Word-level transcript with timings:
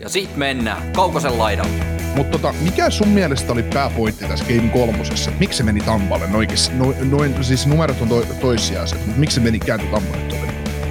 Ja 0.00 0.08
sit 0.08 0.36
mennään 0.36 0.92
Kaukosen 0.92 1.38
laidalle. 1.38 1.84
Mutta 2.16 2.38
tota, 2.38 2.54
mikä 2.60 2.90
sun 2.90 3.08
mielestä 3.08 3.52
oli 3.52 3.62
pääpointti 3.62 4.24
tässä 4.24 4.44
Game 4.44 4.68
kolmosessa? 4.68 5.30
Miksi 5.40 5.56
se 5.56 5.62
meni 5.62 5.80
Tampalle? 5.80 6.26
Noikis, 6.26 6.72
no, 6.72 6.94
noin, 7.10 7.44
siis 7.44 7.66
numerot 7.66 8.00
on 8.00 8.08
to, 8.08 8.22
toissijaiset, 8.40 8.98
mutta 9.06 9.20
miksi 9.20 9.34
se 9.34 9.40
meni 9.40 9.58
kääntyi 9.58 9.90
Tampalle 9.90 10.38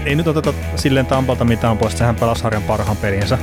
Ei 0.05 0.16
nyt 0.16 0.27
oteta 0.27 0.53
silleen 0.75 1.05
Tampalta 1.05 1.45
mitään 1.45 1.77
pois, 1.77 1.97
sehän 1.97 2.16
pelasi 2.16 2.41
sarjan 2.41 2.63
parhaan 2.63 2.97
pelinsä. 2.97 3.38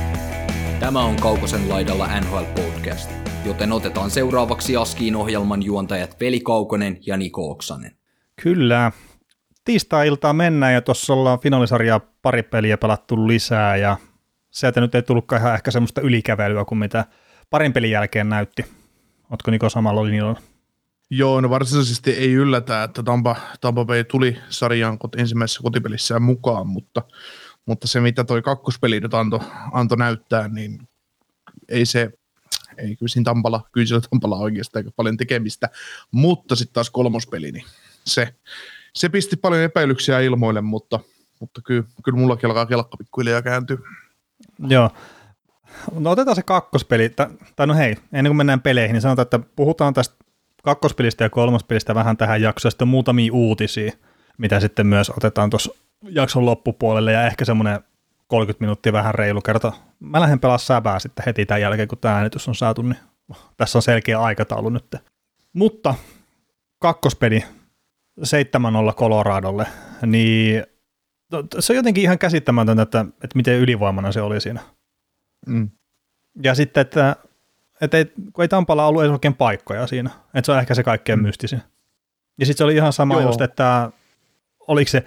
Tämä 0.79 0.99
on 0.99 1.15
Kaukosen 1.15 1.69
laidalla 1.69 2.19
NHL 2.19 2.43
Podcast, 2.55 3.11
joten 3.45 3.71
otetaan 3.71 4.11
seuraavaksi 4.11 4.75
Askiin 4.75 5.15
ohjelman 5.15 5.63
juontajat 5.63 6.19
Veli 6.19 6.39
Kaukonen 6.39 6.97
ja 7.05 7.17
Niko 7.17 7.51
Oksanen. 7.51 7.91
Kyllä. 8.43 8.91
Tiistai-iltaan 9.65 10.35
mennään 10.35 10.73
ja 10.73 10.81
tuossa 10.81 11.13
ollaan 11.13 11.39
finaalisarjaa 11.39 12.01
pari 12.21 12.43
peliä 12.43 12.77
pelattu 12.77 13.27
lisää 13.27 13.75
ja 13.75 13.97
sieltä 14.51 14.81
nyt 14.81 14.95
ei 14.95 15.01
tullutkaan 15.01 15.41
ihan 15.41 15.53
ehkä 15.53 15.71
semmoista 15.71 16.01
ylikävelyä 16.01 16.65
kuin 16.65 16.79
mitä 16.79 17.05
parin 17.49 17.73
pelin 17.73 17.91
jälkeen 17.91 18.29
näytti. 18.29 18.65
Oletko 19.29 19.51
Niko 19.51 19.69
samalla 19.69 20.05
linjalla? 20.05 20.41
Joo, 21.09 21.41
no 21.41 21.49
varsinaisesti 21.49 22.11
ei 22.11 22.33
yllätä, 22.33 22.83
että 22.83 23.03
Tampa, 23.03 23.35
Tampa 23.61 23.85
Bay 23.85 24.03
tuli 24.03 24.37
sarjaan 24.49 24.97
ensimmäisessä 25.17 25.63
kotipelissään 25.63 26.21
mukaan, 26.21 26.67
mutta, 26.67 27.01
mutta 27.65 27.87
se 27.87 27.99
mitä 27.99 28.23
toi 28.23 28.41
kakkospeli 28.41 28.99
nyt 28.99 29.13
antoi 29.13 29.39
anto 29.71 29.95
näyttää, 29.95 30.47
niin 30.47 30.79
ei 31.69 31.85
se, 31.85 32.11
ei 32.77 32.95
kyllä 32.95 33.09
siinä 33.09 33.23
Tampala, 33.23 33.61
kyllä 33.71 33.87
siellä 33.87 34.07
Tampala 34.09 34.37
oikeastaan 34.37 34.79
aika 34.79 34.91
paljon 34.95 35.17
tekemistä, 35.17 35.69
mutta 36.11 36.55
sitten 36.55 36.73
taas 36.73 36.89
kolmospeli, 36.89 37.51
niin 37.51 37.65
se, 38.05 38.35
se 38.95 39.09
pisti 39.09 39.35
paljon 39.35 39.61
epäilyksiä 39.61 40.19
ilmoille, 40.19 40.61
mutta, 40.61 40.99
mutta 41.39 41.61
kyllä, 41.61 41.83
kyllä 42.03 42.17
mullakin 42.17 42.49
alkaa 42.49 42.65
kelkka 42.65 42.97
pikkuhiljaa 42.97 43.41
kääntyä. 43.41 43.77
Joo, 44.67 44.89
No 45.99 46.11
otetaan 46.11 46.35
se 46.35 46.43
kakkospeli, 46.43 47.09
tai 47.55 47.67
no 47.67 47.73
hei, 47.73 47.95
ennen 48.13 48.29
kuin 48.29 48.37
mennään 48.37 48.61
peleihin, 48.61 48.93
niin 48.93 49.01
sanotaan, 49.01 49.23
että 49.23 49.39
puhutaan 49.55 49.93
tästä 49.93 50.15
kakkospelistä 50.63 51.23
ja 51.23 51.29
kolmospelistä 51.29 51.95
vähän 51.95 52.17
tähän 52.17 52.41
jaksoon, 52.41 52.71
sitten 52.71 52.87
muutamia 52.87 53.33
uutisia, 53.33 53.91
mitä 54.37 54.59
sitten 54.59 54.87
myös 54.87 55.09
otetaan 55.09 55.49
tuossa 55.49 55.73
jakson 56.09 56.45
loppupuolelle, 56.45 57.11
ja 57.11 57.27
ehkä 57.27 57.45
semmoinen 57.45 57.79
30 58.27 58.63
minuuttia 58.63 58.93
vähän 58.93 59.15
reilu 59.15 59.41
kerta. 59.41 59.71
Mä 59.99 60.21
lähden 60.21 60.39
pelaa 60.39 60.57
säbää 60.57 60.99
sitten 60.99 61.25
heti 61.25 61.45
tämän 61.45 61.61
jälkeen, 61.61 61.87
kun 61.87 61.97
tämä 61.97 62.15
äänitys 62.15 62.47
on 62.47 62.55
saatu, 62.55 62.81
niin 62.81 62.97
tässä 63.57 63.77
on 63.77 63.81
selkeä 63.81 64.21
aikataulu 64.21 64.69
nyt. 64.69 64.95
Mutta 65.53 65.95
kakkospeli 66.79 67.43
7-0 68.19 68.23
Coloradolle, 68.93 69.65
niin 70.05 70.63
se 71.59 71.73
on 71.73 71.77
jotenkin 71.77 72.03
ihan 72.03 72.19
käsittämätöntä, 72.19 72.83
että, 72.83 73.05
että 73.23 73.35
miten 73.35 73.59
ylivoimana 73.59 74.11
se 74.11 74.21
oli 74.21 74.41
siinä. 74.41 74.61
Mm. 75.47 75.69
Ja 76.43 76.55
sitten, 76.55 76.81
että, 76.81 77.15
että 77.81 77.97
ei, 77.97 78.05
kun 78.33 78.41
ei 78.41 78.47
Tampalla 78.47 78.87
ollut 78.87 79.01
edes 79.01 79.11
oikein 79.11 79.35
paikkoja 79.35 79.87
siinä, 79.87 80.09
että 80.33 80.45
se 80.45 80.51
on 80.51 80.59
ehkä 80.59 80.75
se 80.75 80.83
kaikkein 80.83 81.19
mm. 81.19 81.23
mystisin. 81.23 81.61
Ja 82.39 82.45
sitten 82.45 82.57
se 82.57 82.63
oli 82.63 82.75
ihan 82.75 82.93
sama 82.93 83.13
Joo. 83.13 83.23
just, 83.23 83.41
että 83.41 83.91
oliko 84.67 84.89
se 84.89 85.03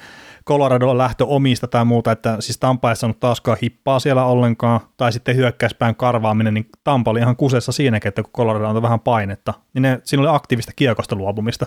Colorado 0.47 0.99
lähtö 0.99 1.25
omista 1.25 1.67
tai 1.67 1.85
muuta, 1.85 2.13
että 2.13 2.37
siis 2.41 2.59
Tampa 2.59 2.91
ei 2.91 2.97
saanut 2.97 3.21
taaskaan 3.21 3.59
hippaa 3.63 4.01
siellä 4.01 4.25
ollenkaan, 4.25 4.81
tai 4.97 5.13
sitten 5.13 5.37
hyökkäyspään 5.37 5.97
karvaaminen, 5.97 6.55
niin 6.55 6.69
Tampa 6.85 7.11
oli 7.11 7.21
ihan 7.21 7.37
kusessa 7.37 7.73
siinäkin, 7.73 8.09
että 8.09 8.23
kun 8.23 8.33
Colorado 8.33 8.69
antoi 8.69 8.83
vähän 8.83 9.01
painetta, 9.01 9.55
niin 9.75 9.83
ne, 9.83 10.01
siinä 10.05 10.21
oli 10.21 10.37
aktiivista 10.37 10.73
kiekosta 10.77 11.17
luopumista. 11.17 11.67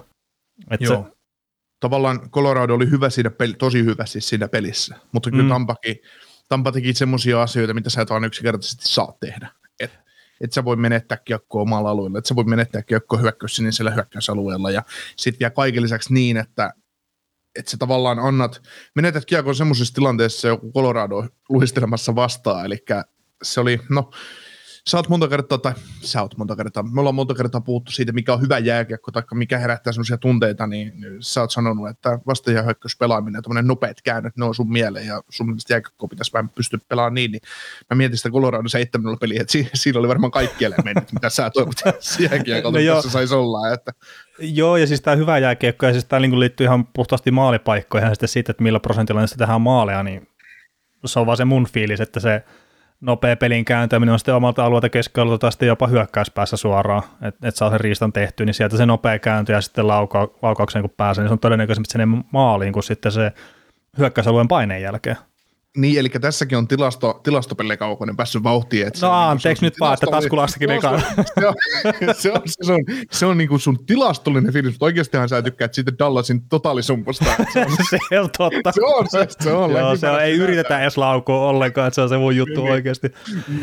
Et 0.72 0.81
Joo. 0.81 1.03
Se, 1.03 1.16
Tavallaan 1.80 2.30
Colorado 2.30 2.74
oli 2.74 2.90
hyvä 2.90 3.10
siinä 3.10 3.30
peli, 3.30 3.54
tosi 3.54 3.84
hyvä 3.84 4.06
siis 4.06 4.30
siinä 4.30 4.48
pelissä, 4.48 4.96
mutta 5.12 5.30
kyllä 5.30 5.44
mm. 5.44 5.50
Tampakin, 5.50 5.96
Tampa 6.50 6.72
teki 6.72 6.94
semmoisia 6.94 7.42
asioita, 7.42 7.74
mitä 7.74 7.90
sä 7.90 8.02
et 8.02 8.10
vaan 8.10 8.24
yksinkertaisesti 8.24 8.88
saa 8.88 9.18
tehdä. 9.20 9.50
Et, 9.80 9.92
et 10.42 10.54
sä 10.54 10.66
voi 10.66 10.76
menettää 10.76 11.18
kiekkoa 11.18 11.62
omalla 11.62 11.90
alueella, 11.90 12.18
että 12.18 12.28
sä 12.28 12.36
voi 12.36 12.44
menettää 12.44 12.84
kiekkoa 12.84 13.20
hyökkäys 13.20 13.56
sinne 13.56 13.72
siellä 13.72 13.92
hyökkäysalueella. 13.92 14.72
Ja 14.72 14.84
sitten 15.16 15.40
vielä 15.40 15.52
kaiken 15.52 15.84
lisäksi 15.84 16.14
niin, 16.14 16.38
että 16.38 16.74
että 17.56 17.72
sä 17.72 17.78
tavallaan 17.78 18.20
annat, 18.20 18.62
menetät 18.96 19.26
kiekkoa 19.26 19.54
semmoisessa 19.54 19.94
tilanteessa 19.94 20.48
joku 20.48 20.72
Colorado 20.72 21.28
luistelemassa 21.50 22.16
vastaan, 22.16 22.66
eli 22.66 22.86
se 23.44 23.59
oli, 23.59 23.80
no 23.90 24.12
sä 24.88 24.98
oot 24.98 25.09
monta 25.09 25.28
kertaa, 25.28 25.58
tai 25.58 25.74
sä 26.02 26.22
oot 26.22 26.38
monta 26.38 26.56
kertaa, 26.56 26.84
me 26.84 27.00
ollaan 27.00 27.16
monta 27.16 27.34
kertaa 27.34 27.62
puhuttu 27.62 27.92
siitä, 27.92 28.12
mikä 28.12 28.34
on 28.34 28.42
hyvä 28.42 28.58
jääkiekko, 28.58 29.12
tai 29.12 29.24
mikä 29.34 29.58
herättää 29.58 29.94
semmoisia 29.94 30.18
tunteita, 30.18 30.68
niin 30.68 30.94
sä 31.20 31.42
oot 31.42 31.52
sanonut, 31.52 31.90
että 31.90 32.20
vastaajahyökkäys 32.28 32.97
pelaaminen, 32.97 33.44
tämmöinen 33.44 33.68
nopeat 33.68 34.02
käännöt, 34.02 34.38
ne 34.38 34.46
on 34.46 34.56
sun 34.56 34.72
mieleen, 34.72 35.08
ja 35.08 35.22
sun 35.30 35.46
mielestä 35.46 35.74
jääkiekko 35.74 36.08
pitäisi 36.08 36.34
vähän 36.34 36.50
pystyä 36.50 36.80
pelaamaan 36.90 37.14
niin, 37.14 37.31
niin 37.31 37.42
mä 37.90 37.97
mietin 37.97 38.18
sitä 38.18 38.30
Colorado 38.30 38.70
7 38.70 39.18
peliä, 39.20 39.42
että 39.42 39.52
siinä, 39.52 39.70
siinä 39.74 40.00
oli 40.00 40.08
varmaan 40.08 40.31
kaikki 40.31 40.66
elementit, 40.66 41.14
mitä 41.14 41.30
sä 41.30 41.50
toivot 41.50 41.81
jääkiekolta, 42.31 42.80
no 42.80 42.96
tässä 42.96 43.09
saisi 43.09 43.36
olla, 43.36 43.74
että 43.74 43.92
Joo, 44.40 44.78
ja 44.78 44.88
siis 44.88 45.02
tämä 45.02 45.16
hyvä 45.16 45.38
jääkiekko, 45.38 45.86
ja 45.86 45.92
siis 45.92 46.06
tämä 46.06 46.20
niin 46.20 46.40
liittyy 46.40 46.66
ihan 46.66 46.88
puhtaasti 46.88 47.31
maalipaikkoihin, 47.31 48.09
ja 48.09 48.16
sitten 48.16 48.30
siitä, 48.30 48.52
että 48.52 48.64
millä 48.64 48.80
prosentilla 48.80 49.22
niistä 49.22 49.38
tehdään 49.38 49.62
maaleja, 49.62 50.03
niin 50.03 50.28
se 51.06 51.20
on 51.20 51.26
vaan 51.26 51.38
se 51.38 51.46
mun 51.46 51.68
fiilis, 51.68 52.02
että 52.02 52.20
se 52.20 52.44
nopea 53.02 53.35
pelin 53.35 53.66
kääntäminen 53.66 54.13
on 54.13 54.19
sitten 54.19 54.35
omalta 54.35 54.66
alueelta 54.66 54.90
keskialueelta 54.90 55.41
tai 55.41 55.52
sitten 55.52 55.68
jopa 55.68 55.88
hyökkäyspäässä 55.88 56.58
suoraan, 56.58 57.03
että 57.22 57.47
et 57.47 57.56
saa 57.56 57.69
sen 57.69 57.80
riistan 57.80 58.13
tehtyä, 58.13 58.46
niin 58.46 58.53
sieltä 58.53 58.78
se 58.78 58.85
nopea 58.85 59.19
kääntö 59.19 59.53
ja 59.53 59.62
sitten 59.62 59.88
lauka, 59.88 60.30
laukaukseen 60.41 60.84
kun 60.84 60.94
pääsee, 60.97 61.24
niin 61.24 61.30
se 61.30 61.34
on 61.34 61.40
todennäköisesti 61.40 61.91
sinne 61.91 62.08
maaliin 62.34 62.74
kuin 62.74 62.84
sitten 62.84 63.12
se 63.12 63.31
hyökkäysalueen 63.97 64.47
paineen 64.47 64.81
jälkeen. 64.81 65.18
Niin, 65.78 66.00
eli 66.00 66.10
tässäkin 66.10 66.58
on 66.58 66.68
tilasto, 66.68 67.20
tilastopelle 67.24 67.78
kaukoinen 67.78 68.18
päässyt 68.18 68.44
vauhtiin. 68.44 68.88
Että 68.88 69.06
no 69.06 69.12
on, 69.12 69.30
anteeksi 69.30 69.62
niin 69.62 69.68
nyt 69.68 69.80
vaan, 69.80 69.94
että 69.94 70.08
taskulastakin 70.12 70.70
eka. 70.70 71.02
Se 71.40 71.48
on, 71.48 71.56
se 72.14 72.32
on, 72.32 72.42
se 72.46 72.74
on, 72.74 72.80
se 73.12 73.26
on 73.26 73.38
niin 73.38 73.50
kuin 73.50 73.60
sun 73.60 73.86
tilastollinen 73.86 74.54
fiilis, 74.54 74.72
mutta 74.72 74.86
oikeastihan 74.86 75.30
sä 75.30 75.42
tykkäät 75.42 75.74
siitä 75.74 75.92
Dallasin 76.00 76.42
totaalisumposta. 76.50 77.26
Se 77.54 77.62
on, 77.62 77.72
se 78.10 78.20
on 78.20 78.30
totta. 78.38 78.72
Se 78.72 78.82
on 78.82 79.08
se, 79.10 79.28
se 79.40 79.52
on. 79.52 79.72
Joo, 79.72 79.96
se 79.96 80.10
on, 80.10 80.22
ei 80.22 80.34
yritetä 80.38 80.82
edes 80.82 80.98
laukua 80.98 81.50
ollenkaan, 81.50 81.88
että 81.88 81.96
se 81.96 82.02
on 82.02 82.09
se 82.09 82.18
mun 82.18 82.36
juttu 82.36 82.62
niin, 82.62 82.72
oikeasti. 82.72 83.14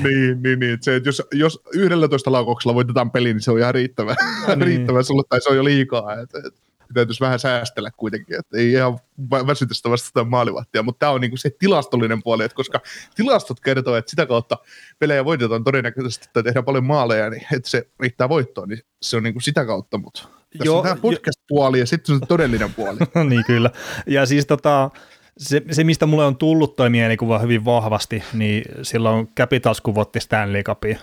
Niin, 0.03 0.43
niin, 0.43 0.61
niin. 0.61 0.79
Se, 0.81 0.97
että 0.97 1.09
jos, 1.09 1.23
jos 1.33 1.63
11 1.73 2.33
laukauksella 2.33 2.75
voitetaan 2.75 3.11
peli, 3.11 3.33
niin 3.33 3.41
se 3.41 3.51
on 3.51 3.59
ihan 3.59 3.75
riittävä, 3.75 4.17
niin. 4.49 4.61
riittävä 4.61 5.03
sulle, 5.03 5.23
tai 5.29 5.41
se 5.41 5.51
on 5.51 5.57
jo 5.57 5.65
liikaa. 5.65 6.13
Että, 6.13 6.39
että 6.39 6.61
täytyisi 6.95 7.21
vähän 7.21 7.39
säästellä 7.39 7.91
kuitenkin, 7.97 8.39
että 8.39 8.59
ei 8.59 8.72
ihan 8.72 8.99
väsytä 9.47 9.75
sitä 9.75 9.91
vastata 9.91 10.25
maalivahtia, 10.25 10.83
mutta 10.83 10.99
tämä 10.99 11.12
on 11.12 11.21
niinku 11.21 11.37
se 11.37 11.50
tilastollinen 11.59 12.22
puoli, 12.22 12.45
että 12.45 12.55
koska 12.55 12.81
tilastot 13.15 13.61
kertovat, 13.61 13.99
että 13.99 14.11
sitä 14.11 14.27
kautta 14.27 14.59
pelejä 14.99 15.25
voitetaan 15.25 15.65
todennäköisesti 15.65 16.28
tai 16.33 16.43
tehdään 16.43 16.65
paljon 16.65 16.84
maaleja, 16.84 17.31
niin 17.31 17.47
että 17.53 17.71
se 17.71 17.89
riittää 18.00 18.28
voittoon, 18.28 18.69
niin 18.69 18.81
se 19.03 19.17
on 19.17 19.22
niinku 19.22 19.41
sitä 19.41 19.65
kautta, 19.65 19.99
mutta 19.99 20.22
tässä 20.22 20.65
Joo, 20.65 20.77
on 20.78 20.83
tämä 20.83 20.97
podcast-puoli 20.97 21.78
ja 21.78 21.87
sitten 21.87 22.15
on 22.15 22.21
se 22.21 22.27
todellinen 22.27 22.75
puoli. 22.75 22.99
niin 23.31 23.45
kyllä, 23.45 23.71
ja 24.06 24.27
siis 24.27 24.47
tota, 24.47 24.91
se, 25.39 25.62
se, 25.71 25.84
mistä 25.84 26.06
mulle 26.06 26.25
on 26.25 26.37
tullut 26.37 26.77
toi 26.77 26.91
mielikuva 26.91 27.39
hyvin 27.39 27.65
vahvasti, 27.65 28.22
niin 28.33 28.65
silloin 28.83 29.28
Capitals 29.37 29.81
kuvotti 29.81 30.21
Stanley 30.21 30.62
Cupia 30.62 30.99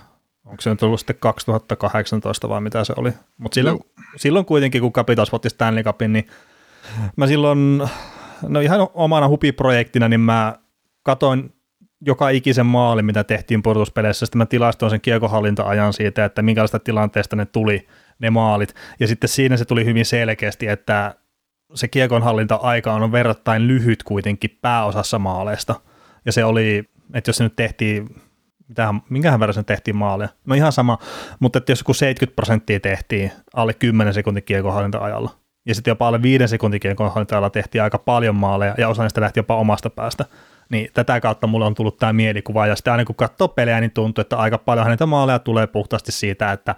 onko 0.52 0.62
se 0.62 0.70
nyt 0.70 0.84
ollut 0.84 1.00
sitten 1.00 1.16
2018 1.20 2.50
vai 2.50 2.62
mitä 2.62 2.84
se 2.84 2.94
oli, 2.98 3.14
mutta 3.38 3.56
silloin, 3.56 3.78
no. 3.78 4.04
silloin 4.16 4.46
kuitenkin 4.46 4.82
kun 4.82 4.94
Capitals 4.94 5.32
voitti 5.32 5.50
Stanley 5.50 5.84
Cupin, 5.84 6.14
niin 6.14 6.28
mä 7.16 7.28
silloin, 7.28 7.82
no 8.48 8.60
ihan 8.60 8.88
omana 8.94 9.28
hupiprojektina, 9.28 10.10
niin 10.10 10.20
mä 10.20 10.60
katoin 11.04 11.54
joka 12.02 12.30
ikisen 12.30 12.66
maali, 12.66 13.02
mitä 13.02 13.24
tehtiin 13.24 13.64
pudotuspeleissä, 13.64 14.26
sitten 14.26 14.38
mä 14.38 14.46
tilastoin 14.46 14.90
sen 14.90 15.02
kiekohallinta-ajan 15.02 15.94
siitä, 15.94 16.26
että 16.26 16.42
minkälaista 16.42 16.80
tilanteesta 16.80 17.36
ne 17.36 17.46
tuli, 17.46 17.88
ne 18.20 18.30
maalit, 18.30 18.76
ja 19.00 19.08
sitten 19.08 19.30
siinä 19.30 19.58
se 19.58 19.66
tuli 19.66 19.86
hyvin 19.86 20.06
selkeästi, 20.06 20.68
että 20.68 21.16
se 21.74 21.88
kiekonhallinta-aika 21.88 22.94
on 22.94 23.12
verrattain 23.12 23.68
lyhyt 23.68 24.04
kuitenkin 24.04 24.58
pääosassa 24.62 25.20
maaleista, 25.20 25.76
ja 26.26 26.32
se 26.32 26.46
oli, 26.46 26.84
että 27.14 27.30
jos 27.30 27.38
se 27.38 27.44
nyt 27.44 27.56
tehtiin 27.56 28.16
mitähän, 28.72 29.02
minkähän 29.10 29.40
verran 29.40 29.54
sen 29.54 29.66
tehtiin 29.66 29.96
maaleja. 29.96 30.30
No 30.46 30.56
ihan 30.56 30.72
sama, 30.72 30.98
mutta 31.40 31.58
että 31.58 31.72
jos 31.72 31.80
joku 31.80 31.94
70 31.94 32.36
prosenttia 32.36 32.80
tehtiin 32.80 33.32
alle 33.54 33.74
10 33.74 34.14
sekuntin 34.14 34.44
kiekonhallinta-ajalla, 34.44 35.30
ja 35.66 35.76
sitten 35.76 35.92
jopa 35.92 36.08
alle 36.08 36.22
5 36.22 36.48
sekuntin 36.48 36.80
kiekonhallinta-ajalla 36.80 37.50
tehtiin 37.50 37.84
aika 37.84 37.98
paljon 37.98 38.36
maaleja, 38.36 38.76
ja 38.78 38.90
osa 38.90 39.04
niistä 39.04 39.22
lähti 39.22 39.40
jopa 39.40 39.56
omasta 39.56 39.90
päästä, 39.90 40.26
niin 40.70 40.90
tätä 40.94 41.22
kautta 41.22 41.48
mulle 41.48 41.66
on 41.66 41.74
tullut 41.74 41.98
tämä 41.98 42.14
mielikuva, 42.14 42.68
ja 42.68 42.76
sitten 42.76 42.92
aina 42.92 43.06
kun 43.06 43.16
katsoo 43.16 43.48
pelejä, 43.48 43.80
niin 43.80 43.92
tuntuu, 43.92 44.22
että 44.22 44.38
aika 44.38 44.58
paljon 44.58 44.88
niitä 44.88 45.06
maaleja 45.06 45.40
tulee 45.40 45.68
puhtaasti 45.68 46.12
siitä, 46.12 46.52
että 46.52 46.76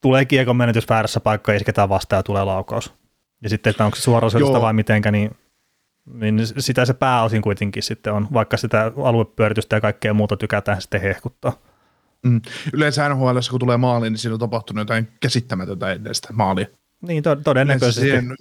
tulee 0.00 0.24
kiekon 0.24 0.56
menetys 0.56 0.88
väärässä 0.88 1.20
paikkaa, 1.20 1.54
isketään 1.54 1.88
vastaan 1.88 2.18
ja 2.18 2.22
tulee 2.22 2.44
laukaus. 2.44 2.94
Ja 3.42 3.48
sitten, 3.48 3.70
että 3.70 3.84
onko 3.84 3.96
se 3.96 4.38
Joo. 4.38 4.62
vai 4.62 4.72
mitenkä, 4.72 5.10
niin, 5.10 5.30
niin 6.12 6.40
sitä 6.58 6.84
se 6.84 6.94
pääosin 6.94 7.42
kuitenkin 7.42 7.82
sitten 7.82 8.12
on, 8.12 8.28
vaikka 8.32 8.56
sitä 8.56 8.92
aluepyöritystä 9.04 9.76
ja 9.76 9.80
kaikkea 9.80 10.14
muuta 10.14 10.36
tykätään 10.36 10.80
sitten 10.82 11.00
hehkuttaa. 11.00 11.52
Mm. 12.22 12.40
Yleensä 12.72 13.08
NHL, 13.08 13.38
kun 13.50 13.60
tulee 13.60 13.76
maaliin, 13.76 14.12
niin 14.12 14.18
siinä 14.18 14.34
on 14.34 14.40
tapahtunut 14.40 14.80
jotain 14.80 15.08
käsittämätöntä 15.20 15.92
ennen 15.92 16.14
sitä 16.14 16.32
maalia. 16.32 16.66
Niin, 17.00 17.22
to- 17.22 17.30
Yleensä, 17.30 17.44
todennäköisesti. 17.44 18.00
siihen, 18.00 18.36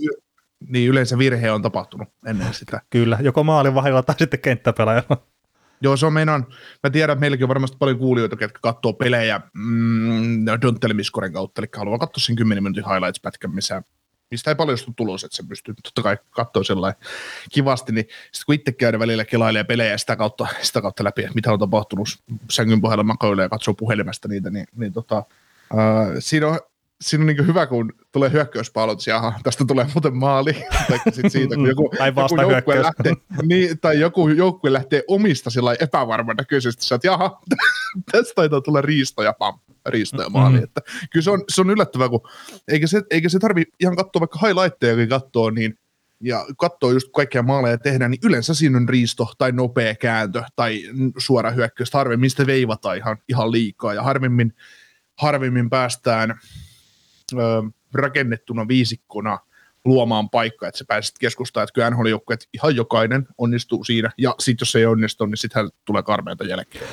niin 0.67 0.89
yleensä 0.89 1.17
virhe 1.17 1.51
on 1.51 1.61
tapahtunut 1.61 2.09
ennen 2.25 2.53
sitä. 2.53 2.81
Kyllä, 2.89 3.17
joko 3.21 3.43
maalin 3.43 3.75
vahdilla 3.75 4.03
tai 4.03 4.15
sitten 4.17 4.39
kenttäpelaajalla. 4.39 5.17
Joo, 5.81 5.97
se 5.97 6.05
on 6.05 6.13
meinaan, 6.13 6.47
mä 6.83 6.89
tiedän, 6.89 7.13
että 7.13 7.19
meilläkin 7.19 7.43
on 7.43 7.49
varmasti 7.49 7.77
paljon 7.79 7.97
kuulijoita, 7.97 8.37
jotka 8.41 8.59
katsoo 8.61 8.93
pelejä 8.93 9.41
mm, 9.53 10.45
Don't 10.45 10.79
Tell 10.79 11.29
kautta, 11.33 11.61
eli 11.61 11.69
haluaa 11.77 11.97
katsoa 11.97 12.21
sen 12.25 12.35
10 12.35 12.63
minuutin 12.63 12.83
highlights-pätkän, 12.85 13.55
missä, 13.55 13.81
mistä 14.31 14.51
ei 14.51 14.55
paljostu 14.55 14.93
tulos, 14.95 15.23
että 15.23 15.37
se 15.37 15.43
pystyy 15.43 15.73
totta 15.83 16.01
kai 16.01 16.17
katsoa 16.29 16.63
sellainen 16.63 17.01
kivasti, 17.51 17.91
niin 17.91 18.05
sitten 18.05 18.45
kun 18.45 18.55
itse 18.55 18.71
käydä 18.71 18.99
välillä 18.99 19.25
kelailee 19.25 19.63
pelejä 19.63 19.97
sitä 19.97 20.15
kautta, 20.15 20.47
sitä 20.61 20.81
kautta 20.81 21.03
läpi, 21.03 21.21
että 21.21 21.35
mitä 21.35 21.53
on 21.53 21.59
tapahtunut 21.59 22.07
sängyn 22.51 22.81
pohjalla 22.81 23.03
makoilee 23.03 23.45
ja 23.45 23.49
katsoo 23.49 23.73
puhelimesta 23.73 24.27
niitä, 24.27 24.49
niin, 24.49 24.67
niin 24.75 24.93
tota, 24.93 25.17
äh, 25.17 26.15
siinä 26.19 26.47
on 26.47 26.59
siinä 27.01 27.21
on 27.21 27.27
niin 27.27 27.47
hyvä, 27.47 27.67
kun 27.67 27.93
tulee 28.11 28.31
hyökkäyspalot, 28.31 29.07
ja 29.07 29.17
aha, 29.17 29.39
tästä 29.43 29.65
tulee 29.65 29.87
muuten 29.93 30.17
maali. 30.17 30.63
tai 30.87 30.99
sit 31.11 31.31
siitä, 31.31 31.55
kun 31.55 31.67
joku, 31.67 31.89
Tai 31.97 32.13
joku 32.15 32.41
joukkue 32.51 32.81
lähtee, 32.81 33.13
niin, 33.43 33.79
tai 33.79 33.99
joku 33.99 34.27
joukkue 34.27 34.73
lähtee 34.73 35.03
omista 35.07 35.49
sillä 35.49 35.75
epävarman 35.79 36.35
näköisesti, 36.35 36.93
oot, 36.93 37.03
jaha, 37.03 37.41
tästä 38.11 38.33
taitaa 38.35 38.61
tulla 38.61 38.81
riisto 38.81 39.23
ja 39.23 39.33
pam, 39.33 39.59
riisto 39.85 40.21
ja 40.21 40.29
maali. 40.29 40.57
Mm. 40.57 40.63
Että, 40.63 40.81
kyllä 41.11 41.23
se 41.23 41.31
on, 41.31 41.43
se 41.49 41.61
on 41.61 41.69
yllättävää, 41.69 42.09
kun 42.09 42.21
eikä 42.67 42.87
se, 42.87 43.01
eikä 43.11 43.29
se 43.29 43.39
tarvi 43.39 43.63
ihan 43.79 43.95
katsoa 43.95 44.19
vaikka 44.19 44.39
highlighttejakin 44.47 45.09
katsoa, 45.09 45.51
niin 45.51 45.79
ja 46.21 46.45
katsoo 46.57 46.91
just 46.91 47.07
kaikkia 47.15 47.43
maaleja 47.43 47.77
tehdään, 47.77 48.11
niin 48.11 48.21
yleensä 48.23 48.53
siinä 48.53 48.77
on 48.77 48.89
riisto 48.89 49.33
tai 49.37 49.51
nopea 49.51 49.95
kääntö 49.95 50.43
tai 50.55 50.83
suora 51.17 51.51
hyökkäys. 51.51 51.93
Harvemmin 51.93 52.29
sitä 52.29 52.47
veivataan 52.47 52.97
ihan, 52.97 53.17
ihan 53.29 53.51
liikaa 53.51 53.93
ja 53.93 54.03
harvemmin, 54.03 54.53
harvemmin 55.15 55.69
päästään 55.69 56.39
rakennettuna 57.93 58.67
viisikkona 58.67 59.39
luomaan 59.85 60.29
paikkaa, 60.29 60.69
että 60.69 60.77
sä 60.79 60.85
pääset 60.87 61.15
keskustaan, 61.19 61.63
että 61.63 61.73
kyllä 61.73 61.89
nhl 61.89 62.05
joukkueet 62.05 62.47
ihan 62.53 62.75
jokainen 62.75 63.27
onnistuu 63.37 63.83
siinä, 63.83 64.11
ja 64.17 64.35
sitten 64.39 64.63
jos 64.65 64.71
se 64.71 64.79
ei 64.79 64.85
onnistu, 64.85 65.25
niin 65.25 65.37
sittenhän 65.37 65.71
tulee 65.85 66.03
karmeita 66.03 66.43
jälkeen. 66.45 66.85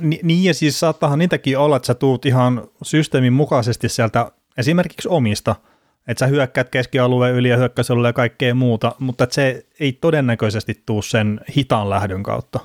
Ni- 0.00 0.20
Niin 0.22 0.44
ja 0.44 0.54
siis 0.54 0.80
saattahan 0.80 1.18
niitäkin 1.18 1.58
olla, 1.58 1.76
että 1.76 1.86
sä 1.86 1.94
tuut 1.94 2.26
ihan 2.26 2.68
systeemin 2.82 3.32
mukaisesti 3.32 3.88
sieltä 3.88 4.32
esimerkiksi 4.58 5.08
omista, 5.08 5.56
että 6.08 6.18
sä 6.18 6.26
hyökkäät 6.26 6.68
keskialueen 6.68 7.34
yli 7.34 7.48
ja 7.48 7.56
hyökkäysalueen 7.56 8.08
ja 8.08 8.12
kaikkea 8.12 8.54
muuta, 8.54 8.94
mutta 8.98 9.24
että 9.24 9.34
se 9.34 9.66
ei 9.80 9.92
todennäköisesti 9.92 10.82
tuu 10.86 11.02
sen 11.02 11.40
hitaan 11.56 11.90
lähdön 11.90 12.22
kautta. 12.22 12.60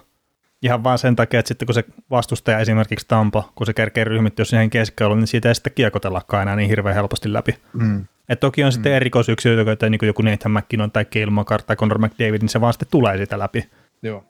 Ihan 0.62 0.84
vaan 0.84 0.98
sen 0.98 1.16
takia, 1.16 1.40
että 1.40 1.48
sitten 1.48 1.66
kun 1.66 1.76
se 1.76 1.84
vastustaja 2.10 2.60
esimerkiksi 2.60 3.06
Tampa, 3.08 3.52
kun 3.56 3.66
se 3.66 3.74
kerkee 3.74 4.04
ryhmittyä 4.04 4.46
siihen 4.46 4.70
keskialueen, 4.70 5.20
niin 5.20 5.28
siitä 5.28 5.50
ei 5.50 5.56
sitten 5.56 5.74
kiekotellakaan 5.74 6.42
enää 6.42 6.56
niin 6.56 6.70
hirveän 6.70 6.96
helposti 6.96 7.34
läpi. 7.34 7.58
Mm. 7.74 8.06
Et 8.30 8.40
toki 8.40 8.64
on 8.64 8.72
sitten 8.72 8.94
erikoisyksilöitä, 8.94 9.90
niin 9.90 10.00
kuin 10.00 10.08
joku 10.08 10.22
Nathan 10.22 10.52
McKinnon 10.52 10.92
tai 10.92 11.06
Cale 11.06 11.32
Makar 11.32 11.62
tai 11.62 11.76
Conor 11.76 11.98
McDavid, 11.98 12.42
niin 12.42 12.50
se 12.50 12.62
vaan 12.62 12.74
sitten 12.74 12.88
tulee 12.92 13.18
siitä 13.18 13.40
läpi. 13.40 13.70
Joo. 14.02 14.24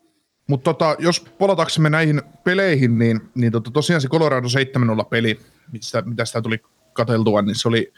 Mutta 0.48 0.74
tota, 0.74 0.95
jos 1.00 1.19
palataksemme 1.19 1.89
näihin 1.89 2.22
peleihin, 2.44 2.98
niin, 2.98 3.22
niin 3.36 3.51
tota, 3.51 3.72
tosiaan 3.72 4.01
se 4.01 4.07
Colorado 4.07 4.48
7-0 5.01 5.06
peli, 5.10 5.39
mistä, 5.72 6.01
mitä 6.01 6.25
sitä 6.25 6.42
tuli 6.42 6.62
katseltua, 6.94 7.42
niin 7.42 7.56
se 7.56 7.68
oli, 7.68 7.94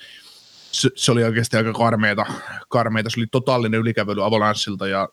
se, 0.72 0.90
se 0.96 1.12
oli 1.12 1.24
oikeasti 1.24 1.58
aika 1.58 1.74
karmeita, 1.74 2.26
karmeita. 2.70 3.10
Se 3.10 3.20
oli 3.20 3.28
totaalinen 3.32 3.80
ylikävely 3.80 4.26
Avalanssilta 4.26 4.88
ja 4.88 5.10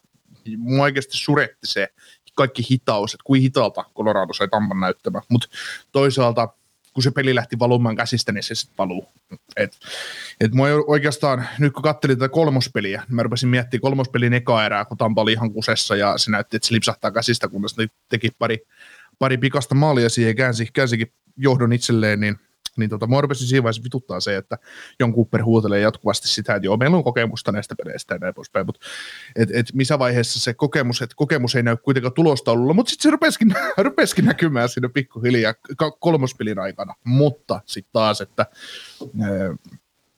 mua 0.56 0.84
oikeasti 0.84 1.16
suretti 1.16 1.66
se 1.66 1.88
kaikki 2.34 2.62
hitaus, 2.70 3.14
että 3.14 3.24
kuin 3.24 3.42
hitaalta 3.42 3.84
Colorado 3.96 4.32
sai 4.32 4.48
Tampan 4.48 4.80
näyttämään. 4.80 5.24
Mutta 5.28 5.48
toisaalta 5.92 6.48
kun 6.92 7.02
se 7.02 7.10
peli 7.10 7.34
lähti 7.34 7.58
valumaan 7.58 7.96
käsistä, 7.96 8.32
niin 8.32 8.42
se 8.42 8.54
sitten 8.54 8.78
valuu. 8.78 9.08
Et, 9.56 9.78
et 10.40 10.52
mua 10.52 10.66
oikeastaan, 10.86 11.48
nyt 11.58 11.72
kun 11.72 11.82
katselin 11.82 12.18
tätä 12.18 12.28
kolmospeliä, 12.28 13.02
niin 13.08 13.16
mä 13.16 13.22
rupesin 13.22 13.48
miettimään 13.48 13.80
kolmospelin 13.80 14.32
eka 14.32 14.64
erää, 14.64 14.84
kun 14.84 14.96
Tampa 14.96 15.22
oli 15.22 15.32
ihan 15.32 15.52
kusessa 15.52 15.96
ja 15.96 16.18
se 16.18 16.30
näytti, 16.30 16.56
että 16.56 16.68
se 16.68 16.74
lipsahtaa 16.74 17.10
käsistä, 17.10 17.48
kunnes 17.48 17.76
ne 17.76 17.86
teki 18.08 18.30
pari, 18.38 18.58
pari 19.18 19.38
pikasta 19.38 19.74
maalia 19.74 20.08
siihen 20.08 20.36
käänsi, 20.36 20.68
käänsikin 20.72 21.12
johdon 21.36 21.72
itselleen, 21.72 22.20
niin 22.20 22.38
niin 22.80 22.90
tota, 22.90 23.06
mua 23.06 23.20
rupesin 23.20 23.46
siinä 23.46 23.62
vaiheessa 23.62 23.84
vituttaa 23.84 24.20
se, 24.20 24.36
että 24.36 24.58
Jon 25.00 25.14
Cooper 25.14 25.44
huutelee 25.44 25.80
jatkuvasti 25.80 26.28
sitä, 26.28 26.54
että 26.54 26.66
joo, 26.66 26.76
meillä 26.76 26.96
on 26.96 27.04
kokemusta 27.04 27.52
näistä 27.52 27.74
peleistä 27.84 28.14
ja 28.14 28.18
näin 28.18 28.34
poispäin, 28.34 28.66
mutta 28.66 28.80
et, 29.36 29.48
et 29.52 29.66
missä 29.74 29.98
vaiheessa 29.98 30.40
se 30.40 30.54
kokemus, 30.54 31.02
että 31.02 31.14
kokemus 31.16 31.54
ei 31.54 31.62
näy 31.62 31.76
kuitenkaan 31.76 32.14
tulostaululla, 32.14 32.74
mutta 32.74 32.90
sitten 32.90 33.02
se 33.02 33.10
rupesikin, 33.10 33.54
rupesikin 33.78 34.24
näkymään 34.24 34.68
siinä 34.68 34.88
pikkuhiljaa 34.88 35.54
kolmospelin 36.00 36.58
aikana, 36.58 36.94
mutta 37.04 37.60
sitten 37.66 37.92
taas, 37.92 38.20
että 38.20 38.46
ää, 39.20 39.30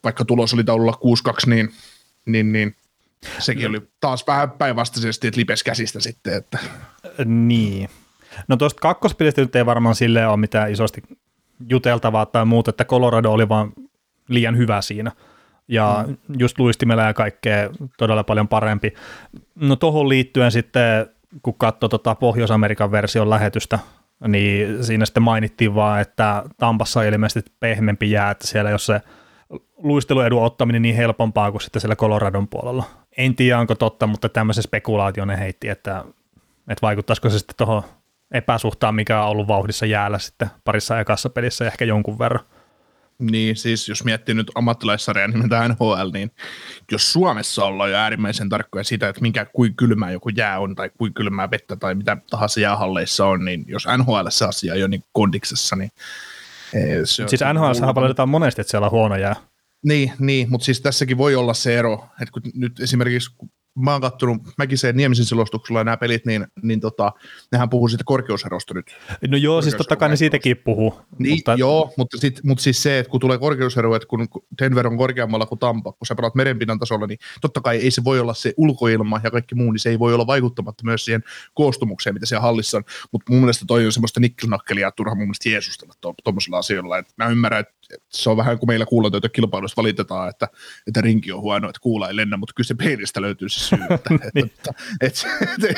vaikka 0.04 0.24
tulos 0.24 0.54
oli 0.54 0.64
taululla 0.64 0.98
6-2, 1.46 1.48
niin, 1.50 1.72
niin, 2.26 2.52
niin 2.52 2.76
sekin 3.38 3.68
oli 3.68 3.82
taas 4.00 4.26
vähän 4.26 4.50
päinvastaisesti, 4.50 5.26
että 5.26 5.40
lipes 5.40 5.62
käsistä 5.62 6.00
sitten, 6.00 6.34
että 6.34 6.58
Niin. 7.24 7.88
No 8.48 8.56
tuosta 8.56 8.80
kakkospelistä 8.80 9.40
nyt 9.40 9.56
ei 9.56 9.66
varmaan 9.66 9.94
silleen 9.94 10.28
ole 10.28 10.36
mitään 10.36 10.72
isosti 10.72 11.02
juteltavaa 11.68 12.26
tai 12.26 12.44
muuta, 12.44 12.70
että 12.70 12.84
Colorado 12.84 13.32
oli 13.32 13.48
vaan 13.48 13.72
liian 14.28 14.56
hyvä 14.56 14.80
siinä. 14.80 15.12
Ja 15.68 16.04
mm. 16.08 16.16
just 16.38 16.58
luistimella 16.58 17.02
ja 17.02 17.14
kaikkea 17.14 17.70
todella 17.98 18.24
paljon 18.24 18.48
parempi. 18.48 18.94
No 19.54 19.76
tuohon 19.76 20.08
liittyen 20.08 20.52
sitten, 20.52 21.06
kun 21.42 21.54
katsoi 21.54 21.88
tota 21.88 22.14
Pohjois-Amerikan 22.14 22.92
version 22.92 23.30
lähetystä, 23.30 23.78
niin 24.28 24.84
siinä 24.84 25.06
sitten 25.06 25.22
mainittiin 25.22 25.74
vaan, 25.74 26.00
että 26.00 26.44
Tampassa 26.56 27.00
on 27.00 27.06
ilmeisesti 27.06 27.52
pehmeämpi 27.60 28.10
jää, 28.10 28.30
että 28.30 28.46
siellä 28.46 28.70
jos 28.70 28.86
se 28.86 29.00
luisteluedun 29.76 30.42
ottaminen 30.42 30.82
niin 30.82 30.96
helpompaa 30.96 31.50
kuin 31.50 31.62
sitten 31.62 31.80
siellä 31.80 31.96
Coloradon 31.96 32.48
puolella. 32.48 32.84
En 33.16 33.34
tiedä, 33.34 33.58
onko 33.58 33.74
totta, 33.74 34.06
mutta 34.06 34.28
tämmöisen 34.28 34.62
spekulaation 34.62 35.28
ne 35.28 35.38
heitti, 35.38 35.68
että, 35.68 36.04
että 36.68 36.82
vaikuttaisiko 36.82 37.30
se 37.30 37.38
sitten 37.38 37.56
tuohon 37.56 37.82
epäsuhtaan, 38.32 38.94
mikä 38.94 39.22
on 39.22 39.28
ollut 39.28 39.48
vauhdissa 39.48 39.86
jäällä 39.86 40.18
sitten 40.18 40.48
parissa 40.64 41.00
ekassa 41.00 41.30
pelissä 41.30 41.66
ehkä 41.66 41.84
jonkun 41.84 42.18
verran. 42.18 42.44
Niin, 43.18 43.56
siis 43.56 43.88
jos 43.88 44.04
miettii 44.04 44.34
nyt 44.34 44.50
ammattilaissarjaa 44.54 45.28
nimeltä 45.28 45.68
NHL, 45.68 46.10
niin 46.12 46.30
jos 46.92 47.12
Suomessa 47.12 47.64
ollaan 47.64 47.90
jo 47.90 47.96
äärimmäisen 47.96 48.48
tarkkoja 48.48 48.84
siitä, 48.84 49.08
että 49.08 49.20
minkä 49.20 49.44
kuin 49.44 49.74
kylmää 49.76 50.10
joku 50.10 50.28
jää 50.28 50.60
on 50.60 50.74
tai 50.74 50.90
kuin 50.98 51.14
kylmää 51.14 51.50
vettä 51.50 51.76
tai 51.76 51.94
mitä 51.94 52.16
tahansa 52.30 52.60
jäähalleissa 52.60 53.26
on, 53.26 53.44
niin 53.44 53.64
jos 53.68 53.86
NHL 53.98 54.28
se 54.28 54.44
asia 54.44 54.72
on 54.72 54.80
jo 54.80 54.86
niin 54.88 55.04
kondiksessa, 55.12 55.76
niin 55.76 55.90
se 57.04 57.22
on- 57.22 57.28
Siis 57.28 57.40
NHL 57.54 57.94
valitetaan 57.94 58.28
monesti, 58.28 58.60
että 58.60 58.70
siellä 58.70 58.86
on 58.86 58.90
huono 58.90 59.16
jää. 59.16 59.36
Niin, 59.84 60.12
niin 60.18 60.50
mutta 60.50 60.64
siis 60.64 60.80
tässäkin 60.80 61.18
voi 61.18 61.34
olla 61.34 61.54
se 61.54 61.78
ero, 61.78 62.06
että 62.22 62.32
kun 62.32 62.42
nyt 62.54 62.80
esimerkiksi 62.80 63.30
kun 63.38 63.50
mä 63.78 63.92
oon 63.92 64.00
kattonut 64.00 64.42
Mäkisen 64.58 64.96
Niemisen 64.96 65.26
selostuksella 65.26 65.84
nämä 65.84 65.96
pelit, 65.96 66.26
niin, 66.26 66.46
niin 66.62 66.80
tota, 66.80 67.12
nehän 67.52 67.70
puhuu 67.70 67.88
siitä 67.88 68.04
korkeuserosta 68.06 68.74
nyt. 68.74 68.96
No 69.28 69.36
joo, 69.36 69.62
siis 69.62 69.74
totta 69.74 69.96
kai 69.96 70.08
ne 70.08 70.16
siitäkin 70.16 70.56
puhuu. 70.56 71.00
Niin, 71.18 71.34
mutta, 71.34 71.54
joo, 71.54 71.92
mutta, 71.96 72.16
sit, 72.16 72.40
mutta 72.44 72.62
siis 72.62 72.82
se, 72.82 72.98
että 72.98 73.10
kun 73.10 73.20
tulee 73.20 73.38
korkeusero, 73.38 73.96
että 73.96 74.08
kun 74.08 74.28
Denver 74.62 74.86
on 74.86 74.96
korkeammalla 74.96 75.46
kuin 75.46 75.58
Tampa, 75.58 75.92
kun 75.92 76.06
sä 76.06 76.14
pelaat 76.14 76.34
merenpinnan 76.34 76.78
tasolla, 76.78 77.06
niin 77.06 77.18
totta 77.40 77.60
kai 77.60 77.76
ei 77.76 77.90
se 77.90 78.04
voi 78.04 78.20
olla 78.20 78.34
se 78.34 78.54
ulkoilma 78.56 79.20
ja 79.24 79.30
kaikki 79.30 79.54
muu, 79.54 79.72
niin 79.72 79.80
se 79.80 79.90
ei 79.90 79.98
voi 79.98 80.14
olla 80.14 80.26
vaikuttamatta 80.26 80.84
myös 80.84 81.04
siihen 81.04 81.24
koostumukseen, 81.54 82.14
mitä 82.14 82.26
siellä 82.26 82.42
hallissa 82.42 82.76
on. 82.76 82.84
Mutta 83.12 83.32
mun 83.32 83.40
mielestä 83.40 83.64
toi 83.68 83.86
on 83.86 83.92
semmoista 83.92 84.20
nikkelnakkelia, 84.20 84.90
turha 84.90 85.14
mun 85.14 85.24
mielestä 85.24 85.48
jeesustella 85.48 85.94
tuommoisilla 86.24 86.58
asioilla. 86.58 86.98
Et 86.98 87.06
mä 87.16 87.28
ymmärrän, 87.28 87.60
että 87.60 87.72
se 88.08 88.30
on 88.30 88.36
vähän 88.36 88.58
kuin 88.58 88.68
meillä 88.68 88.86
kuulotöitä 88.86 89.28
kilpailussa 89.28 89.76
valitetaan, 89.82 90.28
että, 90.28 90.48
että 90.86 91.00
rinki 91.00 91.32
on 91.32 91.40
huono, 91.40 91.68
että 91.68 91.80
kuula 91.80 92.08
ei 92.08 92.16
lennä, 92.16 92.36
mutta 92.36 92.52
kyllä 92.56 92.66
se 92.66 92.74
peilistä 92.74 93.22
löytyy 93.22 93.48
se 93.48 93.60
syy. 93.60 93.78
Että, 93.90 94.72
että, 95.00 95.22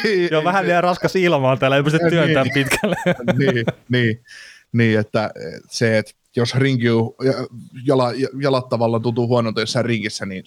ei, 0.05 0.29
Joo, 0.31 0.41
ei 0.41 0.45
vähän 0.45 0.67
liian 0.67 0.83
raskas 0.85 1.17
ilmaan 1.17 1.59
täällä, 1.59 1.77
ei 1.77 1.83
pysty 1.83 1.99
Niin. 1.99 2.11
työntämään 2.11 2.51
pitkälle. 2.55 2.97
niin, 3.39 3.67
niin, 3.89 4.25
niin, 4.73 4.99
että 4.99 5.31
se, 5.71 5.99
että 5.99 6.13
jos 6.37 6.55
rinki 6.55 6.91
on, 6.91 7.15
ja- 7.25 7.47
jala, 7.87 8.09
jalat 8.41 8.69
tavallaan 8.69 9.03
tuntuu 9.03 9.29
huonolta 9.29 9.61
jossain 9.61 9.85
ringissä, 9.85 10.27
niin 10.27 10.43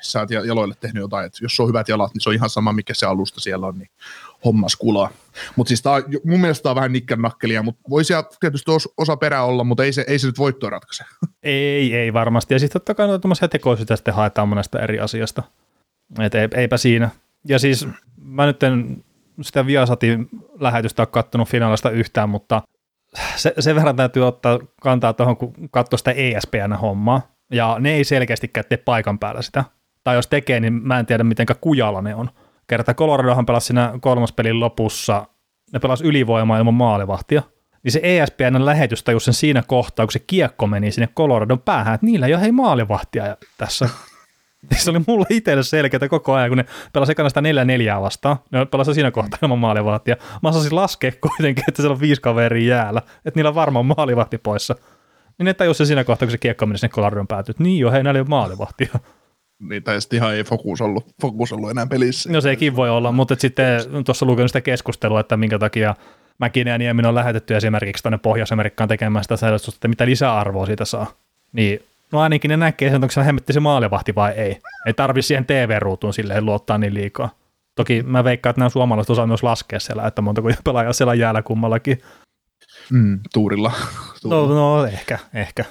sä 0.00 0.20
oot 0.20 0.30
ja- 0.30 0.44
jaloille 0.44 0.74
tehnyt 0.80 1.00
jotain, 1.00 1.26
että 1.26 1.38
jos 1.42 1.60
on 1.60 1.68
hyvät 1.68 1.88
jalat, 1.88 2.14
niin 2.14 2.20
se 2.20 2.28
on 2.28 2.34
ihan 2.34 2.50
sama, 2.50 2.72
mikä 2.72 2.94
se 2.94 3.06
alusta 3.06 3.40
siellä 3.40 3.66
on, 3.66 3.78
niin 3.78 3.90
hommas 4.44 4.76
kulaa. 4.76 5.10
Mutta 5.56 5.68
siis 5.68 5.82
tää 5.82 5.92
mun 6.24 6.40
mielestä 6.40 6.62
tää 6.62 6.70
on 6.70 6.76
vähän 6.76 6.92
nikkernakkelia, 6.92 7.62
mutta 7.62 7.82
voi 7.90 8.04
siellä 8.04 8.28
tietysti 8.40 8.70
os, 8.70 8.88
osa 8.96 9.16
perää 9.16 9.44
olla, 9.44 9.64
mutta 9.64 9.84
ei 9.84 9.92
se, 9.92 10.04
ei 10.08 10.18
se 10.18 10.26
nyt 10.26 10.38
voittoa 10.38 10.70
ratkaise. 10.70 11.04
Ei, 11.42 11.94
ei 11.94 12.12
varmasti. 12.12 12.54
Ja 12.54 12.60
sitten 12.60 12.80
totta 12.80 12.94
kai 12.94 13.06
noita 13.06 13.48
tekoja 13.48 13.76
sitten 13.76 14.14
haetaan 14.14 14.48
monesta 14.48 14.80
eri 14.80 15.00
asiasta. 15.00 15.42
Et 16.20 16.34
ei, 16.34 16.48
eipä 16.54 16.76
siinä. 16.76 17.10
Ja 17.48 17.58
siis 17.58 17.88
mä 18.22 18.46
nyt 18.46 18.62
en 18.62 19.04
sitä 19.40 19.66
Viasatin 19.66 20.28
lähetystä 20.60 21.02
ole 21.02 21.06
kattonut 21.06 21.48
finaalista 21.48 21.90
yhtään, 21.90 22.28
mutta 22.28 22.62
se, 23.36 23.54
sen 23.58 23.76
verran 23.76 23.96
täytyy 23.96 24.26
ottaa 24.26 24.58
kantaa 24.80 25.12
tuohon, 25.12 25.36
kun 25.36 25.54
katsoo 25.70 25.96
sitä 25.96 26.10
ESPN-hommaa, 26.10 27.32
ja 27.52 27.76
ne 27.78 27.94
ei 27.94 28.04
selkeästikään 28.04 28.64
tee 28.68 28.78
paikan 28.78 29.18
päällä 29.18 29.42
sitä. 29.42 29.64
Tai 30.04 30.16
jos 30.16 30.26
tekee, 30.26 30.60
niin 30.60 30.72
mä 30.72 30.98
en 30.98 31.06
tiedä, 31.06 31.24
miten 31.24 31.46
kujalla 31.60 32.02
ne 32.02 32.14
on. 32.14 32.30
Kerta 32.72 32.94
Coloradohan 32.94 33.46
pelasi 33.46 33.66
siinä 33.66 33.92
kolmospelin 34.00 34.60
lopussa, 34.60 35.26
ne 35.72 35.78
pelasi 35.78 36.04
ylivoimaa 36.04 36.58
ilman 36.58 36.74
maalivahtia. 36.74 37.42
Niin 37.82 37.92
se 37.92 38.00
ESPN 38.02 38.64
lähetys 38.64 39.02
tajus 39.02 39.24
sen 39.24 39.34
siinä 39.34 39.62
kohtaa, 39.66 40.06
kun 40.06 40.12
se 40.12 40.18
kiekko 40.18 40.66
meni 40.66 40.90
sinne 40.90 41.08
Coloradon 41.16 41.58
päähän, 41.58 41.94
että 41.94 42.06
niillä 42.06 42.26
ei 42.26 42.34
ole 42.34 42.42
hei 42.42 42.52
maalivahtia 42.52 43.36
tässä. 43.58 43.88
Se 44.76 44.90
oli 44.90 45.00
mulle 45.06 45.26
itselle 45.30 45.62
selkeää 45.62 46.08
koko 46.08 46.34
ajan, 46.34 46.50
kun 46.50 46.58
ne 46.58 46.66
pelasi 46.92 47.12
ekana 47.12 47.28
sitä 47.28 47.40
4-4 47.40 48.00
vastaan. 48.00 48.36
Ne 48.50 48.66
pelasi 48.66 48.94
siinä 48.94 49.10
kohtaa 49.10 49.38
ilman 49.42 49.58
maalivahtia. 49.58 50.16
Mä 50.42 50.48
osasin 50.48 50.76
laskea 50.76 51.12
kuitenkin, 51.20 51.64
että 51.68 51.82
siellä 51.82 51.94
on 51.94 52.00
viisi 52.00 52.20
kaveria 52.20 52.76
jäällä, 52.76 53.02
että 53.24 53.38
niillä 53.38 53.48
on 53.48 53.54
varmaan 53.54 53.86
maalivahti 53.86 54.38
poissa. 54.38 54.74
Niin 55.38 55.44
ne 55.44 55.54
tajus 55.54 55.78
se 55.78 55.84
siinä 55.84 56.04
kohtaa, 56.04 56.26
kun 56.26 56.30
se 56.30 56.38
kiekko 56.38 56.66
meni 56.66 56.78
sinne 56.78 56.94
Coloradon 56.94 57.26
päätyy, 57.26 57.52
että 57.52 57.62
niin 57.62 57.78
jo, 57.78 57.90
hei, 57.90 58.02
näillä 58.02 58.18
ei 58.18 58.22
ole 58.22 58.28
maalivahtia. 58.28 58.88
Niin, 59.68 59.82
tai 59.82 60.00
sitten 60.00 60.16
ihan 60.16 60.34
ei 60.34 60.44
fokus 60.44 60.80
ollut, 60.80 61.06
fokus 61.20 61.52
ollut 61.52 61.70
enää 61.70 61.86
pelissä. 61.86 62.32
No 62.32 62.40
sekin 62.40 62.76
voi 62.76 62.90
olla, 62.90 63.12
mutta 63.12 63.34
sitten 63.38 63.80
tuossa 64.04 64.26
lukenut 64.26 64.48
sitä 64.48 64.60
keskustelua, 64.60 65.20
että 65.20 65.36
minkä 65.36 65.58
takia 65.58 65.94
Mäkinen 66.38 66.72
ja 66.72 66.78
Niemin 66.78 67.06
on 67.06 67.14
lähetetty 67.14 67.56
esimerkiksi 67.56 68.02
tuonne 68.02 68.18
Pohjois-Amerikkaan 68.18 68.88
tekemään 68.88 69.24
sitä 69.24 69.36
sellaista, 69.36 69.72
että 69.74 69.88
mitä 69.88 70.06
lisäarvoa 70.06 70.66
siitä 70.66 70.84
saa. 70.84 71.06
Niin 71.52 71.80
no 72.12 72.20
ainakin 72.20 72.48
ne 72.48 72.56
näkee 72.56 72.90
sen, 72.90 73.04
onko 73.04 73.10
se 73.10 73.24
hemmetti 73.24 73.52
se 73.52 73.60
maalivahti 73.60 74.14
vai 74.14 74.32
ei. 74.32 74.58
Ei 74.86 74.94
tarvi 74.94 75.22
siihen 75.22 75.46
TV-ruutuun 75.46 76.14
silleen 76.14 76.46
luottaa 76.46 76.78
niin 76.78 76.94
liikaa. 76.94 77.30
Toki 77.74 78.02
mä 78.02 78.24
veikkaan, 78.24 78.50
että 78.50 78.60
nämä 78.60 78.68
suomalaiset 78.68 79.10
osaa 79.10 79.26
myös 79.26 79.42
laskea 79.42 79.80
siellä, 79.80 80.06
että 80.06 80.22
montako 80.22 80.48
pelaajaa 80.64 80.92
siellä 80.92 81.14
jäällä 81.14 81.42
kummallakin. 81.42 82.02
Mm, 82.90 83.20
tuurilla. 83.32 83.72
tuurilla. 84.22 84.54
No, 84.54 84.78
no 84.78 84.86
ehkä, 84.86 85.18
ehkä. 85.34 85.64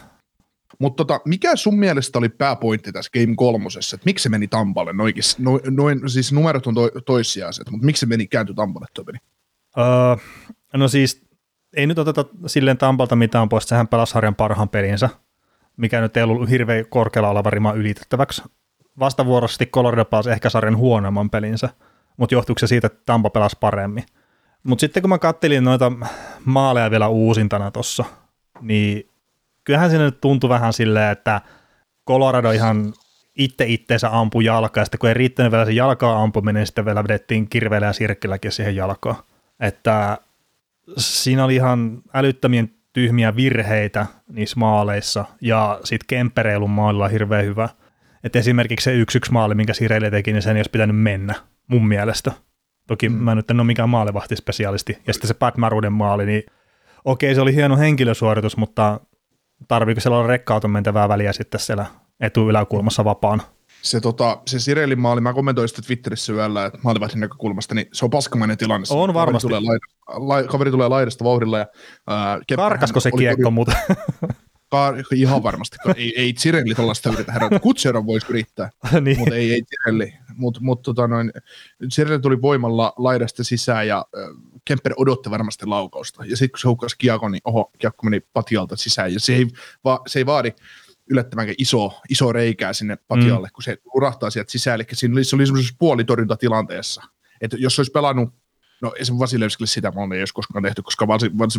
Mutta 0.81 1.05
tota, 1.05 1.21
mikä 1.25 1.55
sun 1.55 1.79
mielestä 1.79 2.19
oli 2.19 2.29
pääpointti 2.29 2.91
tässä 2.91 3.11
Game 3.13 3.35
kolmosessa, 3.35 3.97
miksi 4.05 4.23
se 4.23 4.29
meni 4.29 4.47
Tampalle? 4.47 4.93
Noin, 4.93 5.13
noin, 5.69 6.09
siis 6.09 6.33
numerot 6.33 6.67
on 6.67 6.73
to, 6.73 6.89
toissijaiset, 7.05 7.69
mutta 7.69 7.85
miksi 7.85 7.99
se 7.99 8.05
meni 8.05 8.27
kääntyi 8.27 8.55
Tampalle 8.55 8.87
toi 8.93 9.05
peli? 9.05 9.17
Öö, 9.77 10.15
no 10.73 10.87
siis 10.87 11.25
ei 11.73 11.87
nyt 11.87 11.99
oteta 11.99 12.25
silleen 12.45 12.77
Tampalta 12.77 13.15
mitään 13.15 13.49
pois, 13.49 13.63
sehän 13.63 13.87
pelasi 13.87 14.11
sarjan 14.11 14.35
parhaan 14.35 14.69
pelinsä, 14.69 15.09
mikä 15.77 16.01
nyt 16.01 16.17
ei 16.17 16.23
ollut 16.23 16.49
hirveän 16.49 16.85
korkealla 16.89 17.29
oleva 17.29 17.49
rima 17.49 17.73
ylitettäväksi. 17.73 18.43
Vastavuoroisesti 18.99 19.65
Colorado 19.65 20.05
pelasi 20.05 20.29
ehkä 20.29 20.49
sarjan 20.49 20.77
huonomman 20.77 21.29
pelinsä, 21.29 21.69
mutta 22.17 22.35
johtuuko 22.35 22.59
se 22.59 22.67
siitä, 22.67 22.87
että 22.87 23.01
Tampa 23.05 23.29
pelasi 23.29 23.57
paremmin. 23.59 24.03
Mutta 24.63 24.81
sitten 24.81 25.03
kun 25.03 25.09
mä 25.09 25.19
kattelin 25.19 25.63
noita 25.63 25.91
maaleja 26.45 26.91
vielä 26.91 27.07
uusintana 27.07 27.71
tuossa, 27.71 28.05
niin 28.61 29.10
kyllähän 29.71 29.89
siinä 29.89 30.05
nyt 30.05 30.21
tuntui 30.21 30.49
vähän 30.49 30.73
silleen, 30.73 31.11
että 31.11 31.41
Colorado 32.07 32.51
ihan 32.51 32.93
itse 33.37 33.65
itteensä 33.67 34.09
ampui 34.11 34.45
jalkaa, 34.45 34.81
ja 34.81 34.85
sitten 34.85 34.99
kun 34.99 35.07
ei 35.09 35.13
riittänyt 35.13 35.51
vielä 35.51 35.65
se 35.65 35.71
jalkaa 35.71 36.23
ampuminen, 36.23 36.55
niin 36.59 36.67
sitten 36.67 36.85
vielä 36.85 37.03
vedettiin 37.03 37.49
kirveellä 37.49 37.87
ja 37.87 37.93
sirkkilläkin 37.93 38.51
siihen 38.51 38.75
jalkaan. 38.75 39.15
Että 39.59 40.17
siinä 40.97 41.45
oli 41.45 41.55
ihan 41.55 42.01
älyttömien 42.13 42.71
tyhmiä 42.93 43.35
virheitä 43.35 44.05
niissä 44.31 44.59
maaleissa, 44.59 45.25
ja 45.41 45.79
sitten 45.83 46.07
Kempereilun 46.07 46.69
maalilla 46.69 47.07
hirveän 47.07 47.45
hyvä. 47.45 47.69
Että 48.23 48.39
esimerkiksi 48.39 48.83
se 48.83 48.93
yksi 48.93 49.17
yksi 49.17 49.31
maali, 49.31 49.55
minkä 49.55 49.73
Sireli 49.73 50.11
teki, 50.11 50.33
niin 50.33 50.41
sen 50.41 50.55
ei 50.55 50.59
olisi 50.59 50.71
pitänyt 50.71 50.97
mennä, 50.97 51.35
mun 51.67 51.87
mielestä. 51.87 52.31
Toki 52.87 53.09
mm. 53.09 53.15
mä 53.15 53.35
nyt 53.35 53.51
en 53.51 53.59
ole 53.59 53.67
mikään 53.67 53.89
maalivahtispesialisti. 53.89 54.97
Ja 55.07 55.13
sitten 55.13 55.27
se 55.27 55.33
Pat 55.33 55.57
Maruden 55.57 55.93
maali, 55.93 56.25
niin 56.25 56.43
okei, 57.05 57.35
se 57.35 57.41
oli 57.41 57.55
hieno 57.55 57.77
henkilösuoritus, 57.77 58.57
mutta 58.57 58.99
tarviiko 59.67 60.01
siellä 60.01 60.17
olla 60.17 60.27
rekka-auton 60.27 60.71
mentävää 60.71 61.09
väliä 61.09 61.33
sitten 61.33 61.59
siellä 61.59 61.85
etu-yläkulmassa 62.19 63.05
vapaan? 63.05 63.41
Se, 63.81 63.99
tota, 63.99 64.41
se 64.47 64.59
Sirelin 64.59 64.99
maali, 64.99 65.21
mä 65.21 65.33
kommentoin 65.33 65.69
sitä 65.69 65.81
Twitterissä 65.81 66.33
yöllä, 66.33 66.65
että 66.65 66.79
maalivahdin 66.83 67.19
näkökulmasta, 67.19 67.75
niin 67.75 67.87
se 67.93 68.05
on 68.05 68.11
paskamainen 68.11 68.57
tilanne. 68.57 68.85
On 68.89 69.13
varmasti. 69.13 69.47
Kaveri 69.47 69.65
tulee, 69.65 69.79
laid, 70.07 70.43
la, 70.43 70.47
kaveri 70.47 70.71
tulee 70.71 70.87
laidasta 70.87 71.23
vauhdilla. 71.23 71.57
Ja, 71.57 71.65
ää, 72.07 72.39
Karkasko 72.55 72.99
se 72.99 73.11
kiekko 73.11 73.51
muuten? 73.51 73.75
Ka- 74.71 74.93
ihan 75.15 75.43
varmasti. 75.43 75.77
ei, 75.95 76.13
ei 76.17 76.33
Sirelli 76.37 76.75
tällaista 76.75 77.09
yritä 77.09 77.31
herätä. 77.31 77.59
Kutseron 77.69 78.05
voisi 78.05 78.27
yrittää, 78.29 78.69
niin. 79.01 79.19
mutta 79.19 79.35
ei, 79.35 79.53
ei 79.53 79.61
Sirelli. 79.69 80.13
Mutta 80.35 80.59
mut, 80.63 80.81
tota 80.81 81.07
noin, 81.07 81.31
Sirelli 81.89 82.19
tuli 82.19 82.41
voimalla 82.41 82.93
laidasta 82.97 83.43
sisään 83.43 83.87
ja 83.87 84.05
äh, 84.17 84.23
Kemper 84.65 84.93
odotti 84.97 85.29
varmasti 85.29 85.65
laukausta. 85.65 86.25
Ja 86.25 86.37
sitten 86.37 86.51
kun 86.51 86.59
se 86.59 86.67
hukkasi 86.67 86.95
kiekon, 86.97 87.31
niin 87.31 87.41
oho, 87.43 87.71
kiekko 87.79 88.05
meni 88.05 88.19
patialta 88.33 88.75
sisään. 88.75 89.13
Ja 89.13 89.19
se 89.19 89.35
ei, 89.35 89.47
va, 89.83 90.01
se 90.07 90.19
ei 90.19 90.25
vaadi 90.25 90.53
yllättävänkin 91.09 91.55
iso, 91.57 91.93
iso 92.09 92.31
reikää 92.31 92.73
sinne 92.73 92.97
patialle, 93.07 93.47
mm. 93.47 93.51
kun 93.53 93.63
se 93.63 93.77
urahtaa 93.93 94.29
sieltä 94.29 94.51
sisään. 94.51 94.75
Eli 94.75 94.83
siinä 94.93 95.13
oli, 95.13 95.23
se 95.23 95.35
oli 95.35 95.45
semmoisessa 95.45 95.75
puolitorjuntatilanteessa. 95.79 97.03
Että 97.41 97.57
jos 97.59 97.79
olisi 97.79 97.91
pelannut 97.91 98.33
No 98.81 98.93
se 99.03 99.19
Vasilevskille 99.19 99.67
sitä 99.67 99.91
mallia 99.91 100.15
ei 100.15 100.21
olisi 100.21 100.33
koskaan 100.33 100.63
tehty, 100.63 100.81
koska 100.81 101.07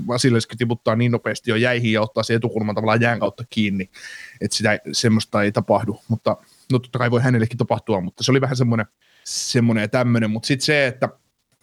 Vasilevski 0.09 0.57
tiputtaa 0.57 0.97
niin 0.97 1.13
nopeasti 1.13 1.51
jo 1.51 1.57
jäihin 1.57 1.93
ja 1.93 2.03
ottaa 2.03 2.23
se 2.23 2.35
etukulman 2.35 2.75
tavallaan 2.75 3.01
jään 3.01 3.21
kautta 3.21 3.45
kiinni, 3.51 3.91
että 4.41 4.57
sitä, 4.57 4.79
semmoista 4.93 5.43
ei 5.43 5.53
tapahdu. 5.53 6.01
Mutta 6.09 6.37
no 6.73 6.79
totta 6.79 6.99
kai 6.99 7.11
voi 7.11 7.23
hänellekin 7.23 7.59
tapahtua, 7.59 8.01
mutta 8.01 8.25
se 8.25 8.31
oli 8.31 8.41
vähän 8.41 8.57
semmoinen, 8.57 8.87
semmoinen 9.25 9.83
ja 9.83 9.89
tämmöinen. 9.89 10.31
Mutta 10.31 10.47
sitten 10.47 10.65
se, 10.65 10.87
että 10.87 11.09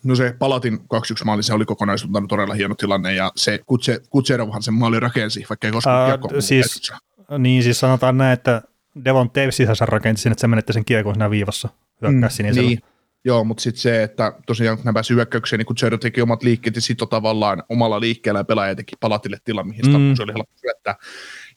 No 0.04 0.16
se 0.16 0.36
Palatin 0.40 0.80
2-1 0.80 0.80
maali, 1.26 1.44
se 1.44 1.54
oli 1.54 1.66
kokonaisuutena 1.66 2.28
todella 2.28 2.54
hieno 2.54 2.76
tilanne, 2.76 3.16
ja 3.16 3.32
se 3.36 3.60
Kutse, 3.66 4.02
Kutserovhan 4.10 4.64
sen 4.64 4.74
maali 4.74 5.00
rakensi, 5.00 5.46
vaikka 5.50 5.68
ei 5.68 5.72
koskaan 5.72 6.10
kiekko 6.10 6.42
siis, 6.42 6.92
Niin, 7.38 7.64
siis 7.64 7.80
sanotaan 7.80 8.18
näin, 8.18 8.34
että 8.34 8.62
Devon 9.06 9.30
Taves 9.30 9.58
sisänsä 9.58 9.86
rakenti 9.86 10.22
sen, 10.22 10.32
että 10.32 10.42
se 10.42 10.48
menette 10.48 10.74
sen 10.74 10.86
kiekon 10.86 11.16
siinä 11.16 11.30
viivassa 11.30 11.70
hyökkäsi 12.02 12.44
mm, 12.44 12.50
niin, 12.56 12.80
Joo, 13.26 13.44
mutta 13.44 13.62
sitten 13.64 13.82
se, 13.82 14.04
että 14.04 14.34
tosiaan 14.48 14.78
kun 14.78 14.86
nämä 14.86 14.94
pääsi 14.94 15.14
hyökkäykseen, 15.14 15.58
niin 15.58 15.66
kun 15.66 15.78
Zero 15.78 15.98
teki 15.98 16.22
omat 16.22 16.44
liikkeet 16.44 16.76
ja 16.76 16.82
sitten 16.82 17.08
tavallaan 17.08 17.64
omalla 17.70 18.00
liikkeellä 18.00 18.44
pelaaja 18.44 18.76
teki 18.76 18.96
Palatille 19.00 19.38
tilan, 19.44 19.68
mihin 19.68 19.86
mm. 19.86 20.16
se 20.16 20.24
oli 20.24 20.34
helppo 20.34 20.54
syöttää. 20.62 20.96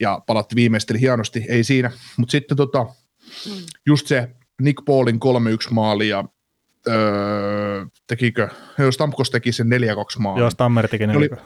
Ja 0.00 0.20
Palatti 0.26 0.56
viimeisteli 0.56 1.00
hienosti, 1.00 1.44
ei 1.48 1.64
siinä. 1.64 1.90
Mutta 2.16 2.32
sitten 2.32 2.56
tota, 2.56 2.86
just 3.86 4.06
se 4.06 4.28
Nick 4.62 4.84
Paulin 4.84 5.20
3-1 5.68 5.70
maali 5.70 6.08
ja 6.08 6.24
öö, 6.88 7.84
tekikö, 8.06 8.48
jos 8.78 8.94
Stamkos 8.94 9.30
teki 9.30 9.52
sen 9.52 9.66
4-2 9.66 10.18
maali. 10.18 10.40
Joo, 10.40 10.50
Stammer 10.50 10.88
teki 10.88 11.06
4 11.06 11.18
oli, 11.18 11.42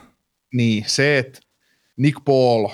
Niin, 0.54 0.84
se, 0.86 1.18
että 1.18 1.40
Nick 1.96 2.24
Paul, 2.24 2.68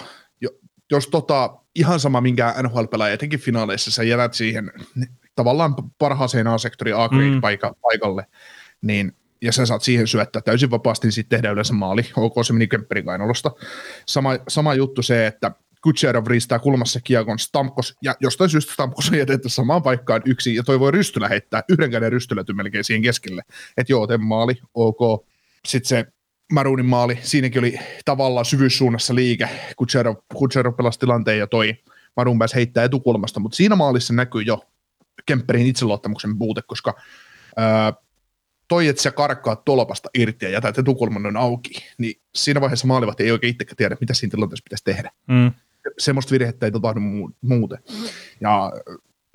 jos 0.90 1.08
tota, 1.08 1.56
ihan 1.74 2.00
sama 2.00 2.20
minkä 2.20 2.54
NHL-pelaaja, 2.62 3.14
etenkin 3.14 3.40
finaaleissa, 3.40 3.90
sä 3.90 4.02
jätät 4.02 4.34
siihen 4.34 4.72
tavallaan 5.34 5.74
parhaaseen 5.98 6.46
A-sektorin 6.46 6.96
a 6.96 7.08
mm. 7.08 7.40
paikalle, 7.80 8.26
niin 8.82 9.12
ja 9.42 9.52
sä 9.52 9.66
saat 9.66 9.82
siihen 9.82 10.06
syöttää 10.06 10.42
täysin 10.42 10.70
vapaasti, 10.70 11.06
niin 11.06 11.12
sitten 11.12 11.36
tehdään 11.36 11.52
yleensä 11.52 11.72
maali. 11.72 12.02
OK, 12.16 12.34
se 12.46 12.52
meni 12.52 12.66
Kemperin 12.66 13.04
kainalosta. 13.04 13.50
Sama, 14.06 14.30
sama 14.48 14.74
juttu 14.74 15.02
se, 15.02 15.26
että 15.26 15.50
Kutserov 15.82 16.26
riistää 16.26 16.58
kulmassa 16.58 17.00
kiekon 17.00 17.38
Stamkos, 17.38 17.96
ja 18.02 18.14
jostain 18.20 18.50
syystä 18.50 18.72
Stamkos 18.72 19.10
on 19.10 19.18
jätetty 19.18 19.48
samaan 19.48 19.82
paikkaan 19.82 20.22
yksi, 20.24 20.54
ja 20.54 20.62
toi 20.62 20.80
voi 20.80 20.90
rystylä 20.90 21.28
heittää, 21.28 21.62
yhden 21.68 21.90
käden 21.90 22.12
rystyläty 22.12 22.52
melkein 22.52 22.84
siihen 22.84 23.02
keskelle. 23.02 23.42
Että 23.76 23.92
joo, 23.92 24.06
teen 24.06 24.22
maali, 24.22 24.54
ok. 24.74 25.26
Sitten 25.68 25.88
se 25.88 26.06
Marunin 26.52 26.86
maali, 26.86 27.18
siinäkin 27.22 27.58
oli 27.58 27.78
tavallaan 28.04 28.44
syvyyssuunnassa 28.44 29.14
liike, 29.14 29.48
Kutserov, 29.76 30.16
Kutserov 30.34 30.74
pelasi 30.74 30.98
tilanteen 30.98 31.38
ja 31.38 31.46
toi 31.46 31.74
Marun 32.16 32.38
pääsi 32.38 32.54
heittää 32.54 32.84
etukulmasta, 32.84 33.40
mutta 33.40 33.56
siinä 33.56 33.76
maalissa 33.76 34.14
näkyy 34.14 34.42
jo 34.42 34.64
Kemperin 35.26 35.66
itseluottamuksen 35.66 36.38
puute, 36.38 36.62
koska 36.66 36.94
ää, 37.56 37.92
toi, 38.68 38.88
että 38.88 39.02
sä 39.02 39.10
karkkaat 39.10 39.64
tolpasta 39.64 40.08
irti 40.14 40.44
ja 40.44 40.50
jätät 40.50 40.78
etukulman 40.78 41.36
auki, 41.36 41.70
niin 41.98 42.20
siinä 42.34 42.60
vaiheessa 42.60 42.86
maalivahti 42.86 43.24
ei 43.24 43.30
oikein 43.30 43.50
itsekään 43.50 43.76
tiedä, 43.76 43.96
mitä 44.00 44.14
siinä 44.14 44.30
tilanteessa 44.30 44.64
pitäisi 44.64 44.84
tehdä. 44.84 45.10
Mm. 45.28 45.52
Semmoista 45.98 46.32
virhettä 46.32 46.66
ei 46.66 46.72
tapahdu 46.72 47.00
muuten. 47.40 47.78
Ja 48.40 48.72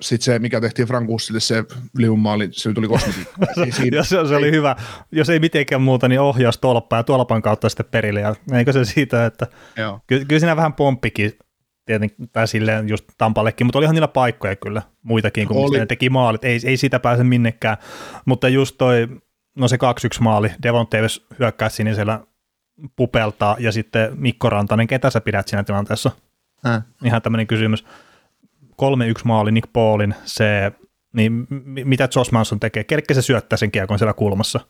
sitten 0.00 0.24
se, 0.24 0.38
mikä 0.38 0.60
tehtiin 0.60 0.88
Frankussille, 0.88 1.40
se 1.40 1.64
liumaali, 1.96 2.48
se 2.52 2.72
tuli 2.72 2.88
kosmetiikka. 2.88 3.46
se, 4.02 4.28
se 4.28 4.36
oli 4.36 4.50
hyvä. 4.50 4.76
Jos 5.12 5.30
ei 5.30 5.40
mitenkään 5.40 5.82
muuta, 5.82 6.08
niin 6.08 6.20
ohjaus 6.20 6.58
tolppaa 6.58 6.98
ja 6.98 7.04
tolpan 7.04 7.42
kautta 7.42 7.68
sitten 7.68 7.86
perille. 7.90 8.20
Ja 8.20 8.34
eikö 8.52 8.72
se 8.72 8.84
siitä, 8.84 9.26
että 9.26 9.46
Joo. 9.76 10.00
Ky- 10.06 10.24
kyllä 10.24 10.40
siinä 10.40 10.56
vähän 10.56 10.72
pomppikin 10.72 11.32
tietenkin, 11.88 12.28
tai 12.32 12.48
silleen 12.48 12.88
just 12.88 13.04
Tampallekin, 13.18 13.66
mutta 13.66 13.78
olihan 13.78 13.94
niillä 13.94 14.08
paikkoja 14.08 14.56
kyllä 14.56 14.82
muitakin, 15.02 15.48
kuin 15.48 15.62
mistä 15.62 15.78
ne 15.78 15.86
teki 15.86 16.10
maalit, 16.10 16.44
ei, 16.44 16.60
ei 16.64 16.76
sitä 16.76 17.00
pääse 17.00 17.24
minnekään, 17.24 17.76
mutta 18.24 18.48
just 18.48 18.78
toi, 18.78 19.08
no 19.56 19.68
se 19.68 19.76
2-1 19.76 19.78
maali, 20.20 20.52
Devon 20.62 20.86
Taves 20.86 21.26
hyökkää 21.38 21.68
sinisellä 21.68 22.20
pupeltaa, 22.96 23.56
ja 23.58 23.72
sitten 23.72 24.10
Mikko 24.14 24.50
Rantanen, 24.50 24.86
ketä 24.86 25.10
sä 25.10 25.20
pidät 25.20 25.48
siinä 25.48 25.64
tilanteessa? 25.64 26.10
Äh. 26.66 26.82
Ihan 27.04 27.22
tämmöinen 27.22 27.46
kysymys. 27.46 27.84
3-1 28.64 28.74
maali 29.24 29.52
Nick 29.52 29.72
Paulin, 29.72 30.14
se, 30.24 30.72
niin 31.12 31.46
mitä 31.84 32.08
Josh 32.16 32.32
Manson 32.32 32.60
tekee? 32.60 32.84
Kerkkä 32.84 33.14
se 33.14 33.22
syöttää 33.22 33.56
sen 33.56 33.70
kiekon 33.70 33.98
siellä 33.98 34.12
kulmassa? 34.12 34.60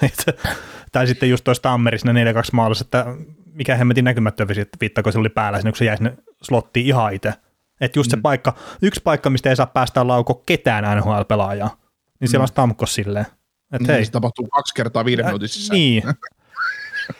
tai 0.92 1.06
sitten 1.06 1.30
just 1.30 1.44
tuossa 1.44 1.62
Tammerissa 1.62 2.12
ne 2.12 2.32
4-2 2.32 2.36
maalissa, 2.52 2.84
että 2.84 3.06
mikä 3.52 3.76
hemmetin 3.76 4.04
näkymättömyys 4.04 4.58
viitta, 4.80 5.02
kun 5.02 5.12
se 5.12 5.18
oli 5.18 5.28
päällä 5.28 5.58
sinne, 5.58 5.72
kun 5.72 5.78
se 5.78 5.84
jäi 5.84 5.96
sinne 5.96 6.16
slottiin 6.42 6.86
ihan 6.86 7.14
itse. 7.14 7.32
Että 7.80 7.98
just 7.98 8.10
se 8.10 8.16
mm. 8.16 8.22
paikka, 8.22 8.54
yksi 8.82 9.00
paikka, 9.04 9.30
mistä 9.30 9.50
ei 9.50 9.56
saa 9.56 9.66
päästä 9.66 10.06
lauko 10.06 10.34
ketään 10.34 10.98
NHL-pelaajaa, 10.98 11.76
niin 12.20 12.28
siellä 12.28 12.42
mm. 12.42 12.44
on 12.44 12.48
Stamkos 12.48 12.94
silleen. 12.94 13.26
Että 13.72 13.78
niin, 13.78 13.94
hei. 13.94 14.04
Se 14.04 14.10
tapahtuu 14.10 14.46
kaksi 14.46 14.74
kertaa 14.74 15.04
viiden 15.04 15.24
minuutin 15.24 15.48
sisään. 15.48 15.74
Niin. 15.74 16.02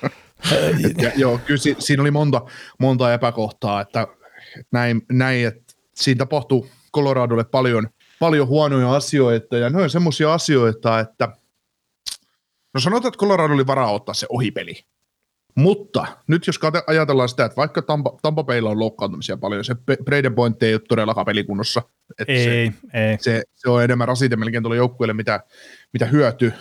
ja, 1.03 1.11
joo, 1.17 1.39
kyllä 1.39 1.61
si, 1.61 1.77
siinä 1.79 2.03
oli 2.03 2.11
monta, 2.11 2.41
monta 2.81 3.15
epäkohtaa, 3.15 3.81
että, 3.81 4.07
näin, 4.73 5.03
näin, 5.13 5.47
että 5.47 5.75
siinä 5.95 6.19
tapahtui 6.19 6.69
Coloradolle 6.95 7.45
paljon, 7.45 7.89
paljon 8.19 8.49
huonoja 8.49 8.95
asioita, 8.95 9.57
ja 9.57 9.71
ne 9.71 9.83
on 9.83 9.91
semmoisia 9.91 10.35
asioita, 10.35 11.01
että 11.01 11.29
no 12.75 12.81
sanotaan, 12.81 13.09
että 13.09 13.19
Colorado 13.19 13.55
oli 13.55 13.67
varaa 13.67 13.93
ottaa 13.93 14.15
se 14.15 14.27
ohipeli. 14.29 14.85
Mutta 15.55 16.07
nyt 16.27 16.47
jos 16.47 16.61
ajatellaan 16.87 17.29
sitä, 17.29 17.45
että 17.45 17.57
vaikka 17.57 17.83
Tampa, 17.83 18.19
Tampa 18.23 18.45
Baylla 18.45 18.71
on 18.71 18.79
loukkaantumisia 18.79 19.37
paljon, 19.37 19.65
se 19.65 19.75
Braden 20.05 20.35
Point 20.35 20.63
ei 20.63 20.75
ole 20.75 20.83
todellakaan 20.89 21.27
pelikunnossa. 21.27 21.83
Että 22.19 22.33
ei, 22.33 22.45
se, 22.45 22.73
ei. 22.95 23.17
Se, 23.21 23.43
se, 23.55 23.71
on 23.71 23.85
enemmän 23.85 24.09
rasite 24.09 24.37
melkein 24.37 24.63
tuolle 24.63 24.77
joukkueelle, 24.77 25.15
mitä, 25.15 25.41
mitä 25.93 26.07
hyöty. 26.07 26.53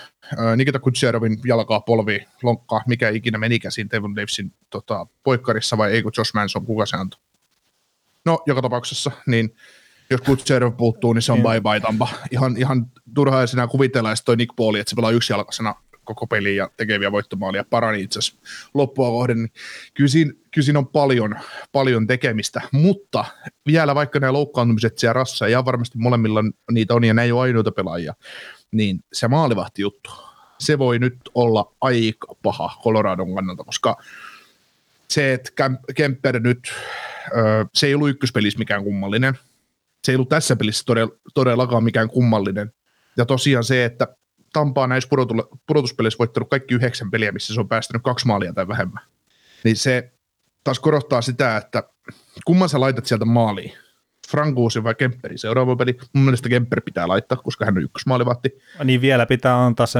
Nikita 0.55 0.79
Kutserovin 0.79 1.37
jalkaa, 1.45 1.79
polvi, 1.81 2.25
lonkkaa, 2.43 2.81
mikä 2.87 3.09
ikinä 3.09 3.37
menikään 3.37 3.71
siinä 3.71 3.89
Devon 3.91 4.15
Davesin 4.15 4.53
tota, 4.69 5.07
poikkarissa, 5.23 5.77
vai 5.77 5.91
ei 5.91 6.03
kun 6.03 6.11
Josh 6.17 6.33
Manson, 6.33 6.65
kuka 6.65 6.85
se 6.85 6.97
antoi. 6.97 7.19
No, 8.25 8.43
joka 8.45 8.61
tapauksessa, 8.61 9.11
niin 9.27 9.55
jos 10.09 10.21
Kutserov 10.21 10.73
puuttuu, 10.73 11.13
niin 11.13 11.21
se 11.21 11.31
on 11.31 11.41
bye 11.41 11.61
bye 11.61 11.79
Tampa. 11.79 12.07
Ihan, 12.31 12.57
ihan 12.57 12.85
turhaa 13.15 13.47
sinä 13.47 13.67
kuvitella, 13.67 14.11
että 14.11 14.25
toi 14.25 14.35
Nick 14.35 14.55
Pauli, 14.55 14.79
että 14.79 14.89
se 14.89 14.95
pelaa 14.95 15.11
yksi 15.11 15.33
jalkaisena 15.33 15.75
koko 16.03 16.27
peli 16.27 16.55
ja 16.55 16.69
tekeviä 16.77 17.11
voittomaalia 17.11 17.65
parani 17.69 18.01
itse 18.01 18.19
asiassa 18.19 18.39
loppua 18.73 19.09
kohden, 19.09 19.37
niin 19.37 19.51
kyllä 19.93 20.09
siinä, 20.61 20.79
on 20.79 20.87
paljon, 20.87 21.35
paljon 21.71 22.07
tekemistä, 22.07 22.61
mutta 22.71 23.25
vielä 23.67 23.95
vaikka 23.95 24.19
nämä 24.19 24.33
loukkaantumiset 24.33 24.97
siellä 24.97 25.13
rassa, 25.13 25.47
ja 25.47 25.65
varmasti 25.65 25.97
molemmilla 25.97 26.43
niitä 26.71 26.93
on, 26.93 27.03
ja 27.03 27.13
näin 27.13 27.25
ei 27.25 27.31
ole 27.31 27.41
ainoita 27.41 27.71
pelaajia, 27.71 28.13
niin 28.71 28.99
se 29.13 29.27
maalivahti 29.27 29.81
juttu, 29.81 30.11
se 30.59 30.79
voi 30.79 30.99
nyt 30.99 31.17
olla 31.35 31.73
aika 31.81 32.35
paha 32.43 32.77
Coloradon 32.83 33.35
kannalta, 33.35 33.63
koska 33.63 33.97
se, 35.07 35.33
että 35.33 35.71
Kemper 35.95 36.39
nyt, 36.39 36.73
se 37.73 37.87
ei 37.87 37.95
ollut 37.95 38.09
ykköspelissä 38.09 38.59
mikään 38.59 38.83
kummallinen, 38.83 39.33
se 40.03 40.11
ei 40.11 40.15
ollut 40.15 40.29
tässä 40.29 40.55
pelissä 40.55 40.85
todellakaan 41.33 41.83
mikään 41.83 42.09
kummallinen, 42.09 42.73
ja 43.17 43.25
tosiaan 43.25 43.63
se, 43.63 43.85
että 43.85 44.07
Tampa 44.53 44.83
on 44.83 44.89
näissä 44.89 45.09
pudotuspeleissä 45.67 46.19
voittanut 46.19 46.49
kaikki 46.49 46.75
yhdeksän 46.75 47.11
peliä, 47.11 47.31
missä 47.31 47.53
se 47.53 47.59
on 47.59 47.67
päästänyt 47.67 48.03
kaksi 48.03 48.27
maalia 48.27 48.53
tai 48.53 48.67
vähemmän. 48.67 49.03
Niin 49.63 49.77
se 49.77 50.13
taas 50.63 50.79
korostaa 50.79 51.21
sitä, 51.21 51.57
että 51.57 51.83
kumman 52.45 52.69
sä 52.69 52.79
laitat 52.79 53.05
sieltä 53.05 53.25
maaliin, 53.25 53.73
Frankuusi 54.29 54.83
vai 54.83 54.95
Kemperi 54.95 55.37
seuraava 55.37 55.75
peli. 55.75 55.97
Mun 56.13 56.25
mielestä 56.25 56.49
Kemper 56.49 56.81
pitää 56.81 57.07
laittaa, 57.07 57.37
koska 57.37 57.65
hän 57.65 57.77
on 57.77 57.83
ykkösmaalivahti. 57.83 58.59
Niin 58.83 59.01
vielä 59.01 59.25
pitää 59.25 59.65
antaa 59.65 59.85
se 59.85 59.99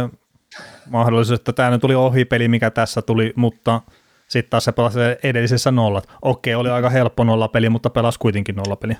mahdollisuus, 0.89 1.39
että 1.39 1.53
tämä 1.53 1.77
tuli 1.77 1.95
ohipeli, 1.95 2.47
mikä 2.47 2.71
tässä 2.71 3.01
tuli, 3.01 3.33
mutta 3.35 3.81
sitten 4.27 4.49
taas 4.49 4.65
se 4.65 4.71
pelasi 4.71 4.99
edellisessä 5.23 5.71
nollat. 5.71 6.07
Okei, 6.21 6.55
oli 6.55 6.69
aika 6.69 6.89
helppo 6.89 7.23
nollapeli, 7.23 7.69
mutta 7.69 7.89
pelasi 7.89 8.19
kuitenkin 8.19 8.55
nollapeli. 8.55 8.93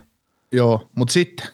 Joo, 0.51 0.89
mutta 0.95 1.11
sitten 1.11 1.47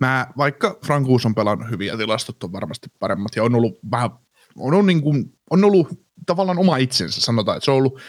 mä, 0.00 0.26
vaikka 0.36 0.78
Frankuus 0.86 1.26
on 1.26 1.34
pelannut 1.34 1.70
hyviä, 1.70 1.96
tilastot 1.96 2.44
on 2.44 2.52
varmasti 2.52 2.88
paremmat 2.98 3.36
ja 3.36 3.44
on 3.44 3.54
ollut 3.54 3.78
vähän, 3.90 4.10
on 4.56 4.74
ollut, 4.74 4.86
niin 4.86 5.02
kuin, 5.02 5.38
on 5.50 5.64
ollut 5.64 5.88
tavallaan 6.26 6.58
oma 6.58 6.76
itsensä, 6.76 7.20
sanotaan, 7.20 7.56
että 7.56 7.64
se 7.64 7.70
on 7.70 7.76
ollut, 7.76 8.00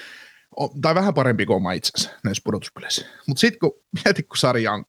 tai 0.82 0.96
vähän 0.96 1.14
parempi 1.14 1.46
kuin 1.46 1.58
oma 1.58 1.72
itsensä 1.72 2.10
näissä 2.24 2.42
pudotuspeleissä. 2.46 3.06
Mutta 3.28 3.42
sitten 3.42 3.60
kun 3.60 3.72
mietit, 4.06 4.28
kun 4.28 4.38
sarja 4.38 4.74
on 4.74 4.82
2-2, 4.82 4.84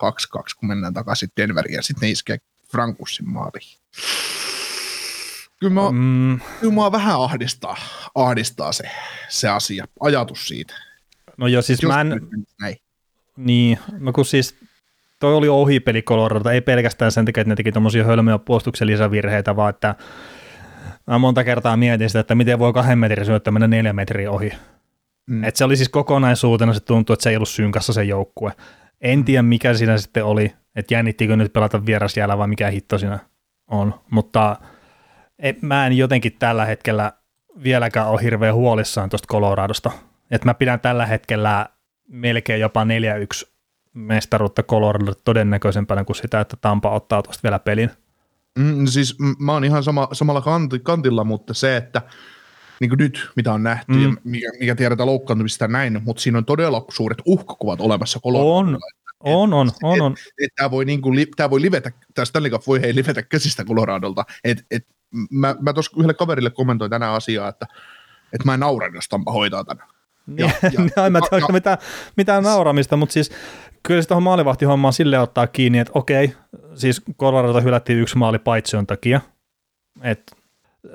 kun 0.61 0.69
mennään 0.69 0.95
takaisin 0.95 1.29
Denveriin 1.37 1.75
ja 1.75 1.83
sitten 1.83 2.07
ne 2.07 2.11
iskee 2.11 2.39
Frankussin 2.71 3.29
maaliin. 3.29 3.79
Kyllä 5.61 5.75
mä, 5.75 5.91
mm. 5.91 6.41
kyllä 6.61 6.93
vähän 6.93 7.21
ahdistaa, 7.21 7.77
ahdistaa 8.15 8.73
se, 8.73 8.91
se 9.29 9.49
asia, 9.49 9.85
ajatus 10.01 10.49
siitä. 10.49 10.75
No 11.37 11.47
joo, 11.47 11.63
siis 11.63 11.83
Just 11.83 11.95
mä 11.95 12.01
en... 12.01 12.21
Näin. 12.61 12.77
Niin, 13.37 13.79
no 13.99 14.13
kun 14.13 14.25
siis 14.25 14.55
toi 15.21 15.35
oli 15.35 15.49
ohipeli 15.49 16.03
Colorado, 16.03 16.51
ei 16.51 16.61
pelkästään 16.61 17.13
sen 17.13 17.25
takia, 17.25 17.41
että 17.41 17.49
ne 17.49 17.57
teki 17.57 17.73
tuommoisia 17.73 18.05
hölmöjä 18.05 18.39
puolustuksen 18.39 18.87
lisävirheitä, 18.87 19.57
vaan 19.57 19.71
että 19.71 19.95
mä 21.07 21.19
monta 21.19 21.45
kertaa 21.45 21.77
mietin 21.77 22.09
sitä, 22.09 22.21
että 22.21 22.35
miten 22.35 22.59
voi 22.59 22.73
kahden 22.73 22.99
metrin 22.99 23.27
syöttö 23.27 23.51
mennä 23.51 23.67
neljä 23.67 23.93
metriä 23.93 24.31
ohi. 24.31 24.53
Mm. 25.31 25.45
Et 25.45 25.57
se 25.57 25.65
oli 25.65 25.77
siis 25.77 25.89
kokonaisuutena, 25.89 26.75
se 26.75 26.81
tuntui, 26.81 27.15
että 27.15 27.23
se 27.23 27.31
ei 27.31 27.37
ollut 27.37 27.49
synkassa 27.49 27.93
se 27.93 28.05
joukkue. 28.05 28.53
En 29.01 29.25
tiedä, 29.25 29.43
mikä 29.43 29.75
siinä 29.75 29.99
sitten 29.99 30.25
oli, 30.25 30.53
että 30.77 30.95
jännittikö 30.95 31.37
nyt 31.37 31.53
pelata 31.53 31.87
vierasjäällä 31.87 32.39
vai 32.39 32.49
mikä 32.49 32.71
hitto 32.71 32.99
siinä 32.99 33.19
on, 33.71 33.95
mutta 34.11 34.57
et, 35.39 35.63
mä 35.63 35.87
en 35.87 35.93
jotenkin 35.97 36.37
tällä 36.39 36.65
hetkellä 36.65 37.13
vieläkään 37.63 38.09
ole 38.09 38.23
hirveän 38.23 38.55
huolissaan 38.55 39.11
tuosta 39.11 39.33
Coloradosta. 39.33 39.91
Et 40.31 40.45
mä 40.45 40.55
pidän 40.55 40.81
tällä 40.81 41.07
hetkellä 41.07 41.67
melkein 42.09 42.61
jopa 42.61 42.85
4-1 42.85 43.51
mestaruutta 44.01 44.63
Coloradolle 44.63 45.15
todennäköisempänä 45.25 46.05
kuin 46.05 46.17
sitä, 46.17 46.41
että 46.41 46.57
Tampa 46.61 46.91
ottaa 46.91 47.23
tuosta 47.23 47.43
vielä 47.43 47.59
pelin. 47.59 47.91
Mm, 48.59 48.87
siis 48.87 49.17
mä 49.39 49.53
oon 49.53 49.65
ihan 49.65 49.85
sama, 49.85 50.09
samalla 50.13 50.43
kantilla, 50.83 51.25
mutta 51.25 51.55
se, 51.55 51.77
että 51.77 52.03
niin 52.81 52.89
kuin 52.89 52.99
nyt, 52.99 53.31
mitä 53.37 53.53
on 53.53 53.63
nähty 53.63 53.93
mm. 53.93 54.03
ja 54.03 54.09
mikä, 54.25 54.51
mikä 54.61 54.75
tiedetään 54.75 55.07
loukkaantumista 55.07 55.69
näin, 55.69 56.01
mutta 56.05 56.23
siinä 56.23 56.39
on 56.39 56.45
todella 56.45 56.85
suuret 56.89 57.19
uhkakuvat 57.25 57.81
olemassa 57.81 58.21
Coloradolla. 58.21 58.79
On, 59.21 59.53
on, 59.53 59.53
on, 59.53 59.71
on, 59.83 60.01
on. 60.01 60.15
Tämä 60.57 60.71
voi, 60.71 60.85
niin 60.85 61.03
kuin, 61.03 61.27
tämä 61.37 61.51
voi 61.51 61.61
livetä, 61.61 61.93
tämä 62.15 62.25
Stanley 62.25 62.51
Cup 62.51 62.67
voi 62.67 62.81
hei 62.81 62.95
livetä 62.95 63.23
käsistä 63.23 63.65
Coloradolta. 63.65 64.25
Et, 64.45 64.67
et, 64.71 64.87
mä 65.31 65.57
mä 65.61 65.73
tuossa 65.73 65.93
yhdelle 65.97 66.15
kaverille 66.15 66.51
kommentoin 66.51 66.91
tänään 66.91 67.15
asiaa, 67.15 67.49
että, 67.49 67.67
että 68.33 68.45
mä 68.45 68.55
en 68.55 68.61
naura, 68.61 68.91
jos 68.95 69.09
Tampa 69.09 69.33
hoitaa 69.33 69.65
tänään. 69.65 69.89
Ja, 70.37 70.51
ja, 70.63 70.71
ja, 70.97 71.07
en 71.07 71.13
mä 71.13 71.21
tiedä, 71.31 71.47
mitään, 71.53 71.79
mitään 72.17 72.43
nauramista, 72.43 72.97
mutta 72.97 73.13
siis 73.13 73.31
kyllä 73.83 74.03
se 74.03 74.09
tuohon 74.09 74.23
maalivahtihommaan 74.23 74.93
sille 74.93 75.19
ottaa 75.19 75.47
kiinni, 75.47 75.79
että 75.79 75.93
okei, 75.95 76.33
siis 76.75 77.03
Coloradota 77.19 77.61
hylättiin 77.61 77.99
yksi 77.99 78.19
maali 78.19 78.39
paitsion 78.39 78.87
takia, 78.87 79.21
että 80.03 80.37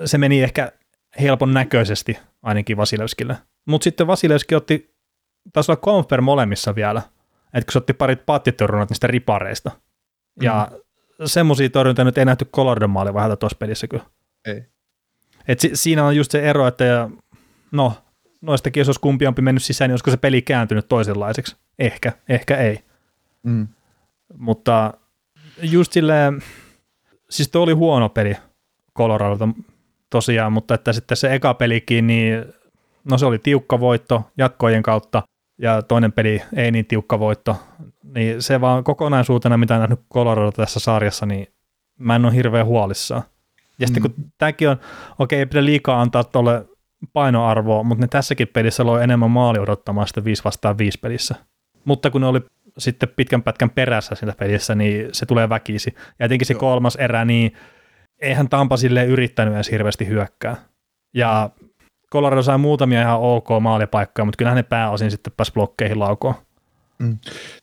se 0.04 0.18
meni 0.18 0.42
ehkä 0.42 0.72
helpon 1.20 1.54
näköisesti 1.54 2.18
ainakin 2.42 2.76
Vasilevskille. 2.76 3.36
Mutta 3.66 3.84
sitten 3.84 4.06
Vasilevski 4.06 4.54
otti, 4.54 4.94
taisi 5.52 5.72
olla 5.72 5.80
Confer 5.80 6.20
molemmissa 6.20 6.74
vielä, 6.74 7.02
että 7.54 7.66
kun 7.66 7.72
se 7.72 7.78
otti 7.78 7.92
parit 7.92 8.26
pattitorjunat 8.26 8.90
niistä 8.90 9.06
ripareista. 9.06 9.70
Ja 10.42 10.68
mm. 10.70 11.26
semmoisia 11.26 11.70
torjuntoja 11.70 12.04
nyt 12.04 12.18
ei 12.18 12.24
nähty 12.24 12.44
Coloradon 12.44 12.90
maali 12.90 13.14
vähän 13.14 13.38
tuossa 13.38 13.58
pelissä 13.58 13.86
kyllä. 13.86 14.04
Ei. 14.44 14.64
Et 15.48 15.60
si- 15.60 15.70
siinä 15.74 16.04
on 16.04 16.16
just 16.16 16.30
se 16.30 16.40
ero, 16.40 16.66
että 16.66 17.10
no, 17.72 17.92
noistakin 18.40 18.80
jos 18.80 18.88
olisi 18.88 19.00
kumpiampi 19.00 19.42
mennyt 19.42 19.62
sisään, 19.62 19.88
niin 19.88 19.92
olisiko 19.92 20.10
se 20.10 20.16
peli 20.16 20.42
kääntynyt 20.42 20.88
toisenlaiseksi? 20.88 21.56
Ehkä, 21.78 22.12
ehkä 22.28 22.56
ei. 22.56 22.78
Mm. 23.42 23.68
Mutta 24.38 24.94
just 25.62 25.92
silleen, 25.92 26.42
siis 27.30 27.48
tuo 27.48 27.62
oli 27.62 27.72
huono 27.72 28.08
peli 28.08 28.36
Coloradolta 28.96 29.48
tosiaan, 30.10 30.52
mutta 30.52 30.74
että 30.74 30.92
sitten 30.92 31.16
se 31.16 31.34
eka 31.34 31.54
pelikin, 31.54 32.06
niin 32.06 32.44
no 33.04 33.18
se 33.18 33.26
oli 33.26 33.38
tiukka 33.38 33.80
voitto 33.80 34.30
jatkojen 34.38 34.82
kautta, 34.82 35.22
ja 35.58 35.82
toinen 35.82 36.12
peli 36.12 36.42
ei 36.56 36.70
niin 36.70 36.86
tiukka 36.86 37.18
voitto, 37.18 37.56
niin 38.14 38.42
se 38.42 38.60
vaan 38.60 38.84
kokonaisuutena, 38.84 39.58
mitä 39.58 39.74
on 39.74 39.80
nähnyt 39.80 40.00
Colorado 40.14 40.52
tässä 40.52 40.80
sarjassa, 40.80 41.26
niin 41.26 41.46
mä 41.98 42.16
en 42.16 42.24
ole 42.24 42.34
hirveän 42.34 42.66
huolissaan. 42.66 43.22
Ja 43.78 43.86
sitten 43.86 44.02
mm. 44.02 44.14
kun 44.14 44.32
tämäkin 44.38 44.68
on, 44.68 44.76
okei, 45.18 45.38
ei 45.38 45.46
pidä 45.46 45.64
liikaa 45.64 46.00
antaa 46.00 46.24
tuolle 46.24 46.66
painoarvoa, 47.12 47.82
mutta 47.82 48.04
ne 48.04 48.08
tässäkin 48.08 48.48
pelissä 48.48 48.86
loi 48.86 49.04
enemmän 49.04 49.30
maali 49.30 49.58
odottamaan 49.58 50.08
sitä 50.08 50.24
5 50.24 50.44
vastaan 50.44 50.78
5 50.78 50.98
pelissä. 50.98 51.34
Mutta 51.84 52.10
kun 52.10 52.20
ne 52.20 52.26
oli 52.26 52.40
sitten 52.78 53.08
pitkän 53.16 53.42
pätkän 53.42 53.70
perässä 53.70 54.14
siinä 54.14 54.34
pelissä, 54.38 54.74
niin 54.74 55.08
se 55.12 55.26
tulee 55.26 55.48
väkisi. 55.48 55.94
Ja 56.18 56.26
etenkin 56.26 56.46
se 56.46 56.54
Joo. 56.54 56.60
kolmas 56.60 56.96
erä, 56.96 57.24
niin 57.24 57.52
eihän 58.22 58.48
Tampa 58.48 58.76
sille 58.76 59.04
yrittänyt 59.04 59.54
edes 59.54 59.70
hirveästi 59.70 60.08
hyökkää. 60.08 60.56
Ja 61.14 61.50
Colorado 62.12 62.42
sai 62.42 62.58
muutamia 62.58 63.02
ihan 63.02 63.20
ok 63.20 63.48
maalipaikkoja, 63.60 64.24
mutta 64.24 64.36
kyllähän 64.38 64.56
ne 64.56 64.62
pääosin 64.62 65.10
sitten 65.10 65.32
pääsi 65.36 65.52
blokkeihin 65.52 65.98
laukoon. 65.98 66.34
Mm. 66.98 67.18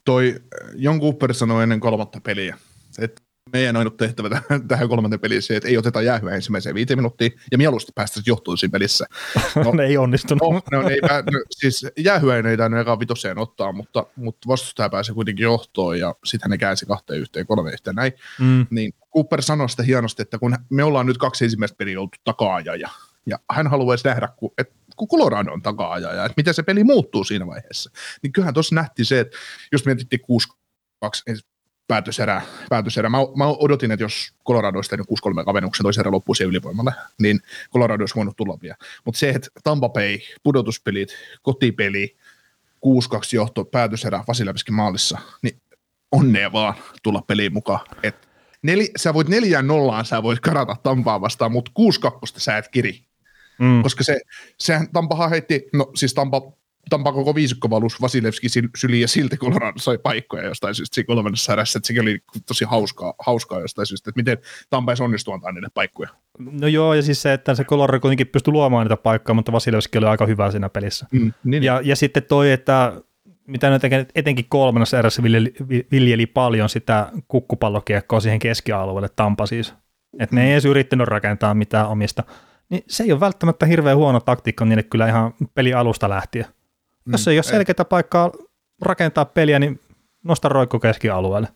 Toi 0.05 0.35
Jon 0.75 0.99
Cooper 1.01 1.33
sanoi 1.33 1.63
ennen 1.63 1.79
kolmatta 1.79 2.21
peliä, 2.21 2.57
että 2.99 3.21
meidän 3.53 3.77
ainut 3.77 3.97
tehtävä 3.97 4.29
tähän, 4.29 4.67
tähän 4.67 4.89
kolmanteen 4.89 5.19
peliin 5.19 5.41
se, 5.41 5.55
että 5.55 5.69
ei 5.69 5.77
oteta 5.77 6.01
jäähyä 6.01 6.35
ensimmäiseen 6.35 6.75
viiteen 6.75 6.97
minuuttiin, 6.97 7.31
ja 7.51 7.57
mieluusti 7.57 7.91
päästä 7.95 8.21
johtoon 8.25 8.57
siinä 8.57 8.71
pelissä. 8.71 9.05
No, 9.55 9.71
ne 9.77 9.85
ei 9.85 9.97
onnistunut. 9.97 10.41
No, 10.41 10.81
no, 10.81 10.89
ei, 10.89 11.01
no, 11.01 11.43
siis 11.51 11.85
jäähyä 11.97 12.35
ei 12.35 12.57
tainnut 12.57 12.81
ekaan 12.81 12.99
vitoseen 12.99 13.37
ottaa, 13.37 13.71
mutta, 13.71 14.05
mutta 14.15 14.47
vastustaja 14.47 14.89
pääsi 14.89 15.13
kuitenkin 15.13 15.43
johtoon, 15.43 15.99
ja 15.99 16.15
sitten 16.25 16.51
ne 16.51 16.57
käänsi 16.57 16.85
kahteen 16.85 17.19
yhteen, 17.19 17.47
kolme 17.47 17.71
yhteen 17.71 17.95
näin. 17.95 18.13
Mm. 18.39 18.67
Niin 18.69 18.93
Cooper 19.15 19.41
sanoi 19.41 19.69
sitä 19.69 19.83
hienosti, 19.83 20.21
että 20.21 20.39
kun 20.39 20.57
me 20.69 20.83
ollaan 20.83 21.05
nyt 21.05 21.17
kaksi 21.17 21.43
ensimmäistä 21.43 21.77
peliä 21.77 22.01
oltu 22.01 22.17
takaa 22.23 22.59
ja 22.59 22.89
ja 23.25 23.39
hän 23.51 23.67
haluaisi 23.67 24.07
nähdä, 24.07 24.29
kun, 24.37 24.51
että 24.57 24.75
kuin 24.95 25.09
Coloradon 25.09 25.61
takaa 25.61 25.97
että 25.97 26.33
miten 26.37 26.53
se 26.53 26.63
peli 26.63 26.83
muuttuu 26.83 27.23
siinä 27.23 27.47
vaiheessa. 27.47 27.91
Niin 28.23 28.33
kyllähän 28.33 28.53
tuossa 28.53 28.75
nähtiin 28.75 29.05
se, 29.05 29.19
että 29.19 29.37
jos 29.71 29.85
mietittiin 29.85 30.19
6-2 31.05 31.05
päätöserä, 31.87 32.41
päätöserä. 32.69 33.09
Mä, 33.09 33.17
mä, 33.35 33.47
odotin, 33.47 33.91
että 33.91 34.03
jos 34.03 34.33
Colorado 34.47 34.77
olisi 34.77 34.89
tehnyt 34.89 35.07
6-3 35.41 35.45
kavennuksen 35.45 35.83
toisen 35.83 36.01
erä 36.01 36.11
loppuun 36.11 36.35
ylivoimalle, 36.45 36.93
niin 37.19 37.39
Colorado 37.73 38.01
olisi 38.01 38.15
voinut 38.15 38.37
tulla 38.37 38.57
vielä. 38.61 38.75
Mutta 39.05 39.19
se, 39.19 39.29
että 39.29 39.49
Tampa 39.63 39.89
Bay, 39.89 40.19
pudotuspelit, 40.43 41.09
kotipeli, 41.41 42.15
6-2 42.85 42.87
johto, 43.33 43.65
päätöserä 43.65 44.23
Vasilevskin 44.27 44.75
maalissa, 44.75 45.19
niin 45.41 45.61
onnea 46.11 46.51
vaan 46.51 46.73
tulla 47.03 47.21
peliin 47.21 47.53
mukaan. 47.53 47.79
Et 48.03 48.27
neli, 48.61 48.91
sä 48.97 49.13
voit 49.13 49.27
neljään 49.27 49.67
nollaan, 49.67 50.05
sä 50.05 50.23
voit 50.23 50.39
karata 50.39 50.75
Tampaa 50.83 51.21
vastaan, 51.21 51.51
mutta 51.51 51.71
6-2 52.07 52.13
sä 52.25 52.57
et 52.57 52.67
kiri. 52.67 53.05
Mm. 53.59 53.83
Koska 53.83 54.03
se, 54.03 54.19
sehän 54.57 54.87
Tampahan 54.93 55.29
heitti, 55.29 55.69
no 55.73 55.91
siis 55.95 56.13
Tampa 56.13 56.41
Tampa 56.89 57.11
koko 57.13 57.35
viisikko 57.35 57.69
valus 57.69 58.01
Vasilevski 58.01 58.47
syliin 58.77 59.01
ja 59.01 59.07
silti 59.07 59.37
Colorado 59.37 59.79
sai 59.79 59.97
paikkoja 59.97 60.43
jostain 60.43 60.75
syystä 60.75 60.95
siinä 60.95 61.07
kolmannessa 61.07 61.53
erässä, 61.53 61.79
että 61.79 61.87
sekin 61.87 62.01
oli 62.01 62.19
tosi 62.47 62.65
hauskaa, 62.65 63.13
hauskaa 63.19 63.59
jostain 63.59 63.85
syystä, 63.85 64.09
että 64.09 64.19
miten 64.19 64.37
Tampa 64.69 64.91
ei 64.91 65.03
onnistu 65.03 65.31
antaa 65.31 65.51
niille 65.51 65.69
paikkoja. 65.73 66.09
No 66.39 66.67
joo, 66.67 66.93
ja 66.93 67.01
siis 67.01 67.21
se, 67.21 67.33
että 67.33 67.55
se 67.55 67.63
Colorado 67.63 67.99
kuitenkin 67.99 68.27
pystyi 68.27 68.51
luomaan 68.51 68.85
niitä 68.85 68.97
paikkoja, 68.97 69.33
mutta 69.33 69.51
Vasilevski 69.51 69.97
oli 69.97 70.05
aika 70.05 70.25
hyvä 70.25 70.51
siinä 70.51 70.69
pelissä. 70.69 71.05
Mm, 71.11 71.33
niin. 71.43 71.63
ja, 71.63 71.81
ja 71.83 71.95
sitten 71.95 72.23
toi, 72.23 72.51
että 72.51 72.93
mitä 73.47 73.69
ne 73.69 74.05
etenkin 74.15 74.45
kolmannessa 74.49 74.99
erässä 74.99 75.23
viljeli, 75.23 75.53
viljeli 75.91 76.25
paljon 76.25 76.69
sitä 76.69 77.11
kukkupallokiekkoa 77.27 78.19
siihen 78.19 78.39
keskialueelle, 78.39 79.09
Tampa 79.15 79.45
siis. 79.45 79.73
Että 80.19 80.35
ne 80.35 80.45
ei 80.45 80.51
edes 80.51 80.65
yrittänyt 80.65 81.07
rakentaa 81.07 81.53
mitään 81.53 81.87
omista. 81.87 82.23
Niin 82.69 82.83
se 82.87 83.03
ei 83.03 83.11
ole 83.11 83.19
välttämättä 83.19 83.65
hirveän 83.65 83.97
huono 83.97 84.19
taktiikka 84.19 84.65
niille 84.65 84.83
kyllä 84.83 85.07
ihan 85.07 85.33
peli 85.55 85.73
alusta 85.73 86.09
lähtien. 86.09 86.45
Jos 87.11 87.27
ei 87.27 87.37
ole 87.37 87.43
selkeää 87.43 87.85
paikkaa 87.89 88.31
rakentaa 88.81 89.25
peliä, 89.25 89.59
niin 89.59 89.79
nosta 90.23 90.49
roikko 90.49 90.79
keskialueelle. 90.79 91.47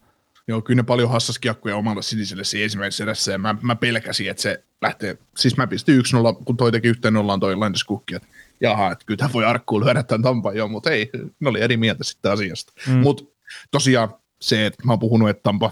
Joo, 0.47 0.61
kyllä 0.61 0.79
ne 0.79 0.83
paljon 0.83 1.09
hassas 1.09 1.39
kiekkoja 1.39 1.75
omalla 1.75 2.01
siniselle 2.01 2.43
siinä 2.43 2.63
ensimmäisessä 2.63 3.03
erässä, 3.03 3.31
ja 3.31 3.37
mä, 3.37 3.55
mä 3.61 3.75
pelkäsin, 3.75 4.29
että 4.29 4.43
se 4.43 4.63
lähtee, 4.81 5.17
siis 5.37 5.57
mä 5.57 5.67
pistin 5.67 5.99
1-0, 5.99 6.43
kun 6.45 6.57
toi 6.57 6.71
teki 6.71 6.87
yhteen 6.87 7.13
nollaan 7.13 7.39
toi 7.39 7.55
Landeskukki, 7.55 8.15
että 8.15 8.27
jaha, 8.61 8.91
että 8.91 9.05
kyllä 9.05 9.17
tämä 9.17 9.33
voi 9.33 9.45
arkkuun 9.45 9.85
lyödä 9.85 10.03
tämän 10.03 10.21
Tampan, 10.21 10.55
joo, 10.55 10.67
mutta 10.67 10.91
ei, 10.91 11.09
ne 11.39 11.49
oli 11.49 11.61
eri 11.61 11.77
mieltä 11.77 12.03
sitten 12.03 12.31
asiasta. 12.31 12.73
Mm. 12.87 12.93
Mutta 12.93 13.23
tosiaan 13.71 14.09
se, 14.41 14.65
että 14.65 14.83
mä 14.85 14.91
oon 14.91 14.99
puhunut, 14.99 15.29
että 15.29 15.43
Tampa 15.43 15.71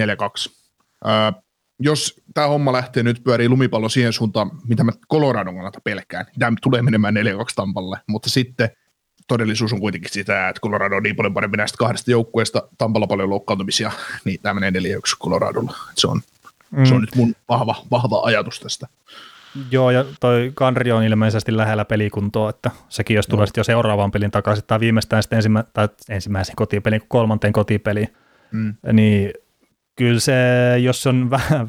4-2. 0.00 0.52
Öö, 1.06 1.12
jos 1.80 2.20
tämä 2.34 2.46
homma 2.46 2.72
lähtee 2.72 3.02
nyt 3.02 3.24
pyörii 3.24 3.48
lumipallo 3.48 3.88
siihen 3.88 4.12
suuntaan, 4.12 4.50
mitä 4.68 4.84
mä 4.84 4.92
Coloradon 5.12 5.54
kannalta 5.54 5.80
pelkään, 5.84 6.26
niin 6.26 6.38
tämä 6.38 6.56
tulee 6.62 6.82
menemään 6.82 7.14
4-2 7.16 7.18
Tampalle, 7.54 7.98
mutta 8.06 8.30
sitten– 8.30 8.70
todellisuus 9.28 9.72
on 9.72 9.80
kuitenkin 9.80 10.10
sitä, 10.12 10.48
että 10.48 10.60
Colorado 10.60 10.96
on 10.96 11.02
niin 11.02 11.16
paljon 11.16 11.34
parempi 11.34 11.56
näistä 11.56 11.78
kahdesta 11.78 12.10
joukkueesta, 12.10 12.68
Tampalla 12.78 13.06
paljon 13.06 13.30
loukkaantumisia, 13.30 13.92
niin 14.24 14.40
tämä 14.42 14.54
menee 14.54 14.70
4 14.70 14.98
Coloradolla. 15.22 15.76
Se 15.94 16.06
on, 16.06 16.20
mm. 16.70 16.84
se 16.84 16.94
on 16.94 17.00
nyt 17.00 17.14
mun 17.16 17.34
vahva, 17.48 17.74
vahva 17.90 18.22
ajatus 18.24 18.60
tästä. 18.60 18.86
Joo, 19.70 19.90
ja 19.90 20.04
toi 20.20 20.52
Kanri 20.54 20.92
on 20.92 21.04
ilmeisesti 21.04 21.56
lähellä 21.56 21.84
pelikuntoa, 21.84 22.50
että 22.50 22.70
sekin 22.88 23.14
jos 23.14 23.26
tulee 23.26 23.46
no. 23.46 23.52
jo 23.56 23.64
seuraavan 23.64 24.10
pelin 24.10 24.30
takaisin, 24.30 24.64
tai 24.66 24.80
viimeistään 24.80 25.22
sitten 25.22 25.36
ensimmä, 25.36 25.64
tai 25.72 25.88
ensimmäisen 26.08 26.56
kotipelin 26.56 27.00
kuin 27.00 27.08
kolmanteen 27.08 27.52
kotipeliin, 27.52 28.14
mm. 28.52 28.74
niin 28.92 29.32
kyllä 29.96 30.20
se, 30.20 30.34
jos 30.82 31.06
on 31.06 31.30
vähän, 31.30 31.68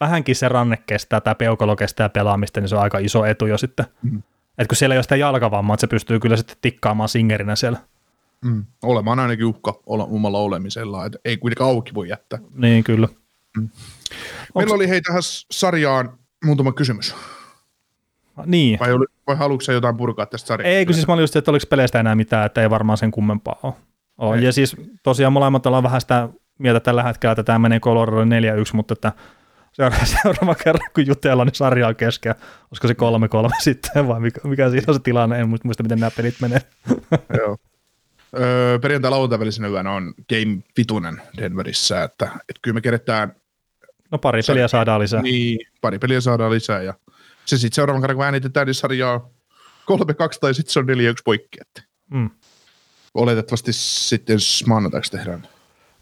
vähänkin 0.00 0.36
se 0.36 0.48
ranne 0.48 0.76
kestää 0.86 1.20
tai 1.20 1.34
peukalo 1.34 1.76
kestää 1.76 2.08
pelaamista, 2.08 2.60
niin 2.60 2.68
se 2.68 2.76
on 2.76 2.82
aika 2.82 2.98
iso 2.98 3.24
etu 3.24 3.46
jo 3.46 3.58
sitten. 3.58 3.86
Mm. 4.02 4.22
Et 4.58 4.68
kun 4.68 4.76
siellä 4.76 4.94
ei 4.94 4.96
ole 4.96 5.02
sitä 5.02 5.16
jalkavammaa, 5.16 5.74
että 5.74 5.80
se 5.80 5.86
pystyy 5.86 6.20
kyllä 6.20 6.36
sitten 6.36 6.56
tikkaamaan 6.60 7.08
singerinä 7.08 7.56
siellä. 7.56 7.78
Mm. 8.44 8.64
Olemaan 8.82 9.18
ainakin 9.18 9.46
uhka 9.46 9.80
olla, 9.86 10.04
omalla 10.04 10.38
olemisella, 10.38 11.06
että 11.06 11.18
ei 11.24 11.36
kuitenkaan 11.36 11.70
auki 11.70 11.94
voi 11.94 12.08
jättää. 12.08 12.38
Niin, 12.54 12.84
kyllä. 12.84 13.08
Mm. 13.56 13.68
Meillä 14.54 14.74
oli 14.74 14.88
hei 14.88 15.00
tähän 15.00 15.22
sarjaan 15.50 16.18
muutama 16.44 16.72
kysymys. 16.72 17.14
Niin. 18.46 18.78
Vai, 18.80 18.92
oli, 18.92 19.06
vai 19.26 19.36
haluatko 19.36 19.72
jotain 19.72 19.96
purkaa 19.96 20.26
tästä 20.26 20.46
sarjasta? 20.46 20.76
Ei, 20.76 20.86
kun 20.86 20.94
siis 20.94 21.06
mä 21.06 21.12
olin 21.12 21.22
just, 21.22 21.36
että 21.36 21.50
oliko 21.50 21.66
peleistä 21.70 22.00
enää 22.00 22.14
mitään, 22.14 22.46
että 22.46 22.62
ei 22.62 22.70
varmaan 22.70 22.98
sen 22.98 23.10
kummempaa 23.10 23.58
ole. 23.62 23.74
ole. 24.18 24.40
Ja 24.40 24.52
siis 24.52 24.76
tosiaan 25.02 25.32
molemmat 25.32 25.66
ollaan 25.66 25.82
vähän 25.82 26.00
sitä 26.00 26.28
mieltä 26.58 26.80
tällä 26.80 27.02
hetkellä, 27.02 27.32
että 27.32 27.42
tämä 27.42 27.58
menee 27.58 27.80
Colorado 27.80 28.24
4-1, 28.24 28.26
mutta 28.72 28.92
että 28.92 29.12
seuraava 30.04 30.54
kerran, 30.54 30.90
kun 30.94 31.06
jutellaan, 31.06 31.46
niin 31.46 31.54
sarja 31.54 31.88
on 31.88 31.96
kesken. 31.96 32.34
Olisiko 32.70 32.88
se 32.88 32.94
kolme 32.94 33.28
kolme 33.28 33.54
sitten 33.62 34.08
vai 34.08 34.20
mikä, 34.20 34.40
mikä 34.48 34.70
siinä 34.70 34.84
on 34.88 34.94
se 34.94 35.00
tilanne? 35.00 35.40
En 35.40 35.48
muista, 35.48 35.68
miten 35.82 35.98
nämä 35.98 36.10
pelit 36.10 36.34
menee. 36.40 36.60
Joo. 37.38 37.56
Öö, 38.38 38.78
perjantai 38.78 39.10
lauantai 39.10 39.38
välisenä 39.38 39.68
yönä 39.68 39.92
on 39.92 40.14
Game 40.28 40.58
Vitunen 40.78 41.22
Denverissä, 41.36 42.02
että, 42.02 42.24
että 42.24 42.60
kyllä 42.62 42.74
me 42.74 42.80
keretään... 42.80 43.36
No 44.10 44.18
pari 44.18 44.42
peliä 44.46 44.68
saadaan 44.68 45.00
lisää. 45.00 45.22
Niin, 45.22 45.58
pari 45.80 45.98
peliä 45.98 46.20
saadaan 46.20 46.50
lisää 46.50 46.82
ja 46.82 46.94
se 47.44 47.58
sitten 47.58 47.74
seuraavan 47.74 48.02
kerran, 48.02 48.16
kun 48.16 48.24
äänitetään, 48.24 48.66
niin 48.66 48.74
sarja 48.74 49.10
on 49.10 49.30
3-2 49.90 50.38
tai 50.40 50.54
sitten 50.54 50.72
se 50.72 50.78
on 50.78 50.86
4-1 50.86 50.88
poikki. 51.24 51.58
Että. 51.60 51.82
Mm. 52.10 52.30
Oletettavasti 53.14 53.72
sitten 53.72 54.38
maanantaiksi 54.66 55.12
tehdään 55.12 55.48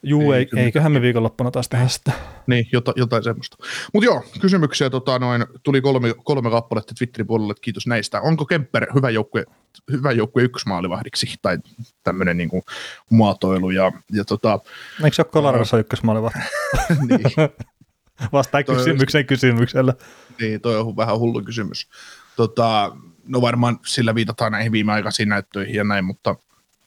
Juu, 0.02 0.32
ei, 0.32 0.48
eiköhän 0.56 0.92
me 0.92 1.02
viikonloppuna 1.02 1.50
taas 1.50 1.68
tehdä 1.68 1.88
sitä. 1.88 2.12
Niin, 2.46 2.68
jotain, 2.72 2.94
jotain 2.96 3.24
semmoista. 3.24 3.56
Mutta 3.92 4.04
joo, 4.04 4.24
kysymyksiä 4.40 4.90
tota, 4.90 5.18
noin, 5.18 5.46
tuli 5.62 5.80
kolme, 5.80 6.14
kolme 6.24 6.50
kappaletta 6.50 6.94
Twitterin 6.98 7.26
puolelle, 7.26 7.50
että 7.50 7.62
kiitos 7.62 7.86
näistä. 7.86 8.20
Onko 8.20 8.44
Kemper 8.44 8.86
hyvä 8.94 9.10
joukkue, 9.10 9.44
hyvä 9.92 10.12
joukkue 10.12 10.42
ykkösmaalivahdiksi 10.42 11.34
tai 11.42 11.58
tämmöinen 12.02 12.36
niinku 12.36 12.64
muotoilu? 13.10 13.70
Ja, 13.70 13.92
ja 14.12 14.24
tota, 14.24 14.58
Eikö 15.04 15.14
se 15.14 15.22
ole 15.22 15.30
Kolarossa 15.32 15.76
uh, 15.76 15.80
ykkösmaalivahdi? 15.80 16.38
niin. 17.08 17.50
Vastaa 18.32 18.62
kysymyksen 18.62 19.26
kysymyksellä. 19.26 19.94
Niin, 20.40 20.60
toi 20.60 20.76
on 20.76 20.96
vähän 20.96 21.18
hullu 21.18 21.42
kysymys. 21.42 21.88
Tota, 22.36 22.96
no 23.26 23.40
varmaan 23.40 23.78
sillä 23.86 24.14
viitataan 24.14 24.52
näihin 24.52 24.72
viimeaikaisiin 24.72 25.28
näyttöihin 25.28 25.74
ja 25.74 25.84
näin, 25.84 26.04
mutta, 26.04 26.36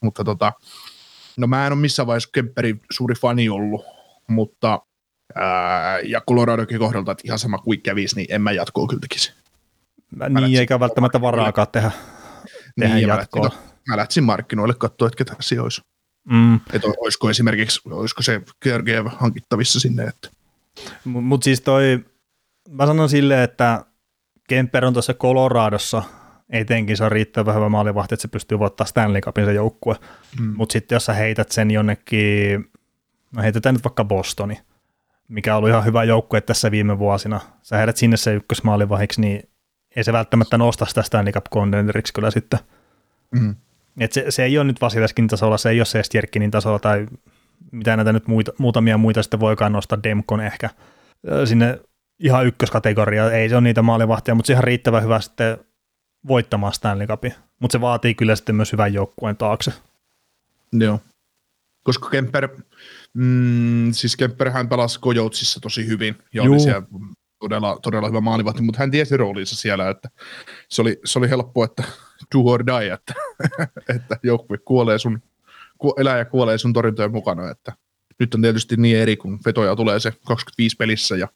mutta 0.02 0.24
tota, 0.24 0.54
No 1.38 1.48
mä 1.48 1.68
en 1.68 1.74
ole 1.74 1.82
missään 1.82 2.08
vaiheessa 2.08 2.30
Kemperin 2.34 2.82
suuri 2.92 3.16
fani 3.16 3.50
ollut, 3.50 3.86
mutta 4.28 4.82
ää, 5.36 6.00
ja 6.00 6.22
Coloradokin 6.22 6.80
kohdalta, 6.80 7.12
että 7.12 7.24
ihan 7.26 7.40
sama 7.40 7.58
kuin 7.58 7.82
kävisi, 7.82 8.16
niin 8.16 8.28
en 8.30 8.42
mä 8.42 8.52
jatkoa 8.52 8.88
kyllä 8.88 9.00
tekisi. 9.00 9.34
Mä 10.16 10.30
niin, 10.30 10.42
lähtsin, 10.42 10.60
eikä 10.60 10.80
välttämättä 10.80 11.22
varaakaan 11.22 11.68
tehdä, 11.72 11.92
tehdä 12.80 12.96
niin, 12.96 13.08
jatkoa. 13.08 13.42
Mä 13.42 13.50
lähtsin, 13.50 13.84
mä 13.88 13.98
lähtsin 13.98 14.24
markkinoille 14.24 14.74
katsoa, 14.74 15.08
että 15.08 15.18
ketä 15.18 15.36
se 15.40 15.62
olisi. 15.62 15.82
Mm. 16.30 16.56
Että 16.56 16.88
olisiko 16.98 17.30
esimerkiksi, 17.30 17.82
olisiko 17.90 18.22
se 18.22 18.42
Georgiev 18.62 19.08
hankittavissa 19.16 19.80
sinne. 19.80 20.04
Että. 20.04 20.30
Mutta 21.04 21.26
mut 21.26 21.44
siis 21.44 21.62
toi, 21.62 22.06
mä 22.70 22.86
sanon 22.86 23.10
silleen, 23.10 23.44
että 23.44 23.86
Kemper 24.50 24.86
on 24.86 24.94
tuossa 24.94 25.14
Coloradossa 25.14 26.04
etenkin 26.50 26.98
se 26.98 27.04
on 27.04 27.12
riittävän 27.12 27.56
hyvä 27.56 27.70
maalivahti, 27.70 28.16
että 28.16 28.22
se 28.22 28.28
pystyy 28.28 28.60
voittamaan 28.60 28.88
Stanley 28.88 29.22
Cupin 29.22 29.46
se 29.46 29.54
joukkue. 29.54 29.96
Mm. 30.40 30.54
Mutta 30.58 30.74
sitten 30.74 30.96
jos 30.96 31.06
sä 31.06 31.14
heität 31.14 31.52
sen 31.52 31.72
jonnekin, 31.72 32.72
no 33.36 33.42
heitetään 33.44 33.76
nyt 33.76 33.84
vaikka 33.84 34.06
Bostoni, 34.06 34.60
mikä 35.28 35.54
on 35.54 35.58
ollut 35.58 35.70
ihan 35.70 35.86
hyvä 35.86 36.04
joukkue 36.04 36.42
tässä 36.42 36.72
viime 36.72 37.00
vuosina, 37.00 37.40
sä 37.62 37.78
heidät 37.78 37.98
sinne 37.98 38.18
se 38.18 38.34
ykkösmaalivahiksi, 38.34 39.22
niin 39.22 39.50
ei 39.96 40.04
se 40.04 40.14
välttämättä 40.14 40.58
nosta 40.58 40.86
sitä 40.86 41.02
Stanley 41.02 41.34
Cup 41.34 41.46
contenderiksi 41.54 42.14
kyllä 42.14 42.32
sitten. 42.32 42.60
Mm. 43.32 43.56
Et 44.00 44.12
se, 44.12 44.26
se, 44.30 44.44
ei 44.44 44.58
ole 44.58 44.64
nyt 44.64 44.82
Vasileskin 44.82 45.28
tasolla, 45.28 45.58
se 45.58 45.70
ei 45.70 45.80
ole 45.80 45.86
se 45.86 46.00
Estjerkinin 46.00 46.52
tasolla 46.52 46.80
tai 46.80 47.08
mitä 47.72 47.96
näitä 47.96 48.14
nyt 48.14 48.28
muita, 48.28 48.52
muutamia 48.58 48.98
muita 48.98 49.24
sitten 49.24 49.40
voikaan 49.40 49.72
nostaa, 49.72 50.04
Demkon 50.04 50.42
ehkä 50.42 50.70
sinne 51.46 51.80
ihan 52.20 52.46
ykköskategoria, 52.46 53.32
ei 53.32 53.50
se 53.50 53.56
ole 53.56 53.62
niitä 53.62 53.82
maalivahtia, 53.82 54.36
mutta 54.36 54.48
se 54.48 54.54
ihan 54.54 54.64
riittävän 54.64 55.04
hyvä 55.04 55.20
sitten 55.20 55.58
voittamaan 56.28 56.74
Stanley 56.74 57.08
Cupin, 57.08 57.34
mutta 57.60 57.72
se 57.72 57.82
vaatii 57.82 58.16
kyllä 58.16 58.36
sitten 58.36 58.56
myös 58.56 58.72
hyvän 58.72 58.94
joukkueen 58.94 59.38
taakse. 59.38 59.74
Joo, 60.74 61.00
koska 61.84 62.10
Kemper, 62.10 62.50
mm, 63.14 63.92
siis 63.92 64.16
Kemperhän 64.16 64.70
pelasi 64.70 65.00
Kojoutsissa 65.00 65.60
tosi 65.60 65.88
hyvin 65.88 66.16
ja 66.34 66.44
Juu. 66.44 66.54
oli 66.54 66.62
siellä 66.62 66.82
todella, 67.40 67.80
todella 67.82 68.08
hyvä 68.08 68.22
maalivahti, 68.22 68.62
mutta 68.62 68.80
hän 68.80 68.92
tiesi 68.92 69.18
roolinsa 69.18 69.56
siellä, 69.56 69.90
että 69.90 70.10
se 70.70 70.82
oli, 70.82 71.00
se 71.06 71.20
oli 71.20 71.30
helppo, 71.30 71.64
että 71.64 71.84
do 72.36 72.40
or 72.40 72.66
die, 72.66 72.94
että, 72.94 73.14
että 73.96 74.20
joukkue 74.24 74.58
kuolee 74.58 75.00
sun, 75.00 75.22
elää 75.98 76.18
ja 76.18 76.26
kuolee 76.26 76.58
sun 76.58 76.74
torjuntojen 76.74 77.12
mukana, 77.12 77.52
että 77.52 77.74
nyt 78.20 78.34
on 78.34 78.42
tietysti 78.42 78.78
niin 78.78 78.98
eri, 78.98 79.18
kun 79.18 79.40
vetoja 79.46 79.76
tulee 79.76 80.00
se 80.00 80.14
25 80.28 80.76
pelissä 80.76 81.16
ja 81.16 81.28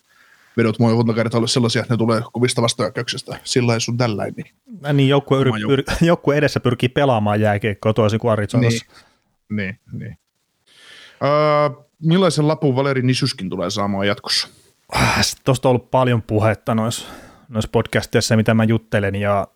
vedot 0.57 0.79
voi 0.79 1.15
kertaa 1.15 1.37
olla 1.37 1.47
sellaisia, 1.47 1.81
että 1.81 1.93
ne 1.93 1.97
tulee 1.97 2.21
kovista 2.33 2.61
vastahyökkäyksestä 2.61 3.39
sillä 3.43 3.79
sun 3.79 3.97
tällainen. 3.97 4.33
Niin, 4.35 4.97
niin 4.97 5.09
joukkue, 5.09 5.39
yri, 5.39 5.51
pyr, 5.67 5.83
joukkue 6.01 6.37
edessä 6.37 6.59
pyrkii 6.59 6.89
pelaamaan 6.89 7.41
jääkiekkoa 7.41 7.93
toisin 7.93 8.19
kuin 8.19 8.31
Arizonassa. 8.31 8.85
Niin, 9.49 9.79
niin. 9.91 9.99
niin. 9.99 10.17
Öö, 11.23 11.83
millaisen 12.03 12.47
lapun 12.47 12.75
Valeri 12.75 13.01
Nisuskin 13.01 13.49
tulee 13.49 13.69
saamaan 13.69 14.07
jatkossa? 14.07 14.47
Äh, 14.95 15.21
Tuosta 15.43 15.69
on 15.69 15.71
ollut 15.71 15.91
paljon 15.91 16.21
puhetta 16.21 16.75
noissa 16.75 17.07
nois 17.49 17.67
podcasteissa, 17.67 18.35
mitä 18.35 18.53
mä 18.53 18.63
juttelen, 18.63 19.15
ja 19.15 19.47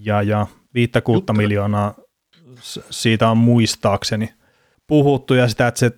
ja, 0.00 0.22
ja 0.22 0.46
5 0.74 0.92
miljoonaa 1.36 1.94
siitä 2.90 3.30
on 3.30 3.36
muistaakseni 3.36 4.34
puhuttu 4.86 5.34
ja 5.34 5.48
sitä, 5.48 5.68
että 5.68 5.78
se 5.80 5.92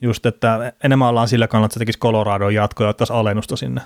just, 0.00 0.26
että 0.26 0.72
enemmän 0.84 1.08
ollaan 1.08 1.28
sillä 1.28 1.48
kannalla, 1.48 1.66
että 1.66 1.74
se 1.74 1.78
tekisi 1.78 1.98
Colorado 1.98 2.48
jatko 2.48 2.82
ja 2.84 2.88
ottaisi 2.90 3.12
alennusta 3.12 3.56
sinne. 3.56 3.80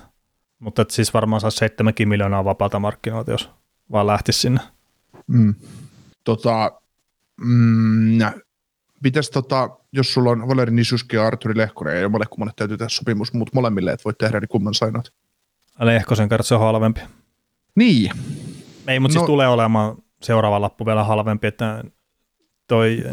Mutta 0.59 0.83
että 0.83 0.95
siis 0.95 1.15
varmaan 1.15 1.41
saisi 1.41 1.57
7 1.57 1.95
miljoonaa 2.05 2.45
vapaata 2.45 2.79
markkinoilta, 2.79 3.31
jos 3.31 3.51
vaan 3.93 4.07
lähtisi 4.07 4.41
sinne. 4.41 4.61
Mm. 5.27 5.55
Tota, 6.25 6.81
mm, 7.41 8.19
pitäisi 9.03 9.31
tota, 9.31 9.71
jos 9.93 10.15
sulla 10.15 10.31
on 10.31 10.49
Valeri 10.49 10.71
Nisuski 10.71 11.17
ja 11.17 11.27
Arturi 11.27 11.57
Lehkonen, 11.57 11.95
ja 11.95 12.01
jommalle 12.01 12.27
kummalle 12.31 12.53
täytyy 12.57 12.77
tehdä 12.77 12.89
sopimus, 12.89 13.33
mutta 13.33 13.53
molemmille 13.55 13.93
et 13.93 14.05
voi 14.05 14.15
tehdä, 14.15 14.41
niin 14.41 14.49
kumman 14.49 14.75
sainat. 14.75 15.13
Lehkosen 15.81 16.29
kertaa 16.29 16.45
se 16.45 16.55
on 16.55 16.61
halvempi. 16.61 17.01
Niin. 17.75 18.11
Ei, 18.87 19.01
mutta 19.01 19.13
siis 19.13 19.23
no. 19.23 19.27
siis 19.27 19.27
tulee 19.27 19.49
olemaan 19.49 19.97
seuraava 20.23 20.61
lappu 20.61 20.87
vielä 20.87 21.05
halvempi, 21.05 21.47
että 21.47 21.85
toi 22.67 23.05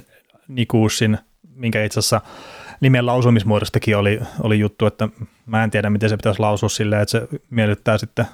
Nikusin, 0.48 1.18
minkä 1.56 1.84
itse 1.84 2.00
asiassa 2.00 2.22
nimen 2.80 3.06
lausumismuodostakin 3.06 3.98
oli, 3.98 4.20
oli 4.42 4.60
juttu, 4.60 4.86
että 4.86 5.10
mä 5.46 5.64
en 5.64 5.72
tiedä, 5.72 5.90
miten 5.90 6.10
se 6.10 6.18
pitäisi 6.18 6.40
lausua 6.40 6.70
silleen, 6.70 7.02
että 7.02 7.12
se 7.12 7.28
miellyttää 7.50 7.98
sitten 7.98 8.26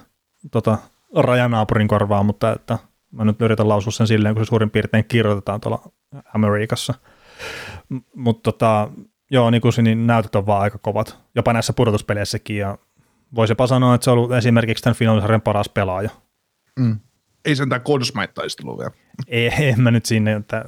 tota, 0.50 0.78
rajanaapurin 1.16 1.88
korvaa, 1.88 2.22
mutta 2.22 2.52
että 2.52 2.78
mä 3.10 3.24
nyt 3.24 3.42
yritän 3.42 3.68
lausua 3.68 3.90
sen 3.90 4.06
silleen, 4.06 4.34
kun 4.34 4.44
se 4.44 4.48
suurin 4.48 4.70
piirtein 4.70 5.04
kirjoitetaan 5.04 5.60
tuolla 5.60 5.92
Amerikassa. 6.34 6.94
Mutta 8.14 8.52
tota, 8.52 8.88
joo, 9.30 9.50
niin 9.50 9.60
kuin 9.60 9.72
niin 9.82 10.06
näytöt 10.06 10.34
on 10.34 10.46
vaan 10.46 10.62
aika 10.62 10.78
kovat, 10.78 11.18
jopa 11.34 11.52
näissä 11.52 11.72
pudotuspeleissäkin, 11.72 12.56
ja 12.56 12.78
voisi 13.34 13.50
jopa 13.50 13.66
sanoa, 13.66 13.94
että 13.94 14.04
se 14.04 14.10
on 14.10 14.18
ollut 14.18 14.32
esimerkiksi 14.32 14.84
tämän 14.84 14.96
finaalisarjan 14.96 15.40
paras 15.40 15.68
pelaaja. 15.68 16.10
Mm. 16.78 16.98
Ei 17.44 17.56
sentään 17.56 17.80
Kodosmite-taistelu 17.80 18.78
vielä. 18.78 18.90
Ei, 19.28 19.50
en 19.58 19.80
mä 19.80 19.90
nyt 19.90 20.06
sinne, 20.06 20.32
että 20.32 20.64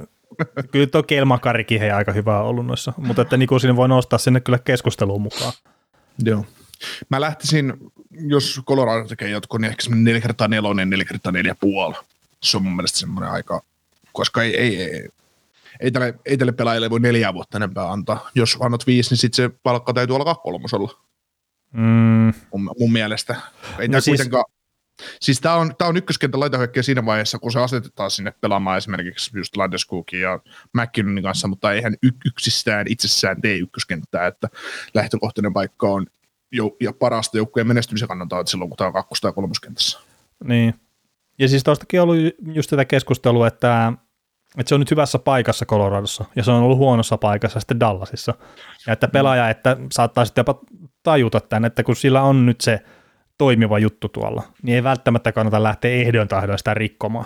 kyllä 0.71 0.87
tuo 0.87 1.03
Kelmakarikin 1.03 1.79
hei 1.79 1.91
aika 1.91 2.11
hyvä 2.11 2.41
ollut 2.41 2.65
noissa, 2.65 2.93
mutta 2.97 3.21
että 3.21 3.37
niin 3.37 3.59
sinne 3.61 3.75
voi 3.75 3.87
nostaa 3.87 4.19
sinne 4.19 4.39
kyllä 4.39 4.59
keskusteluun 4.59 5.21
mukaan. 5.21 5.53
Joo. 6.23 6.45
Mä 7.09 7.21
lähtisin, 7.21 7.73
jos 8.11 8.61
Colorado 8.67 9.07
tekee 9.07 9.29
jotkut, 9.29 9.61
niin 9.61 9.69
ehkä 9.69 9.83
semmoinen 9.83 10.03
4 10.03 10.21
kertaa 10.21 10.47
4 10.47 10.85
4 10.85 11.05
kertaa 11.05 11.31
4 11.31 11.55
puoli. 11.59 11.95
Se 12.43 12.57
on 12.57 12.63
mun 12.63 12.75
mielestä 12.75 12.99
semmoinen 12.99 13.31
aika, 13.31 13.61
koska 14.13 14.43
ei, 14.43 14.57
ei, 14.57 14.81
ei, 14.81 15.09
ei 15.79 15.91
tälle, 15.91 16.13
ei 16.25 16.37
tälle 16.37 16.51
pelaajille 16.51 16.89
voi 16.89 16.99
neljä 16.99 17.33
vuotta 17.33 17.57
enempää 17.57 17.91
antaa. 17.91 18.29
Jos 18.35 18.57
annat 18.59 18.87
viisi, 18.87 19.09
niin 19.09 19.17
sitten 19.17 19.35
se 19.35 19.57
palkka 19.63 19.93
täytyy 19.93 20.15
olla 20.15 20.35
kolmosella. 20.35 20.99
Mm. 21.73 22.33
Mun, 22.51 22.71
mun 22.79 22.91
mielestä. 22.91 23.35
Ei 23.79 23.87
no 23.87 24.01
siis, 24.01 24.17
kuitenkaan, 24.17 24.45
Siis 25.19 25.41
tämä 25.41 25.55
on, 25.55 25.75
tää 25.77 25.87
on 25.87 25.97
ykköskentän 25.97 26.39
laitahyökkäjä 26.39 26.83
siinä 26.83 27.05
vaiheessa, 27.05 27.39
kun 27.39 27.51
se 27.51 27.59
asetetaan 27.59 28.11
sinne 28.11 28.33
pelaamaan 28.41 28.77
esimerkiksi 28.77 29.37
just 29.37 29.57
Landeskogin 29.57 30.21
ja 30.21 30.39
McKinnonin 30.73 31.23
kanssa, 31.23 31.47
mutta 31.47 31.73
eihän 31.73 31.95
y- 32.03 32.11
yksistään 32.25 32.85
itsessään 32.89 33.41
tee 33.41 33.57
ykköskenttää, 33.57 34.27
että 34.27 34.49
lähtökohtainen 34.93 35.53
paikka 35.53 35.87
on 35.87 36.05
jo, 36.51 36.75
ja 36.81 36.93
parasta 36.93 37.37
joukkueen 37.37 37.67
menestymisen 37.67 38.07
kannalta 38.07 38.39
että 38.39 38.51
silloin, 38.51 38.69
kun 38.69 38.77
tämä 38.77 38.87
on 38.87 38.93
kakkos- 38.93 39.21
tai 39.21 39.33
kolmoskentässä. 39.33 39.99
Niin. 40.43 40.73
Ja 41.39 41.47
siis 41.47 41.63
tuostakin 41.63 42.01
ollut 42.01 42.17
just 42.53 42.69
tätä 42.69 42.85
keskustelua, 42.85 43.47
että, 43.47 43.93
että 44.57 44.69
se 44.69 44.75
on 44.75 44.81
nyt 44.81 44.91
hyvässä 44.91 45.19
paikassa 45.19 45.65
Coloradossa, 45.65 46.25
ja 46.35 46.43
se 46.43 46.51
on 46.51 46.63
ollut 46.63 46.77
huonossa 46.77 47.17
paikassa 47.17 47.59
sitten 47.59 47.79
Dallasissa. 47.79 48.33
Ja 48.87 48.93
että 48.93 49.07
pelaaja, 49.07 49.49
että 49.49 49.77
saattaa 49.91 50.25
sitten 50.25 50.41
jopa 50.41 50.59
tajuta 51.03 51.39
tämän, 51.39 51.65
että 51.65 51.83
kun 51.83 51.95
sillä 51.95 52.21
on 52.21 52.45
nyt 52.45 52.61
se– 52.61 52.79
toimiva 53.37 53.79
juttu 53.79 54.09
tuolla, 54.09 54.43
niin 54.63 54.75
ei 54.75 54.83
välttämättä 54.83 55.31
kannata 55.31 55.63
lähteä 55.63 55.91
ehdon 55.91 56.27
tahdon 56.27 56.57
sitä 56.57 56.73
rikkomaan. 56.73 57.25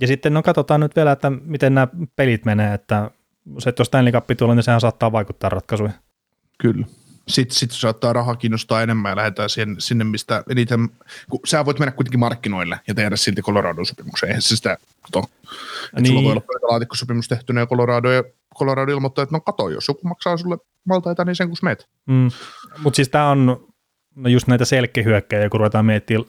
Ja 0.00 0.06
sitten 0.06 0.34
no 0.34 0.42
katsotaan 0.42 0.80
nyt 0.80 0.96
vielä, 0.96 1.12
että 1.12 1.30
miten 1.30 1.74
nämä 1.74 1.88
pelit 2.16 2.44
menee, 2.44 2.74
että 2.74 3.10
se, 3.58 3.68
että 3.68 3.80
jos 3.80 3.86
Stanley 3.86 4.12
Cup 4.12 4.26
tulee, 4.38 4.54
niin 4.54 4.62
sehän 4.62 4.80
saattaa 4.80 5.12
vaikuttaa 5.12 5.50
ratkaisuihin. 5.50 5.96
Kyllä. 6.58 6.86
Sitten 7.28 7.56
sit 7.56 7.70
saattaa 7.70 8.12
raha 8.12 8.36
kiinnostaa 8.36 8.82
enemmän 8.82 9.10
ja 9.10 9.16
lähdetään 9.16 9.50
siihen, 9.50 9.76
sinne, 9.78 10.04
mistä 10.04 10.44
eniten, 10.50 10.88
kun 11.30 11.40
sä 11.44 11.64
voit 11.64 11.78
mennä 11.78 11.92
kuitenkin 11.92 12.20
markkinoille 12.20 12.80
ja 12.88 12.94
tehdä 12.94 13.16
silti 13.16 13.42
Colorado-sopimuksen, 13.42 14.28
eihän 14.28 14.42
se 14.42 14.56
sitä, 14.56 14.78
kato, 15.02 15.24
niin. 15.96 16.06
sulla 16.06 16.22
voi 16.22 16.30
olla 16.30 16.40
pöytälaatikkosopimus 16.40 17.28
tehtynä 17.28 17.60
ja 17.60 17.66
Colorado, 17.66 18.10
ja 18.10 18.24
Colorado 18.58 18.92
ilmoittaa, 18.92 19.22
että 19.22 19.36
no 19.36 19.40
kato, 19.40 19.68
jos 19.68 19.88
joku 19.88 20.08
maksaa 20.08 20.36
sulle 20.36 20.58
maltaita, 20.84 21.24
niin 21.24 21.36
sen 21.36 21.48
kun 21.48 21.56
meet. 21.62 21.88
Mm. 22.06 22.30
Mutta 22.78 22.96
siis 22.96 23.08
tämä 23.08 23.30
on 23.30 23.71
no 24.14 24.28
just 24.28 24.46
näitä 24.46 24.64
selkkehyökkäjä, 24.64 25.48
kun 25.48 25.60
ruvetaan 25.60 25.86
miettimään 25.86 26.28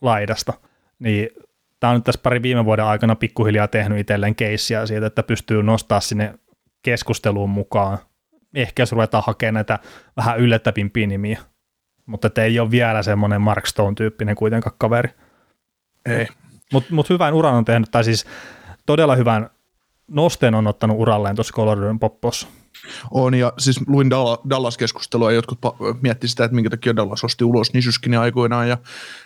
laidasta, 0.00 0.52
niin 0.98 1.28
tämä 1.80 1.90
on 1.90 1.96
nyt 1.96 2.04
tässä 2.04 2.20
pari 2.22 2.42
viime 2.42 2.64
vuoden 2.64 2.84
aikana 2.84 3.14
pikkuhiljaa 3.14 3.68
tehnyt 3.68 3.98
itselleen 3.98 4.34
keissiä 4.34 4.86
siitä, 4.86 5.06
että 5.06 5.22
pystyy 5.22 5.62
nostaa 5.62 6.00
sinne 6.00 6.34
keskusteluun 6.82 7.50
mukaan. 7.50 7.98
Ehkä 8.54 8.82
jos 8.82 8.92
ruvetaan 8.92 9.24
hakemaan 9.26 9.54
näitä 9.54 9.78
vähän 10.16 10.38
yllättävimpiä 10.40 11.06
nimiä, 11.06 11.40
mutta 12.06 12.42
ei 12.42 12.60
ole 12.60 12.70
vielä 12.70 13.02
semmoinen 13.02 13.40
Mark 13.40 13.66
Stone-tyyppinen 13.66 14.36
kuitenkaan 14.36 14.76
kaveri. 14.78 15.10
Ei. 16.06 16.26
Mutta 16.72 16.94
mut 16.94 17.10
hyvän 17.10 17.34
uran 17.34 17.54
on 17.54 17.64
tehnyt, 17.64 17.90
tai 17.90 18.04
siis 18.04 18.26
todella 18.86 19.16
hyvän 19.16 19.50
nosteen 20.08 20.54
on 20.54 20.66
ottanut 20.66 20.96
uralleen 21.00 21.36
tuossa 21.36 21.54
Coloradon 21.54 21.98
poppossa. 21.98 22.48
On, 23.10 23.34
ja 23.34 23.52
siis 23.58 23.80
luin 23.86 24.10
Dallas-keskustelua, 24.50 25.30
ja 25.30 25.34
jotkut 25.34 25.58
mietti 26.00 26.28
sitä, 26.28 26.44
että 26.44 26.54
minkä 26.54 26.70
takia 26.70 26.96
Dallas 26.96 27.24
osti 27.24 27.44
ulos 27.44 27.72
Nisyskin 27.72 28.18
aikoinaan, 28.18 28.68
ja 28.68 28.78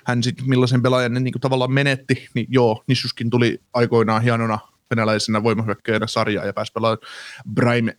hän 0.04 0.22
sitten 0.22 0.48
millaisen 0.48 0.82
pelaajan 0.82 1.14
ne 1.14 1.20
niin 1.20 1.34
tavallaan 1.40 1.72
menetti, 1.72 2.28
niin 2.34 2.46
joo, 2.48 2.84
Nisyskin 2.86 3.30
tuli 3.30 3.60
aikoinaan 3.72 4.22
hienona 4.22 4.58
venäläisenä 4.90 5.42
voimahyökkäjänä 5.42 6.06
sarjaa 6.06 6.44
ja 6.44 6.52
pääsi 6.52 6.72
pelaamaan 6.72 6.98
Prime, 7.54 7.94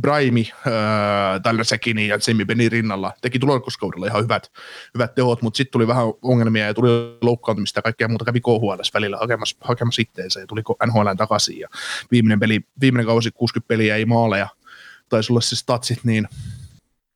Braimi, 0.00 0.50
äh, 0.50 1.42
tällä 1.42 1.64
Sekini 1.64 2.08
ja 2.08 2.20
Semi 2.20 2.44
Beni 2.44 2.68
rinnalla 2.68 3.12
teki 3.20 3.38
tulokaudella 3.38 4.06
ihan 4.06 4.22
hyvät, 4.22 4.52
hyvät 4.94 5.14
tehot, 5.14 5.42
mutta 5.42 5.56
sitten 5.56 5.72
tuli 5.72 5.86
vähän 5.86 6.06
ongelmia 6.22 6.66
ja 6.66 6.74
tuli 6.74 6.88
loukkaantumista 7.20 7.78
ja 7.78 7.82
kaikkea 7.82 8.08
muuta. 8.08 8.24
Kävi 8.24 8.40
KHL 8.40 8.80
välillä 8.94 9.16
hakemassa, 9.16 9.56
hakemassa 9.60 10.02
itteensä 10.02 10.40
ja 10.40 10.46
tuli 10.46 10.62
NHL 10.86 11.08
takaisin. 11.16 11.58
Ja 11.58 11.68
viimeinen, 12.10 12.40
peli, 12.40 12.60
viimeinen 12.80 13.06
kausi 13.06 13.30
60 13.30 13.68
peliä 13.68 13.96
ei 13.96 14.04
maaleja, 14.04 14.48
taisi 15.08 15.32
olla 15.32 15.40
se 15.40 15.56
statsit, 15.56 16.04
niin, 16.04 16.28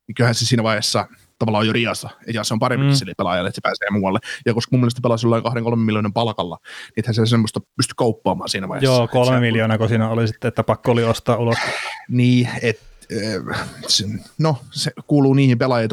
niin 0.07 0.15
kyllähän 0.15 0.35
se 0.35 0.45
siinä 0.45 0.63
vaiheessa 0.63 1.07
tavallaan 1.39 1.67
jo 1.67 1.73
riassa, 1.73 2.09
ja 2.33 2.43
se 2.43 2.53
on 2.53 2.59
parempi 2.59 2.85
mm. 2.85 2.93
sille 2.93 3.13
pelaajalle, 3.17 3.49
että 3.49 3.55
se 3.55 3.61
pääsee 3.61 3.99
muualle. 3.99 4.19
Ja 4.45 4.53
koska 4.53 4.69
mun 4.71 4.79
mielestä 4.79 5.01
pelasi 5.01 5.25
jollain 5.25 5.43
kahden 5.43 5.63
kolmen 5.63 5.85
miljoonan 5.85 6.13
palkalla, 6.13 6.57
niin 6.95 7.13
se 7.13 7.25
semmoista 7.25 7.59
pysty 7.75 7.93
kauppaamaan 7.97 8.49
siinä 8.49 8.67
vaiheessa. 8.67 8.95
Joo, 8.95 9.07
kolme 9.07 9.39
miljoonaa, 9.39 9.77
kun 9.77 9.89
siinä 9.89 10.09
oli 10.09 10.27
sitten, 10.27 10.47
että 10.47 10.63
pakko 10.63 10.91
oli 10.91 11.03
ostaa 11.03 11.37
ulos. 11.37 11.57
niin, 12.09 12.49
että 12.61 12.83
eh, 13.09 13.41
no, 14.39 14.57
se 14.71 14.91
kuuluu 15.07 15.33
niihin 15.33 15.57
pelaajat, 15.57 15.91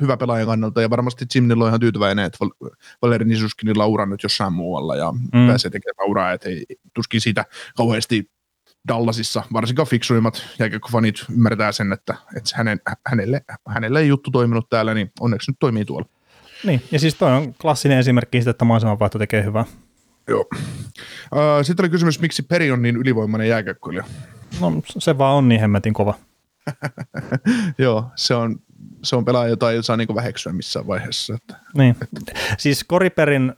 hyvä 0.00 0.16
pelaajan 0.16 0.46
kannalta, 0.46 0.82
ja 0.82 0.90
varmasti 0.90 1.24
Jimnillä 1.34 1.64
on 1.64 1.68
ihan 1.68 1.80
tyytyväinen, 1.80 2.24
että 2.24 2.38
Valeri 3.02 3.24
Nisuskinilla 3.24 3.84
on 3.84 3.90
ura 3.90 4.06
nyt 4.06 4.22
jossain 4.22 4.52
muualla, 4.52 4.96
ja 4.96 5.12
mm. 5.12 5.46
pääsee 5.46 5.70
tekemään 5.70 6.10
uraa, 6.10 6.32
että 6.32 6.48
ei 6.48 6.64
tuskin 6.94 7.20
siitä 7.20 7.44
kauheasti 7.76 8.30
Dallasissa, 8.88 9.42
varsinkaan 9.52 9.88
fiksuimmat 9.88 10.42
jääkiekkofanit 10.58 11.24
ymmärtää 11.30 11.72
sen, 11.72 11.92
että, 11.92 12.14
että 12.36 12.50
hänen, 12.54 12.80
hänelle, 13.06 13.44
hänelle 13.68 14.00
ei 14.00 14.08
juttu 14.08 14.30
toiminut 14.30 14.68
täällä, 14.68 14.94
niin 14.94 15.12
onneksi 15.20 15.50
nyt 15.50 15.56
toimii 15.60 15.84
tuolla. 15.84 16.06
Niin, 16.64 16.82
ja 16.90 16.98
siis 16.98 17.14
toi 17.14 17.32
on 17.32 17.54
klassinen 17.54 17.98
esimerkki 17.98 18.38
siitä, 18.38 18.50
että 18.50 18.64
maisemanvaihto 18.64 19.18
tekee 19.18 19.44
hyvää. 19.44 19.64
Joo. 20.28 20.44
Sitten 21.62 21.84
oli 21.84 21.90
kysymys, 21.90 22.20
miksi 22.20 22.42
Peri 22.42 22.70
on 22.70 22.82
niin 22.82 22.96
ylivoimainen 22.96 23.48
jääkiekkoilija? 23.48 24.04
No 24.60 24.82
se 24.86 25.18
vaan 25.18 25.34
on 25.34 25.48
niin 25.48 25.60
hemmetin 25.60 25.92
kova. 25.92 26.14
Joo, 27.78 28.10
se 28.16 28.34
on, 28.34 28.58
se 29.02 29.16
on 29.16 29.24
pelaaja, 29.24 29.48
jota 29.48 29.72
ei 29.72 29.82
saa 29.82 29.96
niin 29.96 30.14
väheksyä 30.14 30.52
missään 30.52 30.86
vaiheessa. 30.86 31.34
Että, 31.34 31.56
niin. 31.76 31.96
Että. 32.18 32.32
Siis 32.58 32.84
Koriperin 32.84 33.52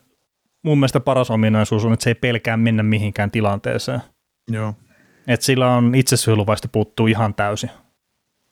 mun 0.63 0.77
mielestä 0.77 0.99
paras 0.99 1.31
ominaisuus 1.31 1.85
on, 1.85 1.93
että 1.93 2.03
se 2.03 2.09
ei 2.09 2.15
pelkää 2.15 2.57
mennä 2.57 2.83
mihinkään 2.83 3.31
tilanteeseen. 3.31 4.01
Joo. 4.51 4.73
Että 5.27 5.45
sillä 5.45 5.75
on 5.75 5.95
itsesuojeluvaista 5.95 6.67
puuttuu 6.67 7.07
ihan 7.07 7.33
täysin. 7.33 7.69